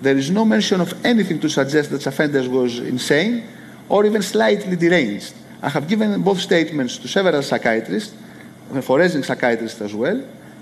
there 0.02 0.16
is 0.16 0.30
no 0.30 0.44
mention 0.44 0.80
of 0.80 0.92
anything 1.04 1.38
to 1.40 1.48
suggest 1.48 1.90
that 1.90 2.00
Tsafendas 2.00 2.48
was 2.48 2.80
insane 2.80 3.44
or 3.88 4.04
even 4.04 4.20
slightly 4.20 4.76
deranged. 4.76 5.32
I 5.62 5.68
have 5.68 5.88
given 5.88 6.20
both 6.22 6.40
statements 6.40 6.98
to 6.98 7.08
several 7.08 7.40
psychiatrists, 7.42 8.14
forensic 8.82 9.24
psychiatrists 9.24 9.80
as 9.80 9.94
well, 9.94 10.20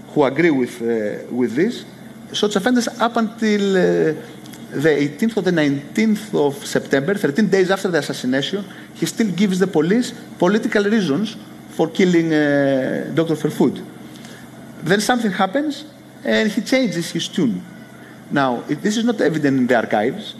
who 0.08 0.24
agree 0.24 0.50
with, 0.50 0.82
uh, 0.82 1.24
with 1.34 1.54
this. 1.54 1.84
So 2.32 2.48
Tsafendas, 2.48 3.00
up 3.00 3.16
until 3.16 3.76
uh, 3.76 4.14
the 4.72 4.90
18th 4.90 5.38
or 5.38 5.42
the 5.42 5.50
19th 5.50 6.34
of 6.46 6.66
September, 6.66 7.14
13 7.14 7.48
days 7.48 7.70
after 7.70 7.88
the 7.88 7.98
assassination, 7.98 8.64
he 8.94 9.06
still 9.06 9.30
gives 9.32 9.58
the 9.58 9.66
police 9.66 10.12
political 10.38 10.84
reasons 10.84 11.36
for 11.70 11.88
killing 11.88 12.32
uh, 12.32 13.10
Dr. 13.14 13.36
Verwoerd. 13.36 13.82
Then 14.82 15.00
something 15.00 15.32
happens 15.32 15.84
and 16.24 16.50
he 16.50 16.60
changes 16.60 17.10
his 17.10 17.28
tune. 17.28 17.62
Now, 18.30 18.62
it, 18.68 18.82
this 18.82 18.96
is 18.96 19.04
not 19.04 19.20
evident 19.20 19.58
in 19.58 19.66
the 19.66 19.76
archives, 19.76 20.34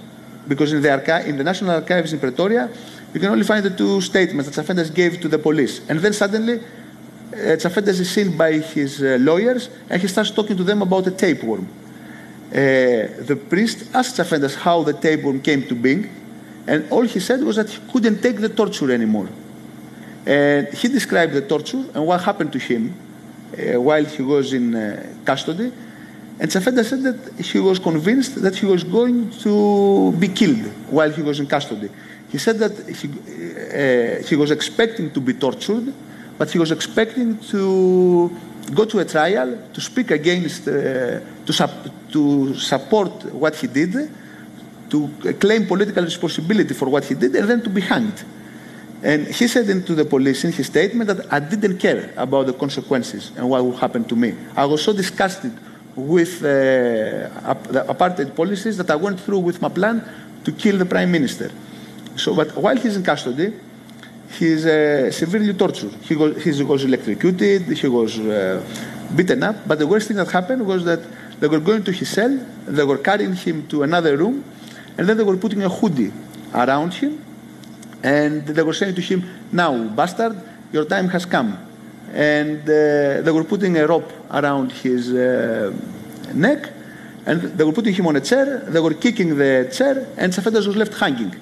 because 0.47 0.73
in 0.73 0.83
the, 0.83 0.91
archi- 0.91 1.29
in 1.29 1.37
the 1.37 1.45
National 1.45 1.73
Archives 1.73 2.13
in 2.13 2.21
Pretoria, 2.21 2.71
you 3.13 3.21
can 3.21 3.31
only 3.31 3.45
find 3.45 3.65
the 3.65 3.71
two 3.71 4.01
statements 4.01 4.49
that 4.49 4.65
Tsafendas 4.65 4.95
gave 4.95 5.21
to 5.21 5.29
the 5.29 5.39
police. 5.39 5.81
And 5.89 5.99
then 5.99 6.13
suddenly, 6.13 6.61
uh, 7.33 7.37
is 7.37 8.11
seen 8.11 8.37
by 8.37 8.53
his 8.59 9.03
uh, 9.03 9.17
lawyers 9.21 9.71
and 9.89 10.03
he 10.03 10.09
starts 10.09 10.31
talking 10.31 10.57
to 10.57 10.65
them 10.65 10.83
about 10.83 11.07
a 11.07 11.11
tapeworm. 11.11 11.69
Uh, 12.49 12.55
the 13.23 13.39
priest 13.49 13.89
asked 13.95 14.17
Tsafendas 14.17 14.57
how 14.57 14.83
the 14.83 14.93
tapeworm 14.93 15.41
came 15.41 15.63
to 15.69 15.75
being, 15.75 16.11
and 16.67 16.91
all 16.91 17.03
he 17.03 17.21
said 17.21 17.41
was 17.43 17.57
that 17.57 17.71
he 17.71 17.79
couldn't 17.93 18.21
take 18.21 18.41
the 18.41 18.49
torture 18.49 18.91
anymore. 18.91 19.29
And 20.27 20.69
he 20.69 20.89
described 20.89 21.33
the 21.33 21.43
torture 21.43 21.85
and 21.95 22.07
what 22.07 22.23
happened 22.23 22.53
to 22.53 22.59
him 22.59 22.95
while 23.77 24.05
he 24.05 24.23
was 24.23 24.53
in 24.53 24.75
uh, 24.75 25.07
custody. 25.25 25.73
And 26.39 26.51
Tsafendas 26.51 26.87
said 26.87 27.03
that 27.03 27.45
he 27.45 27.59
was 27.59 27.79
convinced 27.79 28.41
that 28.43 28.57
he 28.57 28.67
was 28.67 28.83
going 28.83 29.31
to 29.41 30.13
be 30.19 30.29
killed 30.29 30.67
while 30.89 31.11
he 31.11 31.23
was 31.23 31.39
in 31.39 31.47
custody. 31.47 31.91
He 32.31 32.39
said 32.39 32.59
that 32.59 32.73
he, 32.89 33.09
uh, 33.09 34.27
he 34.27 34.37
was 34.37 34.51
expecting 34.51 35.11
to 35.11 35.21
be 35.21 35.35
tortured, 35.35 35.93
but 36.39 36.51
he 36.51 36.59
was 36.59 36.71
expecting 36.71 37.39
to 37.51 38.31
go 38.75 38.85
to 38.85 39.01
a 39.01 39.05
trial 39.05 39.59
to 39.75 39.81
speak 39.81 40.11
against, 40.13 40.67
uh, 40.69 41.21
to, 41.45 41.53
sup- 41.53 41.91
to 42.13 42.55
support 42.55 43.25
what 43.35 43.57
he 43.57 43.67
did, 43.67 44.11
to 44.89 45.09
claim 45.39 45.67
political 45.67 46.05
responsibility 46.05 46.73
for 46.73 46.89
what 46.89 47.05
he 47.05 47.15
did, 47.15 47.35
and 47.37 47.51
then 47.51 47.63
to 47.63 47.69
be 47.69 47.81
hanged. 47.81 48.25
And 49.03 49.27
he 49.29 49.49
said 49.49 49.67
to 49.87 49.95
the 49.95 50.05
police 50.05 50.45
in 50.45 50.53
his 50.53 50.67
statement 50.67 51.09
that 51.09 51.33
I 51.33 51.41
didn't 51.41 51.79
care 51.79 52.13
about 52.17 52.47
the 52.47 52.53
consequences 52.53 53.33
and 53.37 53.49
what 53.49 53.65
would 53.65 53.79
happen 53.79 54.05
to 54.05 54.17
me. 54.17 54.35
I 54.55 54.67
was 54.67 54.83
so 54.83 54.93
disgusted 54.93 55.53
with 55.97 56.43
uh, 56.43 56.49
the 57.69 57.85
apartheid 57.89 58.37
policies 58.37 58.77
that 58.77 58.91
I 58.91 58.97
went 58.97 59.21
through 59.21 59.41
with 59.41 59.61
my 59.63 59.69
plan 59.69 60.05
to 60.45 60.53
kill 60.53 60.77
the 60.79 60.87
prime 60.87 61.11
minister. 61.11 61.51
So, 62.17 62.35
but 62.35 62.55
while 62.57 62.77
he's 62.77 62.97
in 62.97 63.03
custody, 63.03 63.55
he's 64.39 64.67
uh, 64.67 65.11
severely 65.11 65.55
tortured. 65.55 65.93
He 66.03 66.17
was, 66.17 66.43
he 66.43 66.63
was 66.63 66.85
electrocuted, 66.85 67.63
he 67.63 67.89
was 67.89 68.19
uh, 68.19 68.63
beaten 69.17 69.43
up. 69.43 69.67
But 69.67 69.79
the 69.79 69.87
worst 69.87 70.09
thing 70.09 70.19
that 70.19 70.31
happened 70.31 70.67
was 70.67 70.85
that 70.85 71.01
they 71.41 71.49
were 71.49 71.61
going 71.61 71.83
to 71.85 71.93
his 71.93 72.09
cell, 72.09 72.39
they 72.67 72.85
were 72.85 72.99
carrying 72.99 73.35
him 73.35 73.67
to 73.69 73.83
another 73.83 74.17
room, 74.17 74.45
and 74.99 75.09
then 75.09 75.17
they 75.17 75.25
were 75.25 75.37
putting 75.37 75.63
a 75.63 75.69
hoodie 75.69 76.13
around 76.55 76.93
him, 76.95 77.25
and 78.03 78.47
they 78.47 78.63
were 78.63 78.73
saying 78.73 78.95
to 78.95 79.01
him, 79.01 79.25
Now, 79.53 79.77
bastard, 79.89 80.37
your 80.73 80.85
time 80.85 81.09
has 81.09 81.27
come. 81.27 81.59
And 82.13 82.63
uh, 82.63 83.23
they 83.23 83.31
were 83.31 83.45
putting 83.45 83.77
a 83.77 83.87
rope 83.87 84.11
around 84.31 84.73
his 84.73 85.13
uh, 85.13 85.73
neck, 86.35 86.73
and 87.27 87.43
they 87.43 87.65
were 87.65 87.73
putting 87.73 87.95
him 87.95 88.07
on 88.07 88.17
a 88.17 88.21
chair, 88.21 88.59
they 88.61 88.81
were 88.81 88.95
kicking 88.95 89.37
the 89.37 89.71
chair, 89.73 90.09
and 90.17 90.33
Tsafendas 90.33 90.67
was 90.67 90.77
left 90.77 90.95
hanging. 90.95 91.35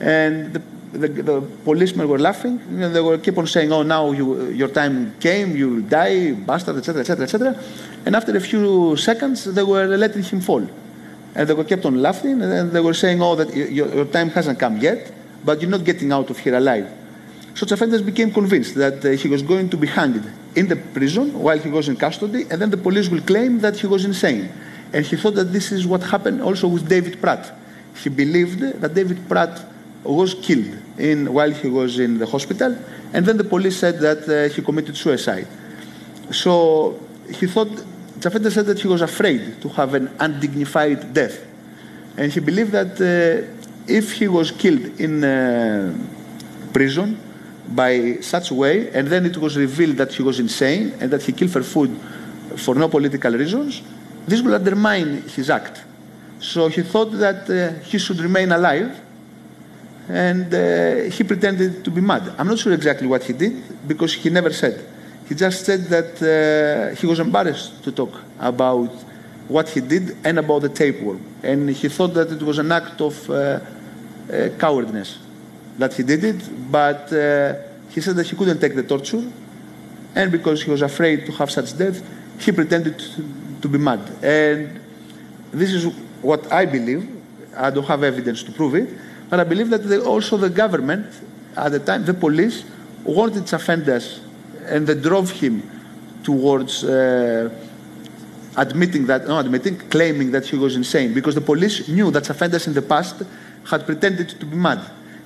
And 0.00 0.54
the, 0.54 0.62
the, 0.92 1.08
the, 1.08 1.40
policemen 1.64 2.08
were 2.08 2.18
laughing. 2.18 2.58
And 2.68 2.94
they 2.94 3.00
were 3.00 3.18
keep 3.18 3.36
on 3.38 3.46
saying, 3.46 3.70
"Oh, 3.70 3.82
now 3.82 4.12
you, 4.12 4.48
your 4.48 4.68
time 4.68 5.14
came. 5.20 5.54
You 5.54 5.68
will 5.68 5.82
die, 5.82 6.32
bastard, 6.32 6.78
etc., 6.78 7.00
etc., 7.02 7.24
etc." 7.24 7.62
And 8.06 8.16
after 8.16 8.34
a 8.36 8.40
few 8.40 8.96
seconds, 8.96 9.44
they 9.44 9.62
were 9.62 9.86
letting 9.96 10.22
him 10.22 10.40
fall, 10.40 10.66
and 11.34 11.48
they 11.48 11.54
were 11.54 11.64
kept 11.64 11.84
on 11.84 12.00
laughing. 12.00 12.40
And 12.42 12.72
they 12.72 12.80
were 12.80 12.94
saying, 12.94 13.20
"Oh, 13.20 13.36
that 13.36 13.54
your, 13.54 13.94
your 13.94 14.06
time 14.06 14.30
hasn't 14.30 14.58
come 14.58 14.78
yet, 14.78 15.12
but 15.44 15.60
you're 15.60 15.70
not 15.70 15.84
getting 15.84 16.12
out 16.12 16.30
of 16.30 16.38
here 16.38 16.56
alive." 16.56 16.88
So 17.54 17.66
Tsafendas 17.66 18.04
became 18.04 18.30
convinced 18.32 18.74
that 18.76 19.04
uh, 19.04 19.10
he 19.10 19.28
was 19.28 19.42
going 19.42 19.68
to 19.70 19.76
be 19.76 19.86
hanged 19.86 20.24
in 20.54 20.68
the 20.68 20.76
prison 20.76 21.32
while 21.38 21.58
he 21.58 21.68
was 21.68 21.88
in 21.88 21.96
custody, 21.96 22.46
and 22.50 22.60
then 22.60 22.70
the 22.70 22.76
police 22.76 23.08
will 23.08 23.20
claim 23.20 23.60
that 23.60 23.76
he 23.76 23.86
was 23.86 24.04
insane. 24.04 24.50
And 24.92 25.04
he 25.04 25.16
thought 25.16 25.34
that 25.34 25.52
this 25.52 25.70
is 25.70 25.86
what 25.86 26.02
happened 26.02 26.42
also 26.42 26.68
with 26.68 26.88
David 26.88 27.20
Pratt. 27.20 27.52
He 28.02 28.08
believed 28.08 28.60
that 28.80 28.94
David 28.94 29.28
Pratt 29.28 29.64
was 30.02 30.34
killed 30.34 30.74
in, 30.98 31.32
while 31.32 31.50
he 31.50 31.68
was 31.68 31.98
in 31.98 32.18
the 32.18 32.26
hospital, 32.26 32.76
and 33.12 33.26
then 33.26 33.36
the 33.36 33.44
police 33.44 33.76
said 33.76 33.98
that 33.98 34.28
uh, 34.28 34.54
he 34.54 34.62
committed 34.62 34.96
suicide. 34.96 35.46
So 36.30 36.98
he 37.28 37.46
thought, 37.46 37.68
Tsafendas 38.20 38.52
said 38.52 38.66
that 38.66 38.78
he 38.78 38.88
was 38.88 39.02
afraid 39.02 39.60
to 39.62 39.68
have 39.70 39.94
an 39.94 40.10
undignified 40.18 41.12
death. 41.12 41.44
And 42.16 42.32
he 42.32 42.40
believed 42.40 42.72
that 42.72 43.00
uh, 43.00 43.59
if 43.90 44.12
he 44.12 44.28
was 44.28 44.50
killed 44.50 45.00
in 45.00 45.24
uh, 45.24 45.96
prison 46.72 47.18
by 47.70 48.18
such 48.20 48.50
way, 48.50 48.90
and 48.90 49.08
then 49.08 49.24
it 49.26 49.36
was 49.36 49.56
revealed 49.56 49.96
that 49.96 50.12
he 50.12 50.22
was 50.22 50.40
insane 50.40 50.92
and 51.00 51.10
that 51.10 51.22
he 51.22 51.32
killed 51.32 51.50
Verwoerd 51.50 51.96
for 52.56 52.74
no 52.74 52.88
political 52.88 53.32
reasons, 53.32 53.82
this 54.26 54.42
will 54.42 54.54
undermine 54.54 55.22
his 55.22 55.50
act. 55.50 55.82
So 56.40 56.68
he 56.68 56.82
thought 56.82 57.12
that 57.12 57.48
uh, 57.48 57.80
he 57.84 57.98
should 57.98 58.18
remain 58.18 58.50
alive 58.50 58.98
and 60.08 60.52
uh, 60.52 61.10
he 61.14 61.22
pretended 61.22 61.84
to 61.84 61.90
be 61.90 62.00
mad. 62.00 62.34
I'm 62.38 62.48
not 62.48 62.58
sure 62.58 62.72
exactly 62.72 63.06
what 63.06 63.22
he 63.22 63.32
did 63.32 63.86
because 63.86 64.14
he 64.14 64.30
never 64.30 64.52
said. 64.52 64.84
He 65.28 65.34
just 65.36 65.64
said 65.64 65.84
that 65.84 66.10
uh, 66.20 66.96
he 66.96 67.06
was 67.06 67.20
embarrassed 67.20 67.84
to 67.84 67.92
talk 67.92 68.20
about 68.40 68.90
what 69.46 69.68
he 69.68 69.80
did 69.80 70.16
and 70.24 70.38
about 70.38 70.62
the 70.62 70.68
tapeworm. 70.68 71.20
And 71.42 71.70
he 71.70 71.88
thought 71.88 72.14
that 72.14 72.32
it 72.32 72.42
was 72.42 72.58
an 72.58 72.72
act 72.72 73.00
of 73.00 73.30
uh, 73.30 73.60
cowardness 74.58 75.18
that 75.78 75.94
he 75.94 76.02
did 76.02 76.24
it, 76.24 76.70
but 76.70 77.12
uh, 77.12 77.54
he 77.88 78.00
said 78.00 78.16
that 78.16 78.26
he 78.26 78.36
couldn't 78.36 78.60
take 78.60 78.74
the 78.74 78.82
torture. 78.82 79.22
And 80.14 80.32
because 80.32 80.62
he 80.62 80.70
was 80.70 80.82
afraid 80.82 81.26
to 81.26 81.32
have 81.32 81.50
such 81.50 81.76
death, 81.78 82.02
he 82.40 82.52
pretended 82.52 82.98
to, 82.98 83.24
to 83.62 83.68
be 83.68 83.78
mad. 83.78 84.00
And 84.22 84.80
this 85.52 85.72
is 85.72 85.86
what 86.20 86.52
I 86.52 86.66
believe. 86.66 87.08
I 87.56 87.70
don't 87.70 87.86
have 87.86 88.02
evidence 88.02 88.42
to 88.44 88.52
prove 88.52 88.74
it 88.74 88.88
but 89.30 89.38
I 89.38 89.44
believe 89.44 89.70
that 89.70 89.84
they, 89.84 89.98
also 89.98 90.36
the 90.36 90.50
government, 90.50 91.06
at 91.56 91.70
the 91.70 91.78
time, 91.78 92.04
the 92.04 92.12
police, 92.12 92.64
wanted 93.04 93.44
Tsafendas, 93.44 94.18
and 94.66 94.86
they 94.86 94.94
drove 94.94 95.30
him 95.30 95.62
towards 96.24 96.82
uh, 96.82 97.48
admitting 98.56 99.06
that, 99.06 99.28
not 99.28 99.44
admitting, 99.44 99.78
claiming 99.88 100.32
that 100.32 100.44
he 100.44 100.56
was 100.56 100.74
insane 100.74 101.14
because 101.14 101.36
the 101.36 101.40
police 101.40 101.88
knew 101.88 102.10
that 102.10 102.24
Tsafendas 102.24 102.66
in 102.66 102.74
the 102.74 102.82
past 102.82 103.22
had 103.64 103.86
pretended 103.86 104.28
to 104.40 104.46
be 104.46 104.56
mad. 104.56 104.80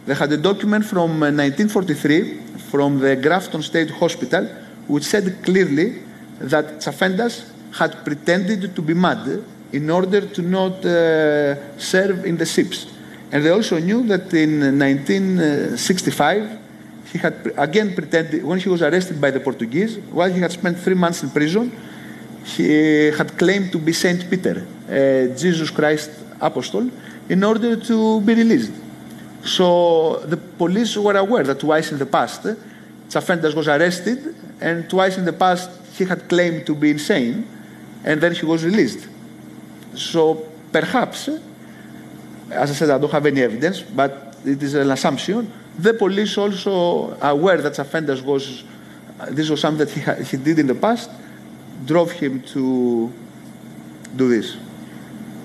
They 0.07 0.15
had 0.15 0.31
a 0.33 0.37
document 0.37 0.85
from 0.85 1.21
1943 1.21 2.21
uh, 2.21 2.59
from 2.71 2.99
the 2.99 3.17
Grafton 3.17 3.63
State 3.63 3.91
Hospital 3.91 4.49
which 4.87 5.05
said 5.05 5.43
clearly 5.43 6.03
that 6.41 6.81
Tsafendas 6.81 7.51
had 7.73 8.05
pretended 8.05 8.75
to 8.75 8.83
be 8.83 8.95
mad 8.95 9.43
in 9.73 9.91
order 9.91 10.21
to 10.21 10.43
not 10.43 10.85
uh, 10.85 11.79
serve 11.79 12.25
in 12.25 12.37
the 12.37 12.47
ships. 12.47 12.87
And 13.33 13.45
they 13.45 13.51
also 13.51 13.79
knew 13.79 14.03
that 14.07 14.33
in 14.35 14.79
1965, 14.79 16.59
he 17.13 17.19
had 17.19 17.53
again 17.57 17.95
pretended, 17.95 18.45
when 18.45 18.59
he 18.59 18.69
was 18.69 18.83
arrested 18.83 19.21
by 19.21 19.31
the 19.31 19.41
Portuguese, 19.41 19.99
while 20.13 20.31
he 20.31 20.41
had 20.41 20.53
spent 20.53 20.79
three 20.79 20.95
months 20.95 21.23
in 21.23 21.31
prison, 21.31 21.73
he 22.45 23.11
had 23.11 23.37
claimed 23.39 23.73
to 23.73 23.79
be 23.79 23.93
Saint 23.93 24.29
Peter, 24.29 24.67
Jesus 25.37 25.71
Christ 25.71 26.11
apostle, 26.41 26.91
in 27.29 27.43
order 27.45 27.77
to 27.77 28.21
be 28.21 28.35
released. 28.35 28.73
So 29.45 30.21
the 30.27 30.37
police 30.37 30.97
were 30.97 31.17
aware 31.17 31.45
that 31.45 31.61
twice 31.61 31.93
in 31.93 31.99
the 31.99 32.07
past, 32.07 32.43
Tsafendas 33.09 33.55
was 33.55 33.69
arrested, 33.69 34.35
and 34.61 34.89
twice 34.89 35.19
in 35.19 35.25
the 35.25 35.33
past 35.33 35.71
he 35.97 36.05
had 36.05 36.29
claimed 36.29 36.67
to 36.67 36.75
be 36.75 36.91
insane, 36.91 37.47
and 38.05 38.21
then 38.21 38.35
he 38.35 38.47
was 38.47 38.65
released. 38.65 39.09
So 39.95 40.47
perhaps 40.73 41.29
as 42.51 42.71
I 42.71 42.75
said, 42.75 42.91
I 42.91 42.99
don't 42.99 43.11
have 43.11 43.27
any 43.27 43.43
evidence, 43.43 43.83
but 43.83 44.37
it 44.45 44.63
is 44.63 44.75
an 44.75 44.91
assumption. 44.91 45.51
The 45.79 45.95
police 45.95 46.37
also 46.39 47.17
aware 47.21 47.61
that 47.61 47.73
Tsafendas 47.73 48.23
was, 48.23 48.65
this 49.31 49.51
was 49.51 49.61
something 49.61 49.87
that 49.87 49.91
he, 49.91 50.25
he 50.25 50.37
did 50.37 50.59
in 50.59 50.67
the 50.67 50.75
past, 50.75 51.11
drove 51.85 52.13
him 52.13 52.43
to 52.43 53.13
do 54.15 54.29
this. 54.29 54.57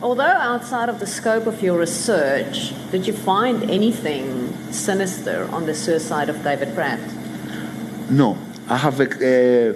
Although 0.01 0.23
outside 0.23 0.89
of 0.89 0.99
the 0.99 1.07
scope 1.07 1.47
of 1.47 1.61
your 1.61 1.77
research, 1.77 2.73
did 2.91 3.05
you 3.07 3.13
find 3.13 3.69
anything 3.69 4.53
sinister 4.71 5.47
on 5.51 5.65
the 5.65 5.73
suicide 5.73 6.29
of 6.29 6.43
David 6.43 6.73
Pratt? 6.75 6.99
No, 8.09 8.37
I 8.67 8.77
have. 8.77 8.99
Uh, 8.99 9.73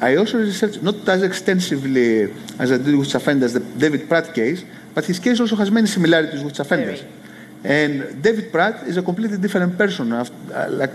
I 0.00 0.16
also 0.16 0.38
researched 0.38 0.82
not 0.82 1.06
as 1.08 1.22
extensively 1.22 2.32
as 2.58 2.72
I 2.72 2.78
did 2.78 2.96
with 2.96 3.08
Tsafendas, 3.08 3.52
the 3.52 3.60
David 3.60 4.08
Pratt 4.08 4.34
case, 4.34 4.64
but 4.94 5.04
his 5.04 5.18
case 5.18 5.40
also 5.40 5.56
has 5.56 5.70
many 5.70 5.86
similarities 5.86 6.42
with 6.42 6.54
Tsafendas. 6.54 7.04
And 7.62 8.22
David 8.22 8.50
Pratt 8.50 8.86
is 8.88 8.96
a 8.96 9.02
completely 9.02 9.36
different 9.36 9.76
person 9.76 10.12
uh, 10.12 10.24
like, 10.70 10.92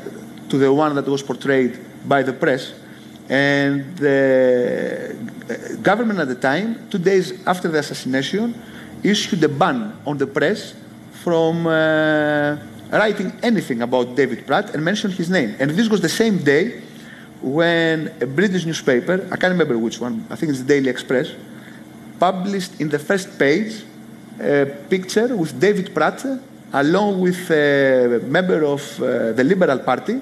to 0.49 0.57
the 0.57 0.73
one 0.73 0.95
that 0.95 1.05
was 1.05 1.21
portrayed 1.21 1.79
by 2.07 2.23
the 2.23 2.33
press. 2.33 2.73
And 3.29 3.97
the 3.97 5.15
government 5.81 6.19
at 6.19 6.27
the 6.27 6.35
time, 6.35 6.87
two 6.89 6.99
days 6.99 7.33
after 7.47 7.67
the 7.69 7.79
assassination, 7.79 8.53
issued 9.03 9.43
a 9.43 9.49
ban 9.49 9.93
on 10.05 10.17
the 10.17 10.27
press 10.27 10.73
from 11.23 11.65
uh, 11.65 12.57
writing 12.91 13.31
anything 13.41 13.81
about 13.81 14.15
David 14.15 14.45
Pratt 14.45 14.73
and 14.73 14.83
mention 14.83 15.11
his 15.11 15.29
name. 15.29 15.55
And 15.59 15.71
this 15.71 15.89
was 15.89 16.01
the 16.01 16.09
same 16.09 16.37
day 16.37 16.81
when 17.41 18.13
a 18.21 18.25
British 18.25 18.65
newspaper, 18.65 19.27
I 19.31 19.35
can't 19.37 19.51
remember 19.51 19.77
which 19.77 19.99
one, 19.99 20.25
I 20.29 20.35
think 20.35 20.51
it's 20.51 20.61
the 20.61 20.67
Daily 20.67 20.89
Express, 20.89 21.31
published 22.19 22.79
in 22.79 22.89
the 22.89 22.99
first 22.99 23.37
page 23.37 23.83
a 24.39 24.65
picture 24.89 25.35
with 25.35 25.59
David 25.59 25.93
Pratt 25.93 26.25
along 26.73 27.21
with 27.21 27.49
a 27.51 28.19
member 28.25 28.63
of 28.65 28.81
uh, 29.01 29.31
the 29.31 29.43
Liberal 29.43 29.79
Party 29.79 30.21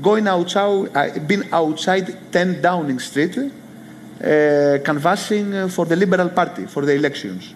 going 0.00 0.26
outside, 0.28 0.96
uh, 0.96 1.18
been 1.20 1.44
outside 1.52 2.32
10 2.32 2.60
Downing 2.60 2.98
Street, 2.98 3.36
uh, 3.38 4.78
canvassing 4.84 5.68
for 5.68 5.84
the 5.86 5.96
Liberal 5.96 6.28
Party 6.30 6.66
for 6.66 6.84
the 6.84 6.94
elections. 6.94 7.54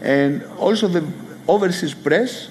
And 0.00 0.42
also 0.58 0.88
the 0.88 1.04
overseas 1.46 1.94
press 1.94 2.48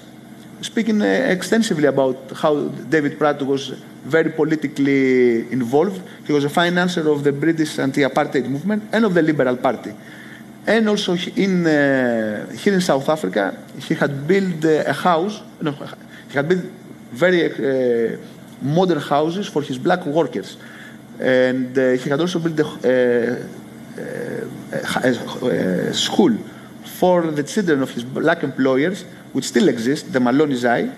speaking 0.62 1.00
extensively 1.02 1.86
about 1.86 2.16
how 2.36 2.68
David 2.68 3.18
Pratt 3.18 3.42
was 3.42 3.70
very 4.04 4.30
politically 4.30 5.50
involved. 5.52 6.00
He 6.26 6.32
was 6.32 6.44
a 6.44 6.48
financier 6.48 7.08
of 7.08 7.24
the 7.24 7.32
British 7.32 7.78
anti-apartheid 7.78 8.48
movement 8.48 8.84
and 8.92 9.04
of 9.04 9.14
the 9.14 9.22
Liberal 9.22 9.56
Party. 9.56 9.92
And 10.66 10.88
also 10.88 11.16
in, 11.36 11.66
uh, 11.66 12.48
here 12.52 12.74
in 12.74 12.80
South 12.80 13.08
Africa, 13.08 13.58
he 13.80 13.94
had 13.94 14.26
built 14.26 14.64
a 14.64 14.92
house, 14.92 15.42
no, 15.60 15.72
he 15.72 16.34
had 16.34 16.48
built 16.48 16.64
very 17.10 17.46
uh, 17.46 18.16
modern 18.62 19.00
houses 19.00 19.48
for 19.48 19.62
his 19.62 19.78
black 19.78 20.06
workers. 20.06 20.56
And 21.20 21.76
uh, 21.76 21.92
he 21.92 22.08
had 22.08 22.20
also 22.20 22.38
built 22.38 22.58
a, 22.84 23.46
a, 25.04 25.94
school 25.94 26.36
for 26.84 27.30
the 27.30 27.42
children 27.42 27.82
of 27.82 27.90
his 27.90 28.04
black 28.04 28.42
employers, 28.42 29.04
which 29.32 29.44
still 29.44 29.68
exists, 29.68 30.10
the 30.10 30.20
Eye. 30.64 30.90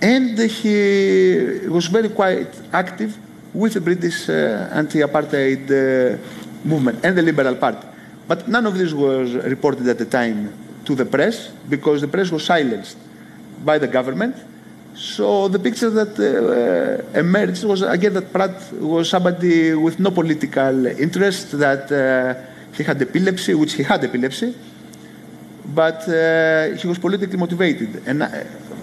And 0.00 0.38
he 0.38 1.66
was 1.68 1.86
very 1.86 2.10
quite 2.10 2.52
active 2.72 3.16
with 3.52 3.74
the 3.74 3.80
British 3.80 4.28
uh, 4.28 4.68
anti-apartheid 4.72 5.70
uh, 5.70 6.18
movement 6.64 7.04
and 7.04 7.16
the 7.16 7.22
Liberal 7.22 7.56
Party. 7.56 7.86
But 8.26 8.48
none 8.48 8.66
of 8.66 8.76
this 8.76 8.92
was 8.92 9.34
reported 9.34 9.86
at 9.88 9.98
the 9.98 10.04
time 10.06 10.52
to 10.84 10.94
the 10.94 11.04
press 11.04 11.48
because 11.68 12.00
the 12.00 12.08
press 12.08 12.30
was 12.30 12.44
silenced 12.44 12.98
by 13.64 13.78
the 13.78 13.86
government 13.86 14.36
so 14.94 15.48
the 15.48 15.58
picture 15.58 15.90
that 15.90 16.14
uh, 16.18 17.18
emerged 17.18 17.64
was 17.64 17.82
again 17.82 18.14
that 18.14 18.32
Pratt 18.32 18.72
was 18.74 19.08
somebody 19.08 19.74
with 19.74 19.98
no 19.98 20.10
political 20.12 20.86
interest, 20.86 21.58
that 21.58 21.90
uh, 21.90 22.34
he 22.76 22.84
had 22.84 23.02
epilepsy, 23.02 23.54
which 23.54 23.74
he 23.74 23.82
had 23.82 24.04
epilepsy, 24.04 24.54
but 25.66 26.08
uh, 26.08 26.76
he 26.76 26.86
was 26.86 26.98
politically 26.98 27.36
motivated 27.36 28.06
and 28.06 28.22
uh, 28.22 28.28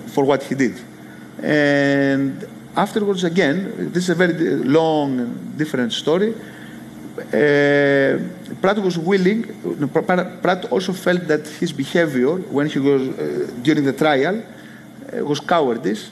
for 0.07 0.25
what 0.25 0.43
he 0.43 0.55
did. 0.55 0.79
And 1.41 2.45
afterwards, 2.75 3.23
again, 3.23 3.91
this 3.93 4.03
is 4.03 4.09
a 4.09 4.15
very 4.15 4.33
long, 4.33 5.19
and 5.19 5.57
different 5.57 5.93
story. 5.93 6.33
Uh, 6.33 8.19
Pratt 8.61 8.77
was 8.79 8.97
willing. 8.97 9.43
Pratt 10.41 10.71
also 10.71 10.91
felt 10.91 11.25
that 11.27 11.47
his 11.47 11.71
behavior 11.71 12.35
when 12.35 12.67
he 12.67 12.79
was 12.79 13.01
uh, 13.01 13.49
during 13.61 13.85
the 13.85 13.93
trial 13.93 14.37
uh, 14.37 14.60
was 15.13 15.39
cowardice 15.39 16.11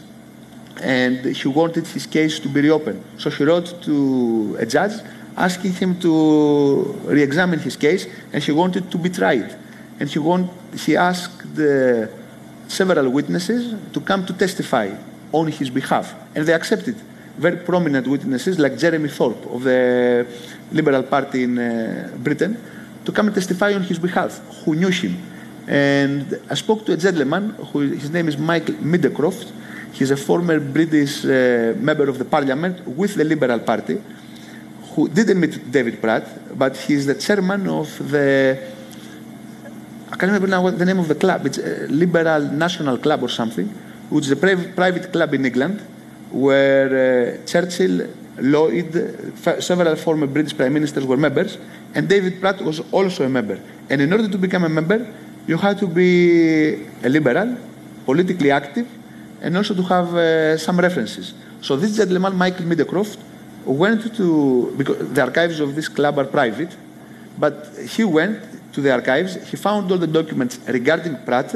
and 0.82 1.26
he 1.26 1.48
wanted 1.48 1.86
his 1.88 2.06
case 2.06 2.40
to 2.40 2.48
be 2.50 2.62
reopened. 2.62 3.04
So 3.18 3.30
he 3.30 3.44
wrote 3.44 3.82
to 3.84 4.58
a 4.60 4.66
judge 4.66 4.94
asking 5.38 5.74
him 5.74 6.00
to 6.00 6.84
re-examine 7.06 7.60
his 7.60 7.76
case 7.76 8.08
and 8.34 8.44
he 8.44 8.52
wanted 8.52 8.92
to 8.92 8.98
be 8.98 9.10
tried. 9.10 9.56
And 10.00 10.10
he, 10.10 10.20
want, 10.20 10.50
he 10.76 10.96
asked 10.96 11.56
the 11.56 12.10
several 12.68 13.10
witnesses 13.10 13.76
to 13.94 14.00
come 14.00 14.26
to 14.26 14.34
testify 14.34 14.92
on 15.32 15.48
his 15.48 15.70
behalf. 15.70 16.14
And 16.36 16.46
they 16.46 16.54
accepted. 16.54 16.96
Very 17.38 17.58
prominent 17.58 18.06
witnesses 18.08 18.60
like 18.60 18.78
Jeremy 18.78 19.10
Thorpe 19.10 19.46
of 19.48 19.64
the 19.64 20.28
Liberal 20.72 21.04
Party 21.04 21.44
in 21.44 21.58
uh, 21.58 22.12
Britain 22.18 22.58
to 23.06 23.12
come 23.12 23.28
and 23.28 23.36
testify 23.36 23.74
on 23.74 23.84
his 23.84 23.98
behalf, 23.98 24.42
who 24.64 24.76
knew 24.76 24.90
him. 24.90 25.18
And 25.70 26.42
I 26.50 26.56
spoke 26.56 26.84
to 26.88 26.94
a 26.94 26.98
gentleman 26.98 27.52
who 27.72 27.82
his 27.82 28.10
name 28.10 28.28
is 28.28 28.38
Michael 28.40 28.74
Meadowcroft. 28.82 29.54
He's 29.94 30.10
a 30.10 30.18
former 30.18 30.60
British 30.60 31.24
uh, 31.24 31.76
member 31.78 32.10
of 32.10 32.18
the 32.18 32.26
parliament 32.26 32.88
with 32.88 33.14
the 33.14 33.24
Liberal 33.24 33.60
Party 33.60 34.02
who 34.96 35.08
didn't 35.08 35.40
meet 35.40 35.72
David 35.72 36.02
Pratt, 36.02 36.58
but 36.58 36.76
he's 36.76 37.06
the 37.06 37.14
chairman 37.14 37.70
of 37.70 37.88
the 38.10 38.58
I 40.12 40.16
can't 40.18 40.32
remember 40.34 40.48
now 40.48 40.64
what 40.64 40.80
the 40.80 40.86
name 40.86 40.98
of 40.98 41.08
the 41.08 41.14
club. 41.14 41.46
It's 41.46 41.60
a 41.60 41.86
Liberal 41.88 42.42
National 42.42 42.98
Club 42.98 43.22
or 43.22 43.30
something, 43.30 43.68
which 44.10 44.26
is 44.26 44.32
a 44.32 44.36
private 44.36 45.14
club 45.14 45.36
in 45.36 45.46
England 45.46 45.82
where 46.32 47.38
uh, 47.42 47.46
Churchill, 47.46 48.08
Lloyd, 48.40 48.92
several 49.60 49.96
former 49.98 50.26
British 50.26 50.58
prime 50.58 50.74
ministers 50.74 51.06
were 51.06 51.18
members, 51.18 51.60
and 51.94 52.10
David 52.10 52.42
Pratt 52.42 52.60
was 52.62 52.82
also 52.92 53.24
a 53.24 53.30
member. 53.30 53.60
And 53.90 54.02
in 54.02 54.12
order 54.12 54.28
to 54.28 54.38
become 54.38 54.64
a 54.64 54.70
member, 54.70 55.14
you 55.50 55.58
have 55.58 55.80
to 55.80 55.88
be 55.88 56.76
a 57.04 57.10
liberal, 57.10 57.58
politically 58.06 58.52
active, 58.52 58.88
and 59.42 59.58
also 59.58 59.74
to 59.74 59.82
have 59.82 60.14
uh, 60.14 60.56
some 60.60 60.80
references. 60.80 61.34
So 61.62 61.76
this 61.76 61.98
gentleman, 61.98 62.36
Michael 62.36 62.66
Meadowcroft, 62.66 63.18
went 63.66 64.16
to, 64.16 64.72
because 64.78 65.12
the 65.12 65.22
archives 65.22 65.60
of 65.60 65.74
this 65.74 65.88
club 65.90 66.20
are 66.20 66.26
private, 66.26 66.72
but 67.40 67.56
he 67.96 68.04
went 68.04 68.38
to 68.74 68.80
the 68.82 68.92
archives, 68.92 69.50
he 69.50 69.58
found 69.58 69.92
all 69.92 69.98
the 69.98 70.14
documents 70.20 70.60
regarding 70.68 71.18
Pratt, 71.26 71.56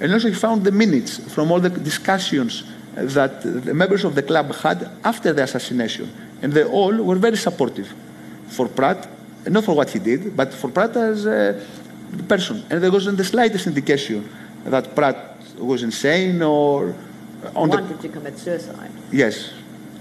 and 0.00 0.12
also 0.12 0.26
he 0.26 0.34
found 0.34 0.64
the 0.64 0.72
minutes 0.72 1.12
from 1.32 1.52
all 1.52 1.60
the 1.60 1.70
discussions 1.70 2.64
that 2.96 3.42
the 3.42 3.72
members 3.72 4.02
of 4.02 4.16
the 4.16 4.24
club 4.24 4.52
had 4.56 4.90
after 5.04 5.32
the 5.32 5.44
assassination. 5.44 6.10
And 6.42 6.52
they 6.52 6.64
all 6.64 6.96
were 6.96 7.14
very 7.14 7.36
supportive 7.36 7.94
for 8.48 8.66
Pratt, 8.66 9.08
not 9.46 9.62
for 9.62 9.76
what 9.76 9.88
he 9.90 10.00
did, 10.00 10.36
but 10.36 10.52
for 10.52 10.68
Pratt 10.68 10.96
as 10.96 11.26
a 11.26 11.64
person. 12.28 12.64
And 12.70 12.82
there 12.82 12.90
wasn't 12.90 13.16
the 13.18 13.24
slightest 13.24 13.66
indication 13.66 14.28
that 14.64 14.94
Pratt 14.94 15.38
was 15.58 15.82
insane 15.82 16.42
or 16.42 16.94
on 17.54 17.68
wanted 17.68 17.98
the, 17.98 18.08
to 18.08 18.08
commit 18.08 18.38
suicide. 18.38 18.90
Yes, 19.10 19.52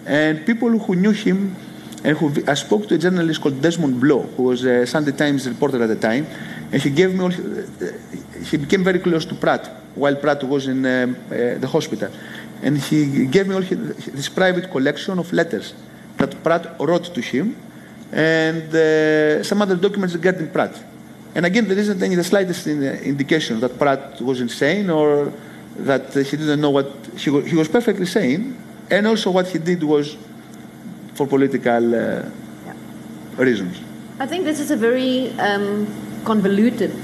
and 0.06 0.46
people 0.46 0.70
who 0.78 0.96
knew 0.96 1.12
him 1.12 1.56
and 2.04 2.18
who 2.18 2.32
I 2.48 2.54
spoke 2.54 2.88
to 2.88 2.96
a 2.96 2.98
journalist 2.98 3.42
called 3.42 3.62
Desmond 3.62 4.00
Blow, 4.00 4.22
who 4.22 4.44
was 4.44 4.64
a 4.64 4.86
Sunday 4.86 5.12
Times 5.12 5.48
reporter 5.48 5.82
at 5.84 5.88
the 5.88 5.96
time, 5.96 6.28
and 6.72 6.82
he 6.82 6.90
gave 6.90 7.14
me 7.14 7.22
all. 7.24 7.34
He 8.50 8.58
became 8.58 8.84
very 8.84 9.00
close 9.00 9.26
to 9.26 9.36
Pratt 9.36 9.68
while 9.96 10.16
Pratt 10.16 10.44
was 10.44 10.68
in 10.68 10.86
um, 10.86 11.16
uh, 11.28 11.58
the 11.58 11.68
hospital, 11.68 12.12
and 12.62 12.78
he 12.78 13.26
gave 13.26 13.48
me 13.48 13.56
all 13.56 13.62
his, 13.62 14.06
this 14.06 14.30
private 14.30 14.72
collection 14.72 15.20
of 15.20 15.32
letters 15.34 15.74
that 16.18 16.42
Pratt 16.44 16.80
wrote 16.80 17.14
to 17.14 17.22
him, 17.22 17.56
and 18.12 18.74
uh, 18.74 19.44
some 19.44 19.62
other 19.62 19.76
documents 19.76 20.16
regarding 20.16 20.50
Pratt. 20.50 20.84
And 21.36 21.46
again, 21.46 21.68
there 21.68 21.78
isn't 21.78 22.02
any 22.02 22.16
the 22.16 22.24
slightest 22.24 22.68
indication 22.68 23.60
that 23.60 23.78
Pratt 23.78 24.20
was 24.22 24.42
insane 24.42 24.90
or 24.90 25.32
that 25.78 26.14
he 26.14 26.38
didn't 26.38 26.62
know 26.62 26.72
what 26.72 26.92
he 27.18 27.30
was, 27.30 27.46
he 27.46 27.56
was 27.56 27.68
perfectly 27.68 28.06
sane, 28.06 28.58
and 28.90 29.08
also 29.08 29.32
what 29.32 29.48
he 29.48 29.60
did 29.60 29.84
was 29.84 30.18
for 31.14 31.28
political 31.28 31.96
uh, 31.96 32.30
yeah. 32.66 32.74
reasons. 33.38 33.80
I 34.20 34.26
think 34.26 34.44
this 34.44 34.60
is 34.60 34.72
a 34.72 34.76
very 34.76 35.32
um, 35.40 35.88
convoluted 36.26 36.98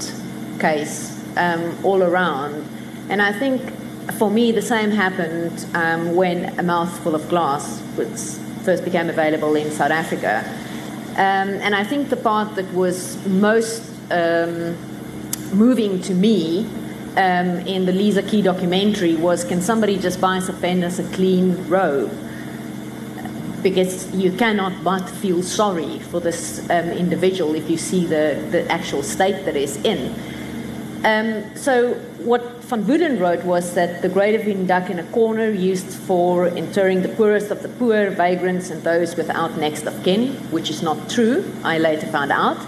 case 0.58 1.22
um, 1.36 1.76
all 1.84 2.02
around, 2.02 2.66
and 3.08 3.22
I 3.22 3.32
think 3.32 3.62
for 4.18 4.30
me 4.30 4.52
the 4.52 4.62
same 4.62 4.90
happened 4.90 5.66
um, 5.74 6.14
when 6.14 6.58
A 6.58 6.62
Mouthful 6.62 7.14
of 7.14 7.28
Glass 7.28 7.82
was 7.96 8.38
first 8.64 8.84
became 8.84 9.08
available 9.08 9.54
in 9.54 9.70
South 9.70 9.92
Africa. 9.92 10.44
Um, 11.12 11.48
and 11.64 11.74
I 11.74 11.84
think 11.84 12.10
the 12.10 12.16
part 12.16 12.56
that 12.56 12.70
was 12.74 13.16
most 13.26 13.95
um, 14.10 14.76
moving 15.56 16.00
to 16.02 16.14
me 16.14 16.66
um, 17.16 17.60
in 17.66 17.86
the 17.86 17.92
Liza 17.92 18.22
Key 18.22 18.42
documentary 18.42 19.16
was 19.16 19.44
can 19.44 19.60
somebody 19.60 19.98
just 19.98 20.20
buy 20.20 20.38
Tsafendas 20.38 20.98
a 20.98 21.14
clean 21.14 21.68
robe? 21.68 22.12
Because 23.62 24.14
you 24.14 24.32
cannot 24.32 24.84
but 24.84 25.08
feel 25.08 25.42
sorry 25.42 25.98
for 25.98 26.20
this 26.20 26.68
um, 26.70 26.90
individual 26.90 27.54
if 27.54 27.70
you 27.70 27.76
see 27.78 28.06
the, 28.06 28.46
the 28.50 28.70
actual 28.70 29.02
state 29.02 29.44
that 29.44 29.56
is 29.56 29.76
in. 29.78 30.14
Um, 31.04 31.56
so 31.56 31.94
what 32.18 32.64
Van 32.64 32.84
Woerden 32.84 33.20
wrote 33.20 33.44
was 33.44 33.74
that 33.74 34.02
the 34.02 34.08
grave 34.08 34.40
had 34.40 34.44
been 34.44 34.66
dug 34.66 34.90
in 34.90 34.98
a 34.98 35.04
corner 35.04 35.50
used 35.50 35.86
for 35.86 36.48
interring 36.48 37.02
the 37.02 37.08
poorest 37.10 37.50
of 37.50 37.62
the 37.62 37.68
poor, 37.68 38.10
vagrants, 38.10 38.70
and 38.70 38.82
those 38.82 39.16
without 39.16 39.56
next 39.56 39.86
of 39.86 40.02
kin, 40.02 40.34
which 40.50 40.68
is 40.68 40.82
not 40.82 41.08
true, 41.08 41.44
I 41.62 41.78
later 41.78 42.06
found 42.08 42.32
out. 42.32 42.58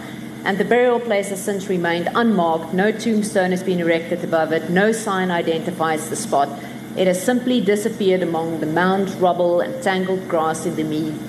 And 0.48 0.56
the 0.56 0.64
burial 0.64 0.98
place 0.98 1.28
has 1.28 1.44
since 1.44 1.68
remained 1.68 2.08
unmarked. 2.14 2.72
No 2.72 2.90
tombstone 2.90 3.50
has 3.50 3.62
been 3.62 3.80
erected 3.80 4.24
above 4.24 4.50
it. 4.50 4.70
No 4.70 4.92
sign 4.92 5.30
identifies 5.30 6.08
the 6.08 6.16
spot. 6.16 6.48
It 6.96 7.06
has 7.06 7.22
simply 7.22 7.60
disappeared 7.60 8.22
among 8.22 8.60
the 8.60 8.66
mound 8.66 9.10
rubble 9.20 9.60
and 9.60 9.82
tangled 9.82 10.26
grass 10.26 10.64
in 10.64 10.74
the 10.74 10.82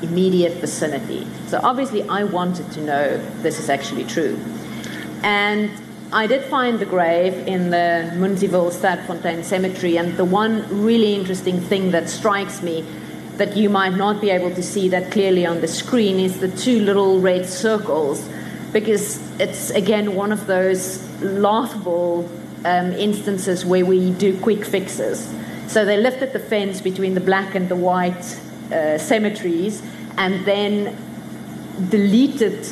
immediate 0.08 0.54
vicinity. 0.54 1.28
So 1.48 1.60
obviously, 1.62 2.08
I 2.08 2.24
wanted 2.24 2.72
to 2.72 2.82
know 2.82 3.18
this 3.42 3.60
is 3.60 3.70
actually 3.70 4.06
true. 4.06 4.40
And 5.22 5.70
I 6.14 6.26
did 6.26 6.46
find 6.46 6.80
the 6.80 6.86
grave 6.86 7.34
in 7.46 7.72
the 7.72 8.10
Munsieville 8.16 8.72
Sterkfontein 8.72 9.44
Cemetery, 9.44 9.98
and 9.98 10.16
the 10.16 10.24
one 10.24 10.66
really 10.82 11.14
interesting 11.14 11.60
thing 11.60 11.92
that 11.92 12.10
strikes 12.10 12.64
me 12.64 12.86
that 13.36 13.58
you 13.58 13.70
might 13.70 13.96
not 13.96 14.22
be 14.22 14.30
able 14.30 14.56
to 14.56 14.64
see 14.64 14.88
that 14.88 15.12
clearly 15.12 15.46
on 15.46 15.60
the 15.60 15.68
screen 15.68 16.22
is 16.22 16.40
the 16.40 16.48
two 16.48 16.80
little 16.80 17.20
red 17.20 17.46
circles, 17.46 18.26
because 18.72 19.20
it's 19.40 19.70
again 19.72 20.16
one 20.16 20.32
of 20.32 20.46
those 20.48 21.04
laughable 21.22 22.30
um, 22.66 22.92
instances 22.94 23.66
where 23.66 23.86
we 23.86 24.12
do 24.12 24.40
quick 24.40 24.66
fixes. 24.66 25.34
So 25.68 25.86
they 25.86 25.98
lifted 25.98 26.34
the 26.34 26.40
fence 26.40 26.82
between 26.82 27.14
the 27.14 27.22
black 27.22 27.56
and 27.56 27.70
the 27.70 27.76
white 27.76 28.40
uh, 28.72 28.98
cemeteries 28.98 29.82
and 30.18 30.46
then 30.46 30.98
deleted 31.90 32.68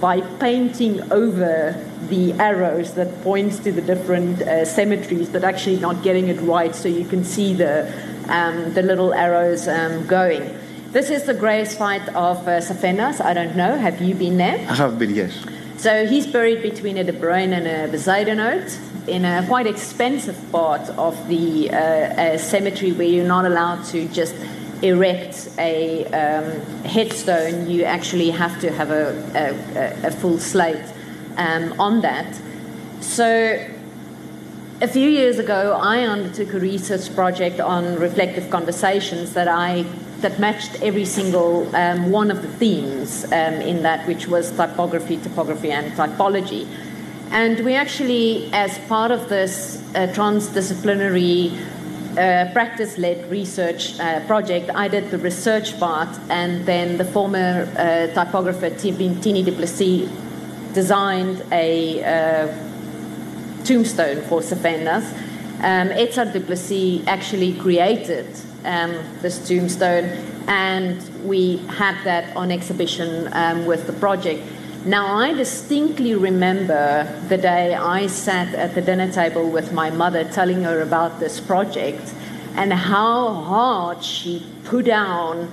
by 0.00 0.20
painting 0.38 1.00
over 1.12 1.74
the 2.08 2.32
arrows 2.34 2.94
that 2.94 3.22
points 3.22 3.58
to 3.60 3.72
the 3.72 3.80
different 3.80 4.42
uh, 4.42 4.64
cemeteries, 4.64 5.28
but 5.28 5.42
actually 5.42 5.78
not 5.78 6.02
getting 6.02 6.28
it 6.28 6.40
right, 6.40 6.74
so 6.74 6.88
you 6.88 7.04
can 7.04 7.24
see 7.24 7.54
the 7.54 7.92
um, 8.28 8.72
the 8.74 8.82
little 8.82 9.14
arrows 9.14 9.68
um, 9.68 10.06
going. 10.06 10.56
This 10.96 11.10
is 11.10 11.24
the 11.24 11.34
grave 11.34 11.68
site 11.68 12.08
of 12.14 12.48
uh, 12.48 12.58
Tsafendas. 12.58 13.20
I 13.20 13.34
don't 13.34 13.54
know. 13.54 13.76
Have 13.76 14.00
you 14.00 14.14
been 14.14 14.38
there? 14.38 14.56
I 14.66 14.74
have 14.76 14.98
been, 14.98 15.14
yes. 15.14 15.44
So 15.76 16.06
he's 16.06 16.26
buried 16.26 16.62
between 16.62 16.96
a 16.96 17.04
De 17.04 17.12
Bruyn 17.12 17.52
and 17.52 17.66
a 17.66 17.94
Bezuidenhout 17.94 19.06
in 19.06 19.26
a 19.26 19.44
quite 19.46 19.66
expensive 19.66 20.38
part 20.50 20.88
of 20.96 21.28
the 21.28 21.68
uh, 21.68 22.38
cemetery 22.38 22.92
where 22.92 23.06
you're 23.06 23.28
not 23.28 23.44
allowed 23.44 23.84
to 23.92 24.08
just 24.08 24.34
erect 24.80 25.50
a 25.58 26.06
um, 26.06 26.62
headstone, 26.86 27.68
you 27.68 27.84
actually 27.84 28.30
have 28.30 28.58
to 28.62 28.72
have 28.72 28.90
a, 28.90 29.12
a, 30.02 30.06
a 30.06 30.10
full 30.10 30.38
slate 30.38 30.90
um, 31.36 31.78
on 31.78 32.00
that. 32.00 32.40
So, 33.02 33.68
a 34.80 34.88
few 34.88 35.10
years 35.10 35.38
ago, 35.38 35.78
I 35.78 36.04
undertook 36.04 36.54
a 36.54 36.58
research 36.58 37.14
project 37.14 37.60
on 37.60 37.96
reflective 37.96 38.48
conversations 38.48 39.34
that 39.34 39.46
I 39.46 39.84
that 40.20 40.38
matched 40.38 40.82
every 40.82 41.04
single 41.04 41.74
um, 41.76 42.10
one 42.10 42.30
of 42.30 42.42
the 42.42 42.48
themes 42.48 43.24
um, 43.24 43.54
in 43.60 43.82
that, 43.82 44.06
which 44.06 44.26
was 44.28 44.50
typography, 44.52 45.18
topography, 45.18 45.70
and 45.70 45.92
typology. 45.92 46.66
And 47.30 47.60
we 47.64 47.74
actually, 47.74 48.48
as 48.52 48.78
part 48.88 49.10
of 49.10 49.28
this 49.28 49.82
uh, 49.94 50.06
transdisciplinary 50.14 51.52
uh, 52.16 52.50
practice 52.52 52.96
led 52.96 53.30
research 53.30 53.98
uh, 54.00 54.24
project, 54.26 54.70
I 54.74 54.88
did 54.88 55.10
the 55.10 55.18
research 55.18 55.78
part, 55.78 56.08
and 56.30 56.64
then 56.64 56.96
the 56.96 57.04
former 57.04 57.68
uh, 57.76 58.14
typographer 58.14 58.70
Tini 58.70 59.42
du 59.42 59.52
Plessis 59.52 60.08
designed 60.72 61.42
a 61.52 62.02
uh, 62.04 63.64
tombstone 63.64 64.22
for 64.22 64.40
Tsafendas. 64.40 65.12
Um, 65.58 65.88
Edzard 65.90 66.32
du 66.32 66.40
Plessis 66.40 67.02
actually 67.06 67.54
created 67.54 68.26
um, 68.66 68.92
this 69.22 69.46
tombstone, 69.46 70.04
and 70.48 71.00
we 71.24 71.58
had 71.68 72.02
that 72.04 72.36
on 72.36 72.50
exhibition 72.50 73.28
um, 73.32 73.66
with 73.66 73.86
the 73.86 73.92
project. 73.94 74.42
Now, 74.84 75.16
I 75.16 75.32
distinctly 75.32 76.14
remember 76.14 77.12
the 77.28 77.38
day 77.38 77.74
I 77.74 78.06
sat 78.06 78.54
at 78.54 78.74
the 78.74 78.82
dinner 78.82 79.10
table 79.10 79.50
with 79.50 79.72
my 79.72 79.90
mother 79.90 80.22
telling 80.24 80.62
her 80.62 80.80
about 80.80 81.18
this 81.18 81.40
project 81.40 82.14
and 82.54 82.72
how 82.72 83.32
hard 83.32 84.04
she 84.04 84.46
put 84.64 84.84
down 84.84 85.52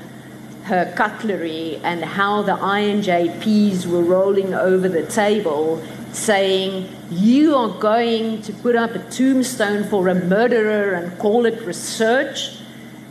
her 0.66 0.94
cutlery 0.96 1.78
and 1.84 2.04
how 2.04 2.42
the 2.42 2.54
INJPs 2.54 3.86
were 3.86 4.04
rolling 4.04 4.54
over 4.54 4.88
the 4.88 5.06
table 5.08 5.84
saying, 6.14 6.88
You 7.10 7.56
are 7.56 7.70
going 7.80 8.42
to 8.44 8.54
put 8.54 8.76
up 8.76 8.92
a 8.92 9.00
tombstone 9.10 9.84
for 9.84 10.08
a 10.08 10.16
murderer 10.16 10.94
and 10.94 11.18
call 11.20 11.46
it 11.46 11.62
research. 11.64 12.58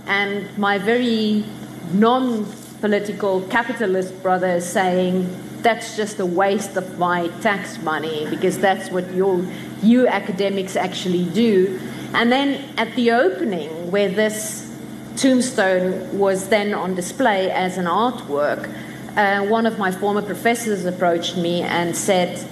And 0.07 0.57
my 0.59 0.79
very 0.79 1.45
non 1.93 2.47
political 2.81 3.43
capitalist 3.43 4.21
brother 4.23 4.49
is 4.49 4.69
saying, 4.69 5.29
that's 5.63 5.97
just 5.97 6.19
a 6.19 6.27
waste 6.27 6.77
of 6.77 6.99
my 6.99 7.29
tax 7.41 7.81
money 7.83 8.27
because 8.29 8.59
that's 8.59 8.91
what 8.91 9.13
your, 9.15 9.45
you 9.83 10.09
academics 10.09 10.77
actually 10.77 11.25
do. 11.27 11.81
And 12.15 12.31
then 12.31 12.69
at 12.77 12.95
the 12.97 13.13
opening, 13.13 13.91
where 13.91 14.09
this 14.09 14.69
tombstone 15.17 16.19
was 16.19 16.49
then 16.49 16.75
on 16.75 16.95
display 16.95 17.51
as 17.51 17.79
an 17.79 17.87
artwork, 17.87 18.69
uh, 19.17 19.47
one 19.47 19.67
of 19.67 19.79
my 19.79 19.91
former 19.91 20.23
professors 20.23 20.85
approached 20.85 21.37
me 21.37 21.63
and 21.63 21.97
said, 21.97 22.45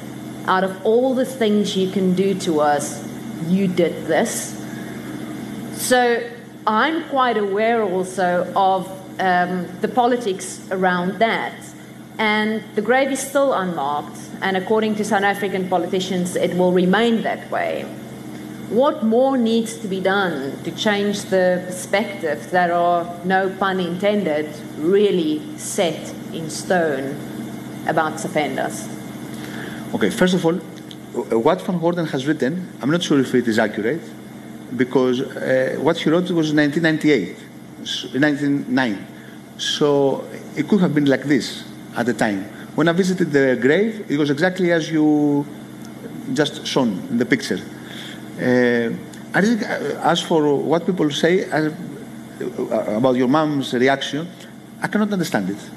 Out 0.47 0.63
of 0.63 0.85
all 0.85 1.15
the 1.15 1.25
things 1.25 1.77
you 1.77 1.91
can 1.91 2.15
do 2.15 2.35
to 2.41 2.61
us, 2.61 3.07
you 3.49 3.67
did 3.67 4.07
this. 4.07 4.57
So 5.73 6.31
I'm 6.71 7.03
quite 7.09 7.37
aware 7.37 7.83
also 7.83 8.47
of 8.55 8.87
um, 9.19 9.67
the 9.81 9.89
politics 9.89 10.61
around 10.71 11.19
that. 11.19 11.55
And 12.17 12.63
the 12.77 12.83
grave 12.83 13.11
is 13.11 13.19
still 13.19 13.53
unmarked, 13.55 14.17
and 14.41 14.57
according 14.57 14.95
to 14.97 15.05
South 15.05 15.25
African 15.25 15.69
politicians, 15.69 16.37
it 16.37 16.57
will 16.57 16.71
remain 16.71 17.23
that 17.23 17.51
way. 17.51 17.83
What 18.69 19.03
more 19.03 19.37
needs 19.37 19.79
to 19.79 19.89
be 19.89 19.99
done 19.99 20.63
to 20.63 20.71
change 20.71 21.23
the 21.23 21.61
perspective 21.67 22.53
that 22.53 22.71
are, 22.71 23.05
no 23.25 23.51
pun 23.59 23.81
intended, 23.81 24.47
really 24.79 25.43
set 25.59 26.15
in 26.33 26.49
stone 26.51 27.17
about 27.89 28.13
Tsafendas? 28.13 28.87
Okay, 29.93 30.11
first 30.11 30.35
of 30.35 30.47
all, 30.47 30.55
what 31.47 31.63
Van 31.63 31.81
Woerden 31.81 32.07
has 32.11 32.29
written, 32.29 32.69
I'm 32.81 32.93
not 32.93 33.03
sure 33.03 33.19
if 33.19 33.35
it 33.35 33.49
is 33.49 33.59
accurate, 33.59 34.03
because 34.77 35.21
uh, 35.21 35.77
what 35.81 35.99
he 35.99 36.11
wrote 36.11 36.31
was 36.31 36.53
1998, 36.53 37.37
1909. 38.13 39.07
So 39.59 40.25
it 40.57 40.69
could 40.69 40.81
have 40.81 40.95
been 40.95 41.07
like 41.07 41.25
this 41.25 41.65
at 41.97 42.07
the 42.07 42.15
time. 42.15 42.45
When 42.75 42.89
I 42.89 42.93
visited 42.93 43.33
the 43.33 43.59
grave, 43.61 44.07
it 44.09 44.17
was 44.17 44.31
exactly 44.31 44.73
as 44.73 44.91
you 44.91 45.47
just 46.33 46.67
shown 46.67 46.89
in 47.11 47.19
the 47.19 47.27
picture. 47.27 47.61
Uh, 48.41 48.91
uh, 49.35 50.11
as 50.11 50.23
for 50.23 50.57
what 50.57 50.87
people 50.87 51.11
say 51.11 51.49
uh, 51.51 51.71
about 52.97 53.17
your 53.17 53.29
mom's 53.29 53.75
reaction, 53.75 54.29
I 54.83 54.89
cannot 54.89 55.13
understand 55.13 55.51
it. 55.51 55.71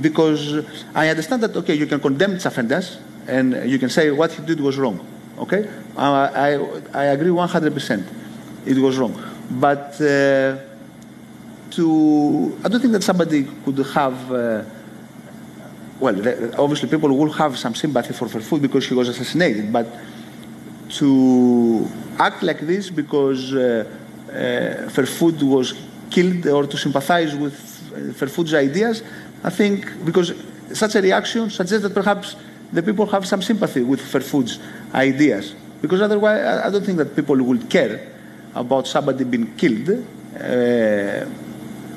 Because 0.00 0.64
I 0.94 1.08
understand 1.08 1.42
that, 1.42 1.56
okay, 1.56 1.74
you 1.74 1.86
can 1.86 2.00
condemn 2.00 2.36
Tsafendas 2.36 2.98
and 3.26 3.68
you 3.68 3.78
can 3.78 3.90
say 3.90 4.10
what 4.10 4.32
he 4.32 4.44
did 4.44 4.60
was 4.60 4.78
wrong. 4.78 5.04
Okay? 5.38 5.68
I, 5.96 6.54
I, 6.54 6.54
I 6.94 7.04
agree 7.04 7.30
100%. 7.30 8.17
It 8.68 8.76
was 8.76 8.98
wrong. 8.98 9.14
But 9.50 9.98
uh, 10.00 10.58
to, 11.70 12.58
I 12.62 12.68
don't 12.68 12.80
think 12.80 12.92
that 12.92 13.02
somebody 13.02 13.44
could 13.64 13.78
have. 13.94 14.32
Uh, 14.32 14.62
well, 15.98 16.16
obviously 16.60 16.88
people 16.88 17.08
will 17.16 17.32
have 17.32 17.58
some 17.58 17.74
sympathy 17.74 18.12
for 18.12 18.26
Verwoerd 18.26 18.62
because 18.62 18.86
he 18.86 18.94
was 18.94 19.08
assassinated, 19.08 19.72
but 19.72 19.86
to 20.90 21.88
act 22.18 22.42
like 22.42 22.60
this 22.60 22.90
because 22.90 23.54
uh, 23.54 23.84
uh, 24.30 25.46
was 25.46 25.74
killed 26.10 26.46
or 26.46 26.66
to 26.66 26.76
sympathize 26.76 27.34
with 27.34 27.56
Verwoerd's 28.20 28.54
ideas, 28.54 29.02
I 29.42 29.50
think 29.50 30.04
because 30.04 30.32
such 30.72 30.94
a 30.94 31.00
reaction 31.00 31.50
suggests 31.50 31.82
that 31.82 31.94
perhaps 31.94 32.36
the 32.72 32.82
people 32.82 33.06
have 33.06 33.26
some 33.26 33.42
sympathy 33.42 33.82
with 33.82 34.00
Verwoerd's 34.00 34.60
ideas. 34.94 35.54
Because 35.80 36.00
otherwise, 36.02 36.44
I 36.44 36.70
don't 36.70 36.84
think 36.84 36.98
that 36.98 37.16
people 37.16 37.36
would 37.36 37.70
care 37.70 38.17
about 38.54 38.86
somebody 38.86 39.24
being 39.24 39.54
killed 39.56 39.88
uh, 39.90 41.24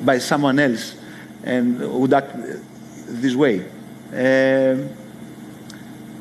by 0.04 0.18
someone 0.18 0.58
else 0.58 0.96
and 1.44 1.80
would 2.00 2.12
act 2.12 2.34
this 3.06 3.34
way. 3.34 3.60
Um, 4.12 4.88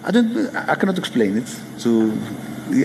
I 0.03 0.11
don't. 0.11 0.55
I 0.55 0.75
cannot 0.75 0.97
explain 0.97 1.37
it. 1.37 1.47
So, 1.77 2.11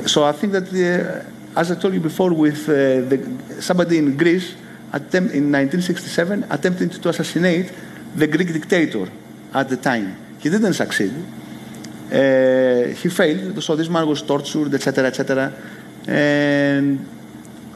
so 0.06 0.24
I 0.24 0.32
think 0.32 0.52
that, 0.52 0.70
the, 0.70 1.24
as 1.56 1.70
I 1.70 1.76
told 1.76 1.94
you 1.94 2.00
before, 2.00 2.32
with 2.32 2.68
uh, 2.68 2.72
the, 3.08 3.56
somebody 3.60 3.98
in 3.98 4.16
Greece 4.16 4.54
attempt, 4.92 5.34
in 5.34 5.50
1967 5.50 6.46
attempting 6.50 6.90
to 6.90 7.08
assassinate 7.08 7.72
the 8.14 8.26
Greek 8.26 8.52
dictator 8.52 9.08
at 9.54 9.68
the 9.68 9.76
time. 9.76 10.16
He 10.40 10.50
didn't 10.50 10.74
succeed. 10.74 11.12
Uh, 12.12 12.94
he 12.94 13.08
failed, 13.08 13.62
so 13.62 13.74
this 13.74 13.88
man 13.88 14.06
was 14.06 14.22
tortured, 14.22 14.72
etc., 14.74 15.06
etc. 15.06 15.52
And 16.06 17.15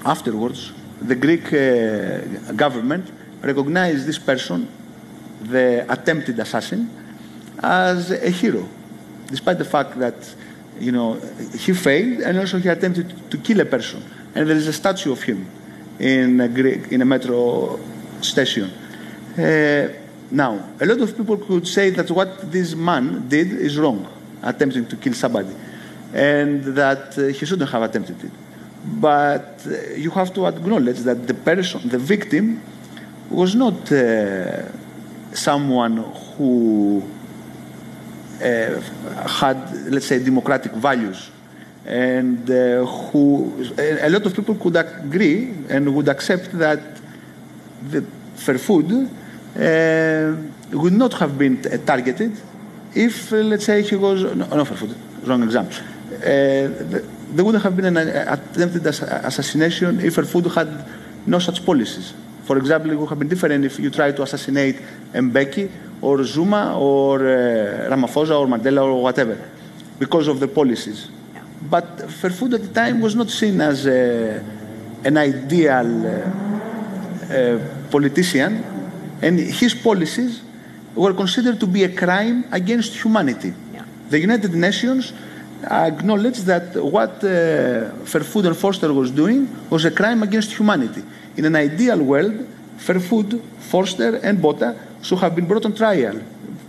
afterwards, 0.04 0.72
the 1.00 1.14
Greek 1.14 1.52
uh, 1.52 2.52
government 2.52 3.10
recognized 3.42 4.06
this 4.06 4.18
person, 4.18 4.68
the 5.42 5.86
attempted 5.88 6.38
assassin, 6.38 6.88
as 7.62 8.10
a 8.10 8.30
hero, 8.30 8.66
despite 9.26 9.58
the 9.58 9.64
fact 9.64 9.98
that 9.98 10.34
you 10.78 10.92
know 10.92 11.14
he 11.58 11.72
failed 11.72 12.20
and 12.20 12.38
also 12.38 12.58
he 12.58 12.68
attempted 12.68 13.30
to 13.30 13.38
kill 13.38 13.60
a 13.60 13.64
person. 13.64 14.02
And 14.34 14.48
there 14.48 14.56
is 14.56 14.66
a 14.66 14.72
statue 14.72 15.12
of 15.12 15.22
him 15.22 15.46
in 15.98 16.40
a 16.40 16.48
Greek 16.48 16.92
in 16.92 17.02
a 17.02 17.04
metro 17.04 17.78
station. 18.20 18.70
Uh, 19.36 19.88
now, 20.30 20.68
a 20.80 20.86
lot 20.86 21.00
of 21.00 21.16
people 21.16 21.36
could 21.36 21.66
say 21.66 21.90
that 21.90 22.10
what 22.10 22.52
this 22.52 22.74
man 22.74 23.28
did 23.28 23.52
is 23.52 23.78
wrong 23.78 24.06
attempting 24.42 24.86
to 24.86 24.96
kill 24.96 25.14
somebody, 25.14 25.54
and 26.14 26.64
that 26.76 27.18
uh, 27.18 27.26
he 27.26 27.44
shouldn't 27.44 27.70
have 27.70 27.82
attempted 27.82 28.22
it. 28.24 28.30
But 28.84 29.66
uh, 29.66 29.94
you 29.94 30.10
have 30.10 30.32
to 30.34 30.46
acknowledge 30.46 31.00
that 31.00 31.26
the 31.26 31.34
person, 31.34 31.88
the 31.88 31.98
victim, 31.98 32.62
was 33.28 33.54
not 33.54 33.92
uh, 33.92 34.62
someone 35.32 35.98
who 36.36 37.02
uh, 38.42 38.80
had, 39.26 39.58
let's 39.92 40.06
say, 40.06 40.18
democratic 40.18 40.72
values, 40.72 41.30
and 41.84 42.50
uh, 42.50 42.84
who 42.86 43.64
a 43.78 44.08
lot 44.08 44.24
of 44.24 44.34
people 44.34 44.54
could 44.54 44.76
agree 44.76 45.52
and 45.68 45.94
would 45.94 46.08
accept 46.08 46.50
that 46.58 46.80
the 47.90 48.04
Verwoerd 48.36 48.90
uh, 48.92 50.78
would 50.78 50.92
not 50.92 51.12
have 51.14 51.36
been 51.36 51.60
targeted 51.84 52.32
if, 52.94 53.30
let's 53.30 53.66
say, 53.66 53.82
he 53.82 53.96
was 53.96 54.22
no, 54.22 54.46
no 54.46 54.64
Verwoerd, 54.64 54.96
wrong 55.26 55.42
example. 55.42 55.76
Uh, 56.22 57.19
there 57.34 57.44
wouldn't 57.44 57.62
have 57.62 57.76
been 57.76 57.96
an 57.96 57.96
attempted 57.96 58.86
assassination 58.86 60.00
if 60.00 60.16
Verwoerd 60.16 60.52
had 60.54 60.84
no 61.26 61.38
such 61.38 61.64
policies. 61.64 62.12
For 62.44 62.58
example, 62.58 62.90
it 62.90 62.96
would 62.96 63.08
have 63.08 63.18
been 63.18 63.28
different 63.28 63.64
if 63.64 63.78
you 63.78 63.90
tried 63.90 64.16
to 64.16 64.22
assassinate 64.22 64.76
Mbeki 65.12 65.70
or 66.02 66.24
Zuma 66.24 66.76
or 66.78 67.20
uh, 67.20 67.90
Ramaphosa 67.90 68.38
or 68.38 68.46
Mandela 68.46 68.82
or 68.82 69.02
whatever 69.02 69.38
because 69.98 70.26
of 70.28 70.40
the 70.40 70.48
policies. 70.48 71.08
But 71.62 71.98
Verwoerd 71.98 72.54
at 72.54 72.62
the 72.62 72.74
time 72.74 73.00
was 73.00 73.14
not 73.14 73.30
seen 73.30 73.60
as 73.60 73.86
a, 73.86 74.42
an 75.04 75.16
ideal 75.16 76.06
uh, 76.06 77.32
uh, 77.32 77.58
politician, 77.90 78.64
and 79.22 79.38
his 79.38 79.74
policies 79.74 80.42
were 80.94 81.12
considered 81.12 81.60
to 81.60 81.66
be 81.66 81.84
a 81.84 81.94
crime 81.94 82.44
against 82.50 82.94
humanity. 82.94 83.52
Yeah. 83.72 83.84
The 84.08 84.18
United 84.18 84.54
Nations 84.54 85.12
acknowledged 85.64 86.46
that 86.46 86.74
what 86.76 87.22
uh, 87.22 87.92
Verwoerd 88.04 88.46
and 88.46 88.56
Vorster 88.56 88.94
was 88.94 89.10
doing 89.10 89.48
was 89.68 89.84
a 89.84 89.90
crime 89.90 90.22
against 90.22 90.52
humanity. 90.52 91.02
In 91.36 91.44
an 91.44 91.56
ideal 91.56 92.02
world, 92.02 92.46
Verwoerd, 92.78 93.40
Vorster, 93.70 94.20
and 94.22 94.40
Botha 94.40 94.76
should 95.02 95.18
have 95.18 95.34
been 95.34 95.46
brought 95.46 95.64
on 95.64 95.74
trial 95.74 96.20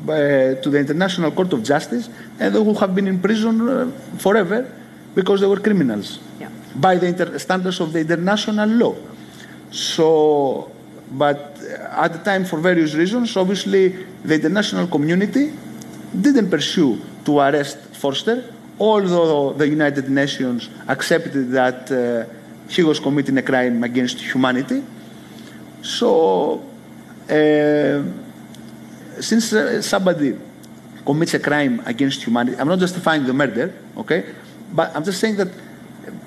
by, 0.05 0.13
uh, 0.13 0.61
to 0.61 0.69
the 0.69 0.79
International 0.79 1.31
Court 1.31 1.53
of 1.53 1.63
Justice 1.63 2.09
and 2.39 2.55
they 2.55 2.59
would 2.59 2.77
have 2.77 2.93
been 2.93 3.07
in 3.07 3.19
prison 3.19 3.67
uh, 3.67 3.91
forever 4.17 4.69
because 5.15 5.41
they 5.41 5.47
were 5.47 5.59
criminals 5.59 6.19
yeah. 6.39 6.49
by 6.75 6.95
the 6.95 7.07
inter- 7.07 7.37
standards 7.37 7.79
of 7.79 7.93
the 7.93 7.99
international 7.99 8.69
law. 8.69 8.95
So, 9.71 10.71
but 11.11 11.59
at 11.91 12.13
the 12.13 12.19
time, 12.19 12.45
for 12.45 12.59
various 12.59 12.93
reasons, 12.93 13.35
obviously 13.37 13.89
the 14.23 14.35
international 14.35 14.87
community 14.87 15.53
didn't 16.19 16.49
pursue 16.49 16.99
to 17.25 17.39
arrest 17.39 17.77
Vorster, 17.93 18.51
although 18.81 19.53
the 19.53 19.67
United 19.67 20.09
Nations 20.09 20.67
accepted 20.87 21.51
that 21.51 21.91
uh, 21.91 22.25
he 22.67 22.81
was 22.81 22.99
committing 22.99 23.37
a 23.37 23.43
crime 23.43 23.83
against 23.83 24.19
humanity. 24.19 24.81
So, 25.83 26.63
uh, 27.29 28.01
since 29.21 29.53
uh, 29.53 29.81
somebody 29.83 30.35
commits 31.05 31.33
a 31.35 31.39
crime 31.39 31.83
against 31.85 32.23
humanity, 32.23 32.57
I'm 32.59 32.67
not 32.67 32.79
justifying 32.79 33.23
the 33.23 33.33
murder, 33.33 33.71
okay, 33.97 34.25
but 34.73 34.95
I'm 34.95 35.03
just 35.03 35.19
saying 35.19 35.35
that 35.37 35.49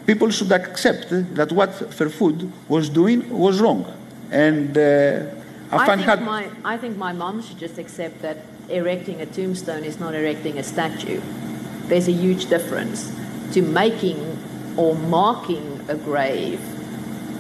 people 0.07 0.31
should 0.31 0.53
accept 0.53 1.09
that 1.11 1.51
what 1.51 1.71
Verwoerd 1.99 2.49
was 2.69 2.89
doing 2.89 3.29
was 3.31 3.61
wrong. 3.61 3.85
And 4.31 4.79
uh, 4.79 5.27
I, 5.73 5.97
think 5.97 6.23
my, 6.23 6.49
I 6.65 6.77
think 6.77 6.97
my 6.97 7.13
mom 7.13 7.43
should 7.43 7.59
just 7.59 7.79
accept 7.79 8.23
that 8.23 8.39
erecting 8.69 9.21
a 9.21 9.27
tombstone 9.27 9.83
is 9.83 9.99
not 9.99 10.15
erecting 10.15 10.59
a 10.59 10.63
statue. 10.63 11.21
There's 11.89 12.09
a 12.09 12.13
huge 12.13 12.47
difference 12.47 13.13
to 13.53 13.63
making 13.63 14.19
or 14.77 14.95
marking 14.95 15.81
a 15.89 15.95
grave 15.95 16.61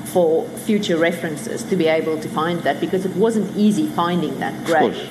for 0.06 0.46
future 0.58 0.96
references 0.96 1.64
to 1.64 1.76
be 1.76 1.86
able 1.86 2.20
to 2.20 2.28
find 2.28 2.60
that 2.60 2.80
because 2.80 3.04
it 3.04 3.16
wasn't 3.16 3.56
easy 3.56 3.88
finding 3.88 4.38
that 4.38 4.54
grave. 4.64 4.94
Of 4.94 4.96
course. 4.96 5.10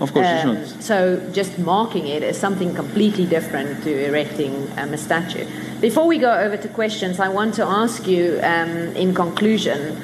Of 0.00 0.12
course, 0.12 0.26
um, 0.26 0.56
it's 0.56 0.74
not. 0.74 0.82
So 0.82 1.30
just 1.32 1.58
marking 1.58 2.08
it 2.08 2.22
is 2.22 2.36
something 2.36 2.74
completely 2.74 3.26
different 3.26 3.82
to 3.84 4.06
erecting 4.06 4.68
um, 4.76 4.92
a 4.92 4.98
statue. 4.98 5.46
Before 5.80 6.06
we 6.06 6.18
go 6.18 6.32
over 6.32 6.56
to 6.56 6.68
questions, 6.68 7.20
I 7.20 7.28
want 7.28 7.54
to 7.54 7.64
ask 7.64 8.06
you, 8.06 8.40
um, 8.42 8.96
in 8.96 9.14
conclusion, 9.14 9.96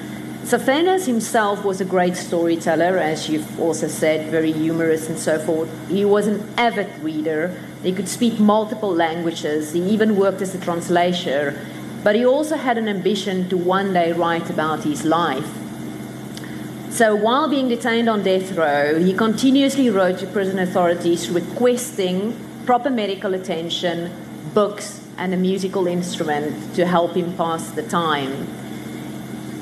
Tsafendas 0.44 1.06
himself 1.06 1.64
was 1.64 1.80
a 1.80 1.84
great 1.84 2.16
storyteller, 2.16 2.98
as 2.98 3.28
you've 3.28 3.60
also 3.60 3.86
said, 3.86 4.30
very 4.30 4.52
humorous 4.52 5.08
and 5.08 5.18
so 5.18 5.38
forth. 5.38 5.68
He 5.88 6.04
was 6.04 6.26
an 6.26 6.48
avid 6.56 6.88
reader. 7.02 7.54
He 7.82 7.92
could 7.92 8.08
speak 8.08 8.40
multiple 8.40 8.92
languages. 8.92 9.72
He 9.72 9.80
even 9.90 10.16
worked 10.16 10.40
as 10.40 10.54
a 10.54 10.60
translator. 10.60 11.58
But 12.02 12.16
he 12.16 12.24
also 12.24 12.56
had 12.56 12.78
an 12.78 12.88
ambition 12.88 13.48
to 13.50 13.56
one 13.56 13.92
day 13.92 14.12
write 14.12 14.48
about 14.48 14.82
his 14.84 15.04
life. 15.04 15.48
So 16.90 17.14
while 17.14 17.48
being 17.48 17.68
detained 17.68 18.08
on 18.08 18.22
death 18.22 18.52
row, 18.52 18.98
he 18.98 19.14
continuously 19.14 19.90
wrote 19.90 20.18
to 20.18 20.26
prison 20.26 20.58
authorities 20.58 21.30
requesting 21.30 22.34
proper 22.66 22.90
medical 22.90 23.34
attention, 23.34 24.10
books, 24.54 25.06
and 25.16 25.32
a 25.34 25.36
musical 25.36 25.86
instrument 25.86 26.74
to 26.74 26.86
help 26.86 27.14
him 27.14 27.36
pass 27.36 27.70
the 27.70 27.82
time. 27.82 28.48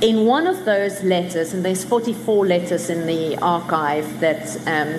In 0.01 0.27
one 0.27 0.47
of 0.47 0.65
those 0.65 1.03
letters, 1.03 1.53
and 1.53 1.65
there's 1.65 1.83
44 1.83 2.47
letters 2.47 2.89
in 2.89 3.09
the 3.09 3.37
archive 3.39 4.21
that 4.21 4.57
um, 4.69 4.97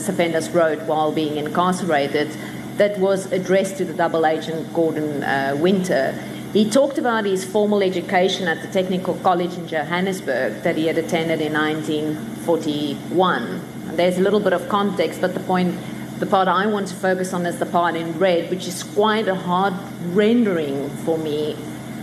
wrote 0.54 0.82
while 0.82 1.14
being 1.14 1.38
incarcerated, 1.38 2.30
that 2.76 3.00
was 3.00 3.32
addressed 3.32 3.78
to 3.78 3.86
the 3.86 3.94
double 3.94 4.26
agent 4.26 4.74
Gordon 4.74 5.24
uh, 5.24 5.56
Winter. 5.58 6.12
He 6.52 6.70
talked 6.70 6.98
about 6.98 7.24
his 7.24 7.46
formal 7.46 7.82
education 7.82 8.50
at 8.50 8.62
the 8.62 8.68
Technical 8.68 9.14
College 9.16 9.54
in 9.54 9.70
Johannesburg 9.70 10.64
that 10.64 10.76
he 10.76 10.88
had 10.88 10.98
attended 10.98 11.40
in 11.40 11.54
1941. 11.54 13.44
And 13.88 13.98
there's 13.98 14.18
a 14.18 14.22
little 14.22 14.42
bit 14.42 14.52
of 14.52 14.68
context, 14.68 15.22
but 15.22 15.34
the 15.34 15.40
point, 15.40 15.78
the 16.20 16.26
part 16.26 16.50
I 16.50 16.66
want 16.66 16.90
to 16.90 16.96
focus 16.96 17.32
on 17.34 17.46
is 17.46 17.58
the 17.58 17.66
part 17.66 17.96
in 17.96 18.20
red, 18.20 18.50
which 18.50 18.68
is 18.68 18.84
quite 18.84 19.30
a 19.30 19.36
hard 19.36 19.76
rendering 20.08 20.90
for 21.06 21.18
me. 21.18 21.56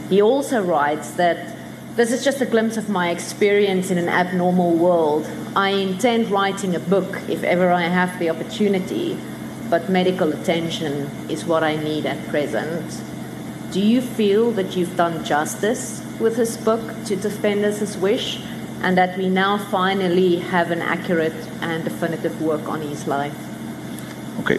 He 0.08 0.22
also 0.22 0.62
writes 0.62 1.10
that 1.16 1.55
this 1.96 2.12
is 2.12 2.22
just 2.22 2.42
a 2.42 2.46
glimpse 2.46 2.76
of 2.76 2.90
my 2.90 3.08
experience 3.08 3.90
in 3.90 3.96
an 3.96 4.08
abnormal 4.08 4.72
world. 4.76 5.26
I 5.56 5.70
intend 5.70 6.30
writing 6.30 6.74
a 6.74 6.78
book 6.78 7.18
if 7.26 7.42
ever 7.42 7.72
I 7.72 7.84
have 7.84 8.18
the 8.18 8.28
opportunity, 8.28 9.18
but 9.70 9.88
medical 9.88 10.30
attention 10.32 11.08
is 11.30 11.46
what 11.46 11.64
I 11.64 11.76
need 11.76 12.04
at 12.04 12.18
present. 12.28 13.02
Do 13.72 13.80
you 13.80 14.02
feel 14.02 14.50
that 14.52 14.76
you've 14.76 14.94
done 14.96 15.24
justice 15.24 16.04
with 16.20 16.36
this 16.36 16.58
book 16.58 16.82
to 17.06 17.16
Tsafendas' 17.16 17.98
wish, 17.98 18.40
and 18.82 18.96
that 18.98 19.16
we 19.16 19.28
now 19.30 19.56
finally 19.56 20.36
have 20.36 20.70
an 20.70 20.82
accurate 20.82 21.48
and 21.62 21.82
definitive 21.82 22.42
work 22.42 22.68
on 22.68 22.82
his 22.82 23.06
life? 23.06 23.34
Okay, 24.40 24.58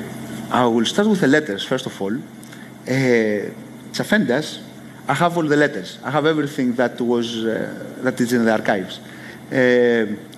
I 0.50 0.66
will 0.66 0.86
start 0.86 1.08
with 1.08 1.22
the 1.22 1.28
letters 1.28 1.64
first 1.64 1.86
of 1.86 2.02
all. 2.02 2.16
Uh, 2.16 3.52
Tsafendas 3.94 4.60
I 5.08 5.14
have 5.14 5.38
all 5.38 5.44
the 5.44 5.56
letters. 5.56 6.00
I 6.04 6.12
have 6.12 6.26
everything 6.26 6.74
that 6.74 7.00
was 7.00 7.46
uh, 7.46 7.74
that 8.02 8.20
is 8.20 8.34
in 8.34 8.44
the 8.44 8.52
archives. 8.52 9.00
Uh, 9.50 9.56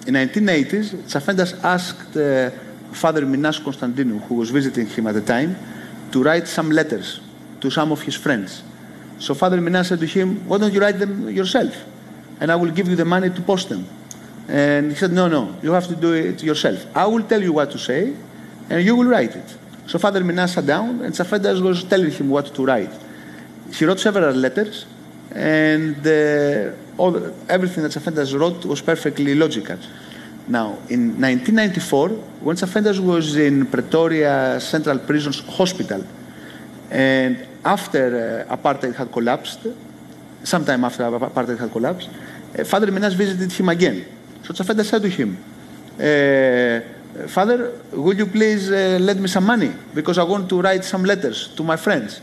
in 0.06 0.14
1980s, 0.14 0.94
Tsafendas 1.10 1.64
asked 1.64 2.16
uh, 2.16 2.52
Father 2.92 3.26
Minas 3.26 3.60
Konstantinou, 3.60 4.22
who 4.28 4.36
was 4.36 4.52
visiting 4.52 4.86
him 4.86 5.08
at 5.08 5.16
the 5.16 5.22
time, 5.22 5.58
to 6.12 6.22
write 6.22 6.48
some 6.48 6.70
letters 6.70 7.20
to 7.62 7.72
some 7.72 7.92
of 7.92 8.02
his 8.04 8.14
friends. 8.14 8.62
So 9.18 9.34
Father 9.34 9.60
Minas 9.60 9.88
said 9.88 10.00
to 10.02 10.06
him, 10.06 10.48
"Why 10.48 10.60
don't 10.60 10.72
you 10.72 10.80
write 10.80 11.00
them 11.00 11.30
yourself, 11.32 11.74
and 12.40 12.52
I 12.52 12.56
will 12.56 12.72
give 12.72 12.88
you 12.88 12.96
the 12.96 13.06
money 13.06 13.32
to 13.32 13.42
post 13.42 13.70
them." 13.70 13.88
And 14.48 14.92
he 14.92 14.96
said, 14.96 15.12
"No, 15.12 15.28
no, 15.28 15.56
you 15.64 15.72
have 15.72 15.88
to 15.88 15.96
do 15.96 16.14
it 16.14 16.44
yourself. 16.44 16.86
I 16.96 17.08
will 17.08 17.24
tell 17.24 17.42
you 17.42 17.54
what 17.54 17.72
to 17.72 17.80
say, 17.80 18.14
and 18.70 18.86
you 18.86 18.96
will 18.96 19.10
write 19.10 19.36
it." 19.36 19.58
So 19.88 19.98
Father 19.98 20.24
Minas 20.24 20.54
sat 20.54 20.68
down, 20.68 21.02
and 21.02 21.12
Tsafendas 21.12 21.60
was 21.60 21.84
telling 21.84 22.12
him 22.12 22.30
what 22.30 22.54
to 22.54 22.64
write. 22.64 23.09
He 23.72 23.86
wrote 23.86 24.00
several 24.00 24.34
letters, 24.36 24.86
and 25.32 26.06
uh, 26.06 26.72
all, 26.98 27.16
everything 27.48 27.84
that 27.84 27.92
Tsafendas 27.92 28.38
wrote 28.40 28.66
was 28.66 28.82
perfectly 28.82 29.36
logical. 29.36 29.78
Now, 30.48 30.80
in 30.90 31.22
1994, 31.22 32.10
when 32.42 32.56
Tsafendas 32.56 33.00
was 33.00 33.36
in 33.36 33.68
Pretoria 33.68 34.60
Central 34.60 34.98
Prisons 35.00 35.40
Hospital, 35.42 36.04
and 36.90 37.48
after 37.64 38.46
uh, 38.50 38.56
apartheid 38.56 38.96
had 38.96 39.12
collapsed, 39.12 39.68
sometime 40.44 40.84
after 40.84 41.04
apartheid 41.04 41.60
had 41.60 41.72
collapsed, 41.72 42.10
uh, 42.58 42.64
Father 42.64 42.92
Minas 42.92 43.14
visited 43.14 43.52
him 43.52 43.70
again. 43.70 44.06
So 44.44 44.54
Tsafendas 44.54 44.86
said 44.86 45.04
to 45.04 45.10
him, 45.10 45.38
uh, 46.00 47.28
Father, 47.28 47.72
will 47.92 48.16
you 48.16 48.26
please 48.26 48.72
uh, 48.72 48.98
lend 49.02 49.22
me 49.22 49.28
some 49.28 49.46
money? 49.46 49.72
Because 49.94 50.18
I 50.18 50.24
want 50.24 50.48
to 50.50 50.62
write 50.62 50.84
some 50.84 51.04
letters 51.04 51.50
to 51.56 51.64
my 51.64 51.76
friends. 51.76 52.22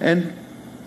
And 0.00 0.32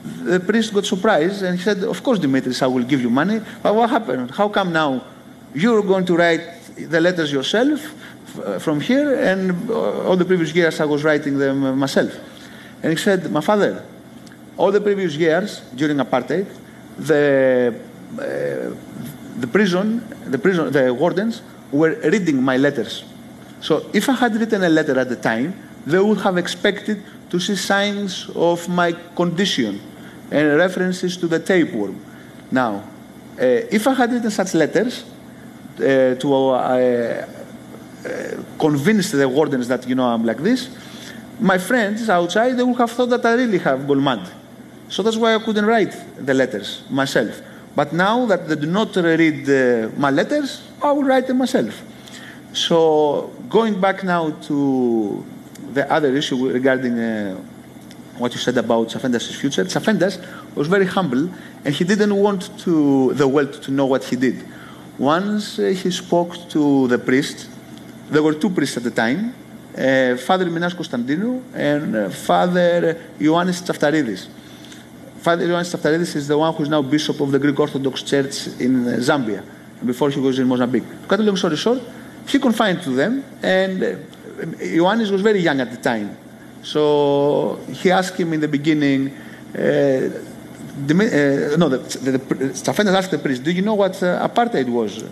the 0.03 0.39
priest 0.39 0.73
got 0.73 0.85
surprised 0.85 1.43
and 1.43 1.57
he 1.57 1.63
said, 1.63 1.83
Of 1.83 2.01
course, 2.03 2.19
Dimitris, 2.19 2.61
I 2.61 2.67
will 2.67 2.83
give 2.83 3.01
you 3.01 3.09
money. 3.09 3.41
But 3.61 3.75
what 3.75 3.89
happened? 3.89 4.31
How 4.31 4.49
come 4.49 4.71
now 4.71 5.03
you're 5.53 5.81
going 5.81 6.05
to 6.05 6.15
write 6.15 6.41
the 6.75 7.01
letters 7.01 7.31
yourself 7.31 7.81
uh, 8.39 8.59
from 8.59 8.79
here? 8.79 9.15
And 9.15 9.69
all 9.71 10.15
the 10.15 10.25
previous 10.25 10.53
years 10.55 10.79
I 10.79 10.85
was 10.85 11.03
writing 11.03 11.37
them 11.37 11.77
myself. 11.77 12.13
And 12.81 12.91
he 12.91 12.97
said, 12.97 13.29
My 13.31 13.41
father, 13.41 13.83
all 14.57 14.71
the 14.71 14.81
previous 14.81 15.15
years 15.15 15.61
during 15.75 15.97
apartheid, 15.97 16.47
the, 16.97 17.75
uh, 18.13 18.75
the 19.39 19.47
prison, 19.47 20.03
the 20.25 20.37
prison, 20.37 20.71
the 20.71 20.93
wardens 20.93 21.41
were 21.71 21.95
reading 22.03 22.41
my 22.41 22.57
letters. 22.57 23.03
So 23.61 23.89
if 23.93 24.07
I 24.07 24.13
had 24.13 24.35
written 24.35 24.63
a 24.63 24.69
letter 24.69 24.97
at 24.97 25.09
the 25.09 25.15
time, 25.15 25.53
they 25.85 25.99
would 25.99 26.19
have 26.21 26.37
expected 26.37 27.03
to 27.29 27.39
see 27.39 27.55
signs 27.55 28.29
of 28.35 28.67
my 28.69 28.93
condition 29.15 29.79
and 30.31 30.57
references 30.57 31.17
to 31.17 31.27
the 31.27 31.39
tapeworm. 31.39 31.99
Now, 32.51 32.83
uh, 33.39 33.43
if 33.71 33.87
I 33.87 33.93
had 33.93 34.11
written 34.11 34.31
such 34.31 34.53
letters 34.53 35.05
uh, 35.77 36.15
to 36.15 36.33
uh, 36.33 37.25
convince 38.59 39.11
the 39.11 39.27
wardens 39.27 39.67
that, 39.67 39.87
you 39.87 39.95
know, 39.95 40.05
I'm 40.05 40.25
like 40.25 40.37
this, 40.37 40.69
my 41.39 41.57
friends 41.57 42.09
outside, 42.09 42.57
they 42.57 42.63
would 42.63 42.77
have 42.77 42.91
thought 42.91 43.09
that 43.09 43.25
I 43.25 43.33
really 43.33 43.59
have 43.59 43.87
mad. 43.89 44.29
So 44.89 45.03
that's 45.03 45.17
why 45.17 45.35
I 45.35 45.39
couldn't 45.39 45.65
write 45.65 45.95
the 46.17 46.33
letters 46.33 46.83
myself. 46.89 47.41
But 47.75 47.93
now 47.93 48.25
that 48.25 48.47
they 48.47 48.55
do 48.55 48.67
not 48.67 48.95
read 48.95 49.49
uh, 49.49 49.89
my 49.95 50.09
letters, 50.09 50.67
I 50.81 50.91
will 50.91 51.03
write 51.03 51.27
them 51.27 51.37
myself. 51.37 51.81
So 52.53 53.31
going 53.47 53.79
back 53.79 54.03
now 54.03 54.31
to 54.31 55.25
the 55.73 55.89
other 55.91 56.15
issue 56.15 56.51
regarding 56.51 56.99
uh, 56.99 57.39
what 58.19 58.33
you 58.33 58.39
said 58.39 58.57
about 58.57 58.89
Tsafendas' 58.89 59.35
future, 59.35 59.63
Tsafendas 59.63 60.23
was 60.55 60.67
very 60.67 60.85
humble 60.85 61.29
and 61.65 61.73
he 61.73 61.83
didn't 61.83 62.15
want 62.15 62.57
to, 62.59 63.13
the 63.13 63.27
world 63.27 63.53
to 63.63 63.71
know 63.71 63.85
what 63.85 64.03
he 64.03 64.15
did. 64.15 64.45
Once 64.97 65.59
uh, 65.59 65.67
he 65.67 65.89
spoke 65.89 66.35
to 66.49 66.87
the 66.87 66.97
priest, 66.97 67.49
there 68.09 68.21
were 68.21 68.33
two 68.33 68.49
priests 68.49 68.77
at 68.77 68.83
the 68.83 68.91
time, 68.91 69.33
uh, 69.77 70.17
Father 70.17 70.45
Minas 70.49 70.73
Konstantinou 70.73 71.41
and 71.53 71.95
uh, 71.95 72.09
Father 72.09 72.97
Ioannis 73.19 73.61
Tsaftaridis. 73.61 74.27
Father 75.19 75.47
Ioannis 75.47 75.73
Tsaftaridis 75.73 76.15
is 76.15 76.27
the 76.27 76.37
one 76.37 76.53
who 76.53 76.63
is 76.63 76.69
now 76.69 76.81
Bishop 76.81 77.19
of 77.21 77.31
the 77.31 77.39
Greek 77.39 77.59
Orthodox 77.59 78.03
Church 78.03 78.47
in 78.59 78.87
uh, 78.87 78.97
Zambia, 78.97 79.43
before 79.85 80.09
he 80.09 80.19
was 80.19 80.37
in 80.37 80.47
Mozambique. 80.47 80.83
To 81.03 81.07
cut 81.07 81.19
a 81.19 81.23
long 81.23 81.37
story 81.37 81.55
short, 81.55 81.81
he 82.27 82.39
confined 82.39 82.81
to 82.81 82.89
them, 82.89 83.23
and 83.41 83.81
uh, 83.81 83.95
Ioannis 84.59 85.11
was 85.11 85.21
very 85.21 85.39
young 85.39 85.61
at 85.61 85.71
the 85.71 85.77
time. 85.77 86.17
So 86.63 87.59
he 87.71 87.91
asked 87.91 88.17
him 88.17 88.33
in 88.33 88.39
the 88.39 88.47
beginning, 88.47 89.15
uh, 89.57 89.59
uh, 89.59 91.57
no, 91.57 91.69
the, 91.69 91.77
the, 91.77 92.17
the 92.17 92.97
asked 92.97 93.11
the 93.11 93.19
priest, 93.19 93.43
do 93.43 93.51
you 93.51 93.61
know 93.61 93.75
what 93.75 94.01
uh, 94.01 94.27
apartheid 94.27 94.69
was? 94.69 95.03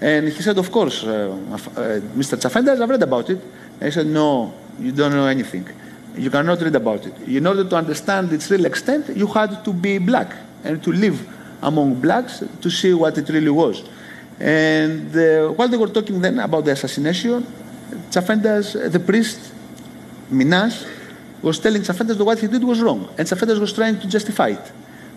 And 0.00 0.28
he 0.28 0.42
said, 0.42 0.56
of 0.58 0.70
course, 0.70 1.04
uh, 1.04 1.08
uh, 1.08 2.00
Mr. 2.14 2.38
Tsafendas, 2.38 2.80
I've 2.80 2.88
read 2.88 3.02
about 3.02 3.30
it. 3.30 3.40
And 3.80 3.82
he 3.82 3.90
said, 3.90 4.06
no, 4.06 4.54
you 4.78 4.92
don't 4.92 5.12
know 5.12 5.26
anything. 5.26 5.68
You 6.16 6.30
cannot 6.30 6.60
read 6.60 6.74
about 6.74 7.06
it. 7.06 7.14
In 7.28 7.46
order 7.46 7.64
to 7.64 7.76
understand 7.76 8.32
its 8.32 8.50
real 8.50 8.64
extent, 8.64 9.16
you 9.16 9.26
had 9.26 9.64
to 9.64 9.72
be 9.72 9.98
black 9.98 10.36
and 10.64 10.82
to 10.84 10.92
live 10.92 11.26
among 11.62 11.94
blacks 11.94 12.44
to 12.60 12.70
see 12.70 12.94
what 12.94 13.18
it 13.18 13.28
really 13.28 13.50
was. 13.50 13.82
And 14.38 15.14
uh, 15.16 15.48
while 15.48 15.68
they 15.68 15.76
were 15.76 15.88
talking 15.88 16.20
then 16.20 16.38
about 16.38 16.64
the 16.64 16.72
assassination, 16.72 17.44
Tsafendas, 18.10 18.92
the 18.92 19.00
priest, 19.00 19.52
Minas, 20.30 20.86
was 21.42 21.58
telling 21.58 21.82
that 21.82 22.24
what 22.24 22.38
he 22.38 22.46
did 22.46 22.64
was 22.64 22.80
wrong. 22.80 23.08
And 23.16 23.26
Tsafendas 23.26 23.60
was 23.60 23.72
trying 23.72 23.98
to 24.00 24.08
justify 24.08 24.48
it 24.48 24.72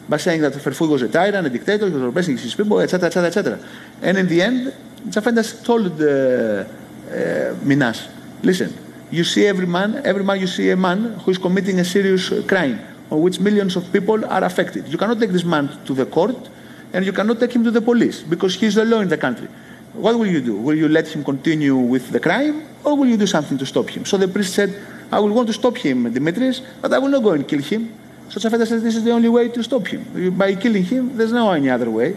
by 0.07 0.18
saying 0.18 0.41
that 0.41 0.53
Verwoerd 0.53 0.89
was 0.89 1.01
a 1.01 1.09
tyrant, 1.09 1.47
a 1.47 1.49
dictator, 1.49 1.88
he 1.88 1.93
was 1.93 2.03
oppressing 2.03 2.38
his 2.38 2.53
people, 2.53 2.80
etc., 2.80 3.07
etc., 3.07 3.28
etc. 3.28 3.59
And 4.01 4.18
in 4.18 4.28
the 4.28 4.41
end, 4.41 4.74
Tsafendas 5.09 5.64
told 5.64 5.99
uh, 6.01 6.05
uh, 6.05 7.55
Minas, 7.64 8.07
listen, 8.43 8.74
you 9.09 9.24
see 9.24 9.45
every 9.45 9.66
man, 9.66 10.01
every 10.05 10.24
man 10.24 10.39
you 10.39 10.47
see 10.47 10.70
a 10.70 10.78
man 10.78 11.14
who 11.20 11.32
is 11.32 11.38
committing 11.38 11.80
a 11.80 11.86
serious 11.86 12.32
crime 12.47 12.80
on 13.09 13.22
which 13.22 13.39
millions 13.39 13.76
of 13.76 13.91
people 13.91 14.24
are 14.26 14.43
affected. 14.43 14.88
You 14.88 14.97
cannot 14.97 15.20
take 15.20 15.32
this 15.32 15.43
man 15.43 15.70
to 15.86 15.93
the 15.93 16.05
court 16.05 16.49
and 16.93 17.05
you 17.05 17.12
cannot 17.12 17.39
take 17.39 17.53
him 17.53 17.64
to 17.64 17.72
the 17.72 17.82
police 17.82 18.22
because 18.22 18.55
he's 18.55 18.76
the 18.76 18.86
law 18.86 18.99
in 18.99 19.09
the 19.09 19.18
country. 19.18 19.47
What 19.93 20.18
will 20.18 20.28
you 20.28 20.39
do? 20.39 20.55
Will 20.55 20.78
you 20.78 20.88
let 20.88 21.07
him 21.09 21.24
continue 21.24 21.76
with 21.76 22.12
the 22.12 22.20
crime 22.20 22.64
or 22.86 22.95
will 22.95 23.07
you 23.07 23.18
do 23.18 23.28
something 23.28 23.57
to 23.57 23.66
stop 23.66 23.89
him? 23.89 24.05
So 24.05 24.18
the 24.18 24.30
priest 24.30 24.53
said, 24.53 24.74
I 25.12 25.20
will 25.20 25.34
want 25.34 25.47
to 25.47 25.53
stop 25.53 25.78
him, 25.78 26.12
Dimitris, 26.14 26.62
but 26.82 26.93
I 26.93 26.99
will 26.99 27.09
not 27.09 27.24
go 27.24 27.32
and 27.32 27.47
kill 27.47 27.62
him. 27.62 27.93
So 28.30 28.39
Tsafendas 28.39 28.68
said, 28.68 28.82
this 28.82 28.95
is 28.95 29.03
the 29.03 29.12
only 29.12 29.28
way 29.28 29.49
to 29.49 29.62
stop 29.62 29.86
him. 29.88 30.32
By 30.38 30.55
killing 30.55 30.84
him, 30.86 31.18
there's 31.18 31.34
no 31.34 31.51
any 31.51 31.70
other 31.70 31.89
way. 31.89 32.16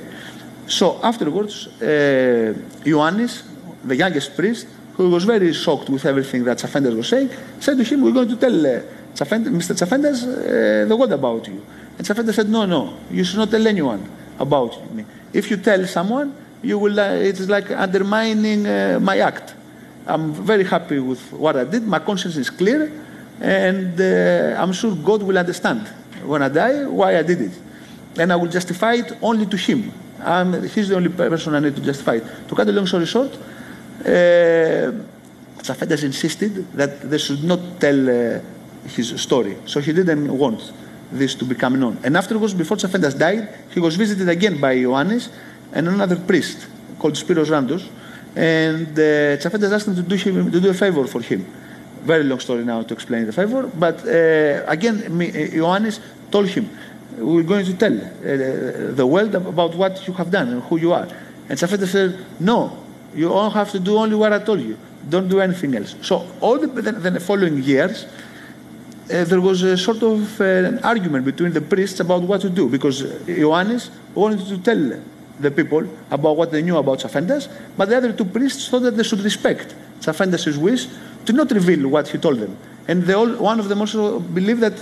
So 0.69 1.01
afterwards, 1.03 1.67
uh, 1.83 2.55
Ioannis, 2.85 3.43
the 3.83 3.97
youngest 3.97 4.37
priest, 4.37 4.69
who 4.95 5.11
was 5.11 5.25
very 5.25 5.53
shocked 5.53 5.91
with 5.91 6.07
everything 6.07 6.45
that 6.45 6.59
Tsafendas 6.59 6.97
was 6.97 7.09
saying, 7.09 7.31
said 7.59 7.77
to 7.77 7.85
him, 7.85 8.03
we're 8.03 8.13
going 8.13 8.29
to 8.29 8.37
tell 8.37 8.67
uh, 8.67 8.81
Mr. 9.17 9.75
Tsafendas 9.75 10.23
uh, 10.23 10.89
the 10.89 10.97
word 10.97 11.11
about 11.11 11.49
you. 11.49 11.61
And 11.99 12.07
Tsafendas 12.07 12.35
said, 12.35 12.49
no, 12.49 12.65
no, 12.65 12.97
you 13.11 13.25
should 13.25 13.39
not 13.39 13.51
tell 13.51 13.67
anyone 13.67 14.09
about 14.39 14.95
me. 14.95 15.05
If 15.33 15.51
you 15.51 15.57
tell 15.57 15.85
someone, 15.87 16.33
you 16.63 16.79
will, 16.79 16.99
uh, 16.99 17.11
it's 17.15 17.49
like 17.49 17.71
undermining 17.73 18.67
uh, 18.67 18.99
my 19.03 19.19
act. 19.19 19.54
I'm 20.07 20.33
very 20.33 20.65
happy 20.65 20.99
with 20.99 21.33
what 21.33 21.57
I 21.57 21.65
did. 21.65 21.83
My 21.83 21.99
conscience 21.99 22.37
is 22.37 22.51
clear, 22.51 22.93
and 23.41 24.01
uh, 24.01 24.61
I'm 24.61 24.73
sure 24.73 24.95
God 24.95 25.23
will 25.23 25.39
understand 25.39 25.89
when 26.25 26.43
I 26.43 26.49
die 26.49 26.85
why 26.85 27.19
I 27.19 27.23
did 27.23 27.41
it. 27.41 27.53
And 28.19 28.33
I 28.33 28.37
will 28.37 28.51
justify 28.51 28.95
it 28.95 29.13
only 29.23 29.47
to 29.47 29.57
Him. 29.57 29.93
I'm, 30.21 30.63
he's 30.69 30.89
the 30.89 30.97
only 30.97 31.09
person 31.09 31.55
I 31.55 31.61
need 31.61 31.75
to 31.77 31.83
justify 31.83 32.17
it. 32.17 32.25
To 32.49 32.55
cut 32.55 32.69
a 32.69 32.73
long 32.73 32.87
story 32.87 33.07
short, 33.07 33.35
uh, 33.35 34.93
Tsafendas 35.59 36.05
insisted 36.05 36.73
that 36.73 37.11
they 37.11 37.19
should 37.19 37.43
not 37.43 37.81
tell 37.81 38.09
uh, 38.09 38.41
his 38.87 39.21
story. 39.21 39.57
So 39.67 39.81
he 39.81 39.93
didn't 39.93 40.37
want 40.37 40.73
this 41.11 41.35
to 41.37 41.45
become 41.45 41.81
known. 41.81 41.99
And 42.05 42.17
afterwards, 42.17 42.55
before 42.55 42.77
Tsafendas 42.77 43.19
died, 43.19 43.49
he 43.71 43.81
was 43.81 43.97
visited 43.97 44.29
again 44.29 44.61
by 44.61 44.77
Ioannis 44.77 45.31
and 45.73 45.89
another 45.89 46.17
priest 46.17 46.67
called 46.99 47.15
Spiros 47.15 47.49
Randos. 47.49 47.89
And 48.37 48.99
uh, 48.99 49.73
asked 49.75 49.89
him 49.89 49.95
to 49.97 50.03
do, 50.03 50.17
him 50.17 50.51
to 50.51 50.61
do 50.61 50.71
a 50.71 50.75
favor 50.75 51.07
for 51.07 51.21
him. 51.21 51.47
Very 52.03 52.25
long 52.25 52.41
story 52.41 52.65
now 52.65 52.83
to 52.83 52.95
explain 52.95 53.27
the 53.27 53.33
favor. 53.33 53.67
But 53.67 54.01
uh, 54.01 54.65
again, 54.67 55.03
Ioannis 55.03 56.01
told 56.31 56.49
him, 56.49 56.69
we're 57.17 57.45
going 57.45 57.65
to 57.65 57.75
tell 57.75 57.97
uh, 57.97 58.93
the 58.93 59.07
world 59.07 59.35
about 59.35 59.75
what 59.75 60.07
you 60.07 60.13
have 60.15 60.31
done 60.31 60.49
and 60.49 60.63
who 60.65 60.79
you 60.79 60.93
are. 60.93 61.09
And 61.49 61.59
Tsafendas 61.59 61.89
said, 61.89 62.27
no, 62.41 62.77
you 63.15 63.33
all 63.33 63.51
have 63.51 63.71
to 63.71 63.79
do 63.79 63.97
only 63.97 64.17
what 64.17 64.33
I 64.33 64.41
told 64.41 64.61
you. 64.61 64.77
Don't 65.09 65.29
do 65.29 65.41
anything 65.41 65.77
else. 65.77 65.95
So 66.03 66.27
all 66.41 66.59
the, 66.59 66.67
the, 66.67 67.11
the 67.11 67.21
following 67.21 67.63
years, 67.63 68.05
uh, 69.13 69.25
there 69.25 69.41
was 69.41 69.63
a 69.63 69.77
sort 69.77 70.03
of 70.03 70.41
uh, 70.41 70.45
an 70.45 70.79
argument 70.81 71.25
between 71.25 71.53
the 71.53 71.61
priests 71.61 72.01
about 72.01 72.23
what 72.23 72.41
to 72.41 72.51
do 72.51 72.69
because 72.69 73.03
Ioannis 73.03 73.91
wanted 74.15 74.47
to 74.47 74.59
tell 74.59 75.01
the 75.41 75.51
people 75.51 75.87
about 76.11 76.37
what 76.37 76.51
they 76.53 76.63
knew 76.63 76.77
about 76.77 77.01
Tsafendas, 77.01 77.49
but 77.77 77.89
the 77.89 77.97
other 77.97 78.13
two 78.13 78.25
priests 78.25 78.69
thought 78.69 78.81
that 78.81 78.97
they 78.97 79.03
should 79.03 79.21
respect 79.21 79.75
Tsafendas' 80.01 80.57
wish 80.57 80.87
to 81.27 81.33
not 81.33 81.51
reveal 81.51 81.89
what 81.89 82.09
he 82.09 82.19
told 82.19 82.39
them. 82.39 82.57
And 82.87 83.09
all, 83.11 83.29
one 83.37 83.59
of 83.59 83.69
them 83.69 83.81
also 83.81 84.21
believed 84.21 84.61
that 84.61 84.79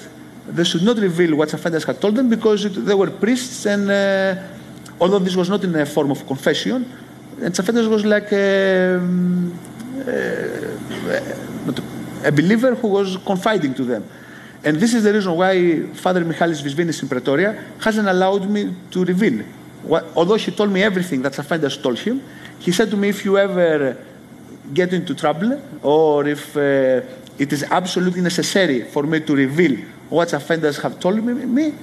they 0.46 0.64
should 0.64 0.82
not 0.82 0.96
reveal 0.98 1.36
what 1.36 1.48
Tsafendas 1.48 1.84
had 1.86 2.00
told 2.00 2.16
them 2.16 2.28
because 2.28 2.64
it, 2.64 2.74
they 2.84 2.94
were 2.94 3.10
priests, 3.10 3.64
and 3.66 3.90
uh, 3.90 4.42
although 5.00 5.20
this 5.20 5.36
was 5.36 5.48
not 5.48 5.62
in 5.64 5.74
a 5.76 5.86
form 5.86 6.10
of 6.10 6.26
confession, 6.26 6.84
and 7.40 7.58
was 7.88 8.04
like 8.04 8.30
a, 8.32 8.96
um, 8.96 9.58
a, 10.06 10.68
a, 12.28 12.32
believer 12.32 12.74
who 12.74 12.88
was 12.88 13.16
confiding 13.24 13.74
to 13.74 13.84
them. 13.84 14.04
And 14.64 14.76
this 14.76 14.94
is 14.94 15.02
the 15.02 15.12
reason 15.12 15.34
why 15.34 15.86
Father 15.94 16.24
Michalis 16.24 16.60
Visvinis 16.62 17.02
in 17.02 17.08
Pretoria 17.08 17.64
hasn't 17.80 18.06
allowed 18.06 18.48
me 18.48 18.74
to 18.90 19.04
reveal. 19.04 19.44
What, 19.82 20.06
although 20.14 20.36
he 20.36 20.50
told 20.52 20.70
me 20.70 20.82
everything 20.82 21.22
that 21.22 21.32
Tsafendas 21.32 21.82
told 21.82 21.98
him, 21.98 22.22
he 22.58 22.72
said 22.72 22.90
to 22.90 22.96
me, 22.96 23.08
if 23.08 23.24
you 23.24 23.36
ever 23.38 23.96
get 24.72 24.92
into 24.92 25.14
trouble 25.14 25.60
or 25.82 26.26
if 26.28 26.56
uh, 26.56 27.00
it 27.38 27.52
is 27.52 27.64
absolutely 27.64 28.20
necessary 28.20 28.84
for 28.84 29.02
me 29.02 29.20
to 29.20 29.34
reveal 29.34 29.76
what 30.08 30.28
Tsafendas 30.28 30.80
have 30.82 31.00
told 31.00 31.22
me, 31.22 31.34
me 31.34 31.74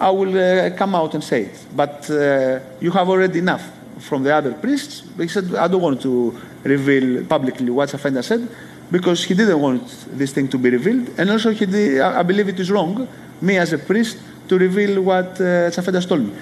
I 0.00 0.10
will 0.10 0.36
uh, 0.36 0.70
come 0.76 0.94
out 0.94 1.14
and 1.14 1.22
say 1.22 1.42
it. 1.42 1.66
But 1.74 2.10
uh, 2.10 2.60
you 2.80 2.90
have 2.90 3.08
already 3.08 3.38
enough 3.40 3.70
from 3.98 4.22
the 4.22 4.34
other 4.34 4.52
priests. 4.54 5.02
He 5.16 5.28
said, 5.28 5.54
I 5.54 5.68
don't 5.68 5.82
want 5.82 6.00
to 6.02 6.38
reveal 6.64 7.24
publicly 7.26 7.70
what 7.70 7.90
Tsafendas 7.90 8.24
said 8.24 8.48
because 8.90 9.24
he 9.24 9.34
didn't 9.34 9.60
want 9.60 9.82
this 10.18 10.32
thing 10.32 10.48
to 10.48 10.58
be 10.58 10.70
revealed. 10.70 11.10
And 11.18 11.30
also, 11.30 11.50
he 11.50 11.66
did, 11.66 12.00
I 12.00 12.22
believe 12.22 12.48
it 12.48 12.60
is 12.60 12.70
wrong, 12.70 13.08
me 13.40 13.56
as 13.56 13.72
a 13.72 13.78
priest, 13.78 14.18
to 14.48 14.58
reveal 14.58 15.00
what 15.02 15.40
uh, 15.40 15.70
told 15.70 16.26
me. 16.26 16.32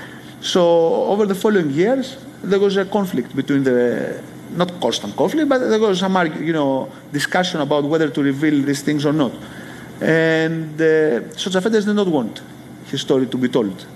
So, 0.40 1.04
over 1.04 1.26
the 1.26 1.34
following 1.34 1.70
years, 1.70 2.16
there 2.42 2.58
was 2.58 2.76
a 2.76 2.84
conflict 2.86 3.36
between 3.36 3.62
the, 3.62 4.22
not 4.52 4.80
constant 4.80 5.14
conflict, 5.16 5.48
but 5.48 5.58
there 5.58 5.78
was 5.78 5.98
some, 5.98 6.16
you 6.42 6.52
know, 6.52 6.90
discussion 7.12 7.60
about 7.60 7.84
whether 7.84 8.08
to 8.08 8.22
reveal 8.22 8.62
these 8.62 8.82
things 8.82 9.04
or 9.04 9.12
not. 9.12 9.32
And 10.00 10.80
uh, 10.80 11.30
so 11.36 11.50
Tsafendas 11.50 11.84
did 11.84 11.94
not 11.94 12.08
want 12.08 12.40
his 12.86 13.02
story 13.02 13.26
to 13.26 13.36
be 13.36 13.48
told. 13.48 13.86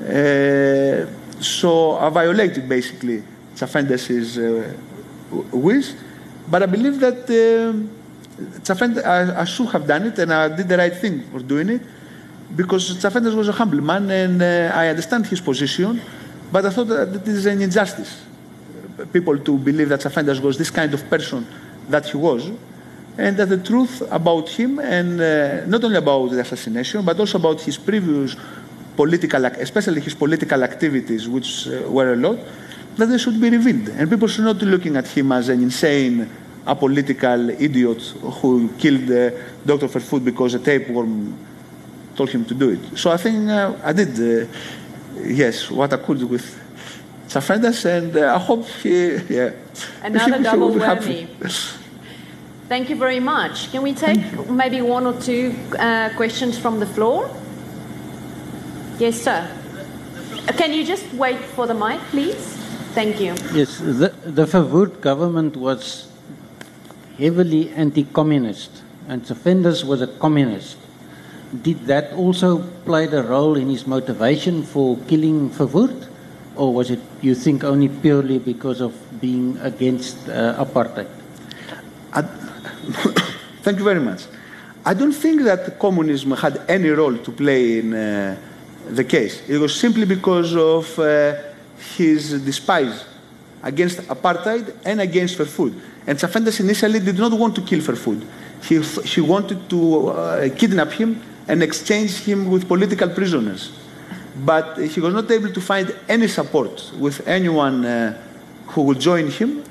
Uh, 0.00 1.06
so 1.40 1.98
I 1.98 2.08
violated 2.08 2.66
basically 2.66 3.22
Tsafendas' 3.54 4.38
uh, 4.38 4.74
wish, 5.52 5.92
but 6.48 6.62
I 6.62 6.66
believe 6.66 6.98
that 7.00 7.28
uh, 7.28 9.04
I, 9.06 9.42
I, 9.42 9.44
should 9.44 9.68
have 9.68 9.86
done 9.86 10.06
it 10.06 10.18
and 10.18 10.32
I 10.32 10.54
did 10.54 10.68
the 10.68 10.76
right 10.76 10.94
thing 10.94 11.22
for 11.30 11.40
doing 11.40 11.68
it 11.70 11.82
because 12.54 12.96
Tsafendas 12.96 13.34
was 13.34 13.48
a 13.48 13.52
humble 13.52 13.80
man 13.80 14.10
and 14.10 14.42
uh, 14.42 14.72
I 14.74 14.88
understand 14.88 15.26
his 15.26 15.40
position, 15.40 16.00
but 16.52 16.64
I 16.64 16.70
thought 16.70 16.88
that 16.88 17.14
it 17.14 17.28
is 17.28 17.46
an 17.46 17.60
injustice. 17.60 18.22
People 19.12 19.38
to 19.38 19.58
believe 19.58 19.88
that 19.88 20.00
Tsafendas 20.00 20.40
was 20.40 20.56
this 20.56 20.70
kind 20.70 20.92
of 20.94 21.08
person 21.10 21.46
that 21.88 22.06
he 22.06 22.16
was 22.16 22.50
and 23.18 23.36
that 23.36 23.48
the 23.48 23.58
truth 23.58 24.02
about 24.10 24.48
him 24.48 24.78
and 24.78 25.20
uh, 25.20 25.66
not 25.66 25.82
only 25.84 25.96
about 25.96 26.30
the 26.30 26.40
assassination 26.40 27.04
but 27.04 27.18
also 27.18 27.38
about 27.38 27.60
his 27.60 27.78
previous 27.78 28.36
political, 28.96 29.44
especially 29.44 30.00
his 30.00 30.14
political 30.14 30.62
activities, 30.62 31.28
which 31.28 31.68
uh, 31.68 31.90
were 31.90 32.12
a 32.12 32.16
lot, 32.16 32.38
that 32.96 33.06
they 33.06 33.18
should 33.18 33.40
be 33.40 33.50
revealed. 33.50 33.88
And 33.90 34.08
people 34.08 34.28
should 34.28 34.44
not 34.44 34.58
be 34.58 34.66
looking 34.66 34.96
at 34.96 35.06
him 35.06 35.32
as 35.32 35.48
an 35.50 35.62
insane, 35.62 36.28
apolitical 36.66 37.60
idiot 37.60 38.02
who 38.40 38.70
killed 38.78 39.10
uh, 39.10 39.30
Dr. 39.64 39.88
Verwoerd 39.88 40.24
because 40.24 40.54
a 40.54 40.58
tapeworm 40.58 41.38
told 42.16 42.30
him 42.30 42.44
to 42.44 42.54
do 42.54 42.70
it. 42.70 42.98
So 42.98 43.10
I 43.10 43.16
think 43.16 43.48
uh, 43.48 43.74
I 43.82 43.92
did, 43.92 44.12
uh, 44.18 44.46
yes, 45.22 45.70
what 45.70 45.92
I 45.92 45.98
could 45.98 46.22
with 46.22 46.46
Tsafendas, 47.28 47.84
and 47.84 48.16
uh, 48.16 48.34
I 48.34 48.38
hope 48.38 48.66
he, 48.82 49.16
yeah. 49.28 49.50
Another 50.02 50.42
double 50.42 50.70
whammy. 50.70 51.28
Thank 52.68 52.90
you 52.90 52.96
very 52.96 53.20
much. 53.20 53.70
Can 53.70 53.82
we 53.82 53.94
take 53.94 54.48
maybe 54.48 54.80
one 54.82 55.06
or 55.06 55.20
two 55.20 55.54
uh, 55.78 56.10
questions 56.16 56.58
from 56.58 56.80
the 56.80 56.86
floor? 56.86 57.30
Yes, 58.98 59.20
sir. 59.22 59.48
Can 60.56 60.72
you 60.72 60.84
just 60.84 61.12
wait 61.14 61.38
for 61.38 61.66
the 61.66 61.74
mic, 61.74 62.00
please? 62.10 62.56
Thank 62.94 63.20
you. 63.20 63.34
Yes, 63.52 63.78
the, 63.78 64.14
the 64.24 64.46
Verwoerd 64.46 65.00
government 65.00 65.56
was 65.56 66.08
heavily 67.18 67.70
anti-communist, 67.70 68.82
and 69.06 69.22
Tsafendas 69.22 69.84
was 69.84 70.02
a 70.02 70.06
communist. 70.06 70.78
Did 71.62 71.86
that 71.86 72.12
also 72.14 72.58
play 72.84 73.06
a 73.06 73.22
role 73.22 73.56
in 73.56 73.68
his 73.70 73.86
motivation 73.86 74.62
for 74.64 74.98
killing 75.06 75.50
Verwoerd? 75.50 76.08
Or 76.56 76.74
was 76.74 76.90
it, 76.90 77.00
you 77.20 77.34
think, 77.34 77.62
only 77.62 77.88
purely 77.88 78.38
because 78.38 78.80
of 78.80 78.94
being 79.20 79.56
against 79.58 80.28
uh, 80.28 80.64
apartheid? 80.64 81.06
Thank 83.62 83.78
you 83.78 83.84
very 83.84 84.00
much. 84.00 84.24
I 84.84 84.94
don't 84.94 85.12
think 85.12 85.42
that 85.42 85.78
communism 85.78 86.32
had 86.32 86.62
any 86.68 86.88
role 86.88 87.16
to 87.16 87.30
play 87.30 87.78
in 87.78 87.94
uh, 87.94 88.36
the 88.88 89.04
case. 89.04 89.42
It 89.48 89.58
was 89.58 89.74
simply 89.74 90.06
because 90.06 90.56
of 90.56 90.98
uh, 90.98 91.34
his 91.96 92.42
despise 92.42 93.04
against 93.62 93.98
apartheid 94.08 94.74
and 94.84 95.00
against 95.00 95.38
Verwoerd. 95.38 95.78
And 96.06 96.18
Tsafendas 96.18 96.60
initially 96.60 97.00
did 97.00 97.18
not 97.18 97.32
want 97.32 97.54
to 97.56 97.62
kill 97.62 97.80
Verwoerd. 97.80 98.24
He, 98.62 98.80
he 98.80 99.20
wanted 99.20 99.68
to 99.70 100.08
uh, 100.08 100.48
kidnap 100.56 100.92
him 100.92 101.20
and 101.48 101.62
exchange 101.62 102.18
him 102.18 102.50
with 102.50 102.66
political 102.66 103.08
prisoners. 103.08 103.72
But 104.44 104.78
he 104.78 105.00
was 105.00 105.14
not 105.14 105.30
able 105.30 105.52
to 105.52 105.60
find 105.60 105.94
any 106.08 106.28
support 106.28 106.92
with 106.98 107.26
anyone 107.26 107.84
uh, 107.84 108.20
who 108.68 108.82
would 108.82 109.00
join 109.00 109.30
him. 109.30 109.64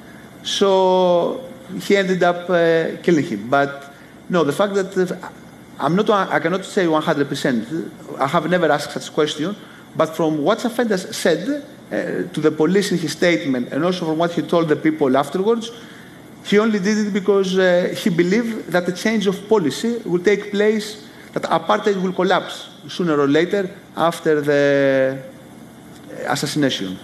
So 0.43 1.43
he 1.82 1.97
ended 1.97 2.23
up 2.23 2.49
uh, 2.49 2.97
killing 3.03 3.26
him. 3.26 3.49
But 3.49 3.93
no, 4.30 4.43
the 4.43 4.53
fact 4.53 4.73
that 4.76 4.97
uh, 4.97 5.30
I'm 5.80 5.95
not, 5.95 6.09
I 6.09 6.39
cannot 6.39 6.65
say 6.65 6.86
100%. 6.86 8.19
I 8.19 8.28
have 8.28 8.49
never 8.49 8.71
asked 8.71 8.91
such 8.91 9.13
question. 9.13 9.55
But 9.95 10.15
from 10.15 10.43
what 10.43 10.59
Tsafendas 10.59 11.13
said 11.13 11.63
uh, 11.91 12.34
to 12.34 12.41
the 12.41 12.51
police 12.51 12.91
in 12.91 12.97
his 12.97 13.11
statement, 13.11 13.71
and 13.71 13.84
also 13.84 14.05
from 14.05 14.17
what 14.17 14.32
he 14.32 14.41
told 14.41 14.67
the 14.67 14.76
people 14.76 15.15
afterwards, 15.15 15.71
he 16.43 16.59
only 16.59 16.80
did 16.80 17.07
it 17.07 17.13
because 17.13 17.57
uh, 17.57 17.93
he 17.97 18.09
believed 18.09 18.67
that 18.71 18.88
a 18.88 18.91
change 18.91 19.26
of 19.28 19.47
policy 19.49 19.97
will 20.05 20.19
take 20.19 20.51
place, 20.51 21.05
that 21.36 21.43
apartheid 21.51 22.01
will 22.01 22.13
collapse 22.13 22.69
sooner 22.88 23.19
or 23.19 23.27
later 23.27 23.69
after 23.97 24.39
the 24.39 25.21
assassination. 26.27 26.97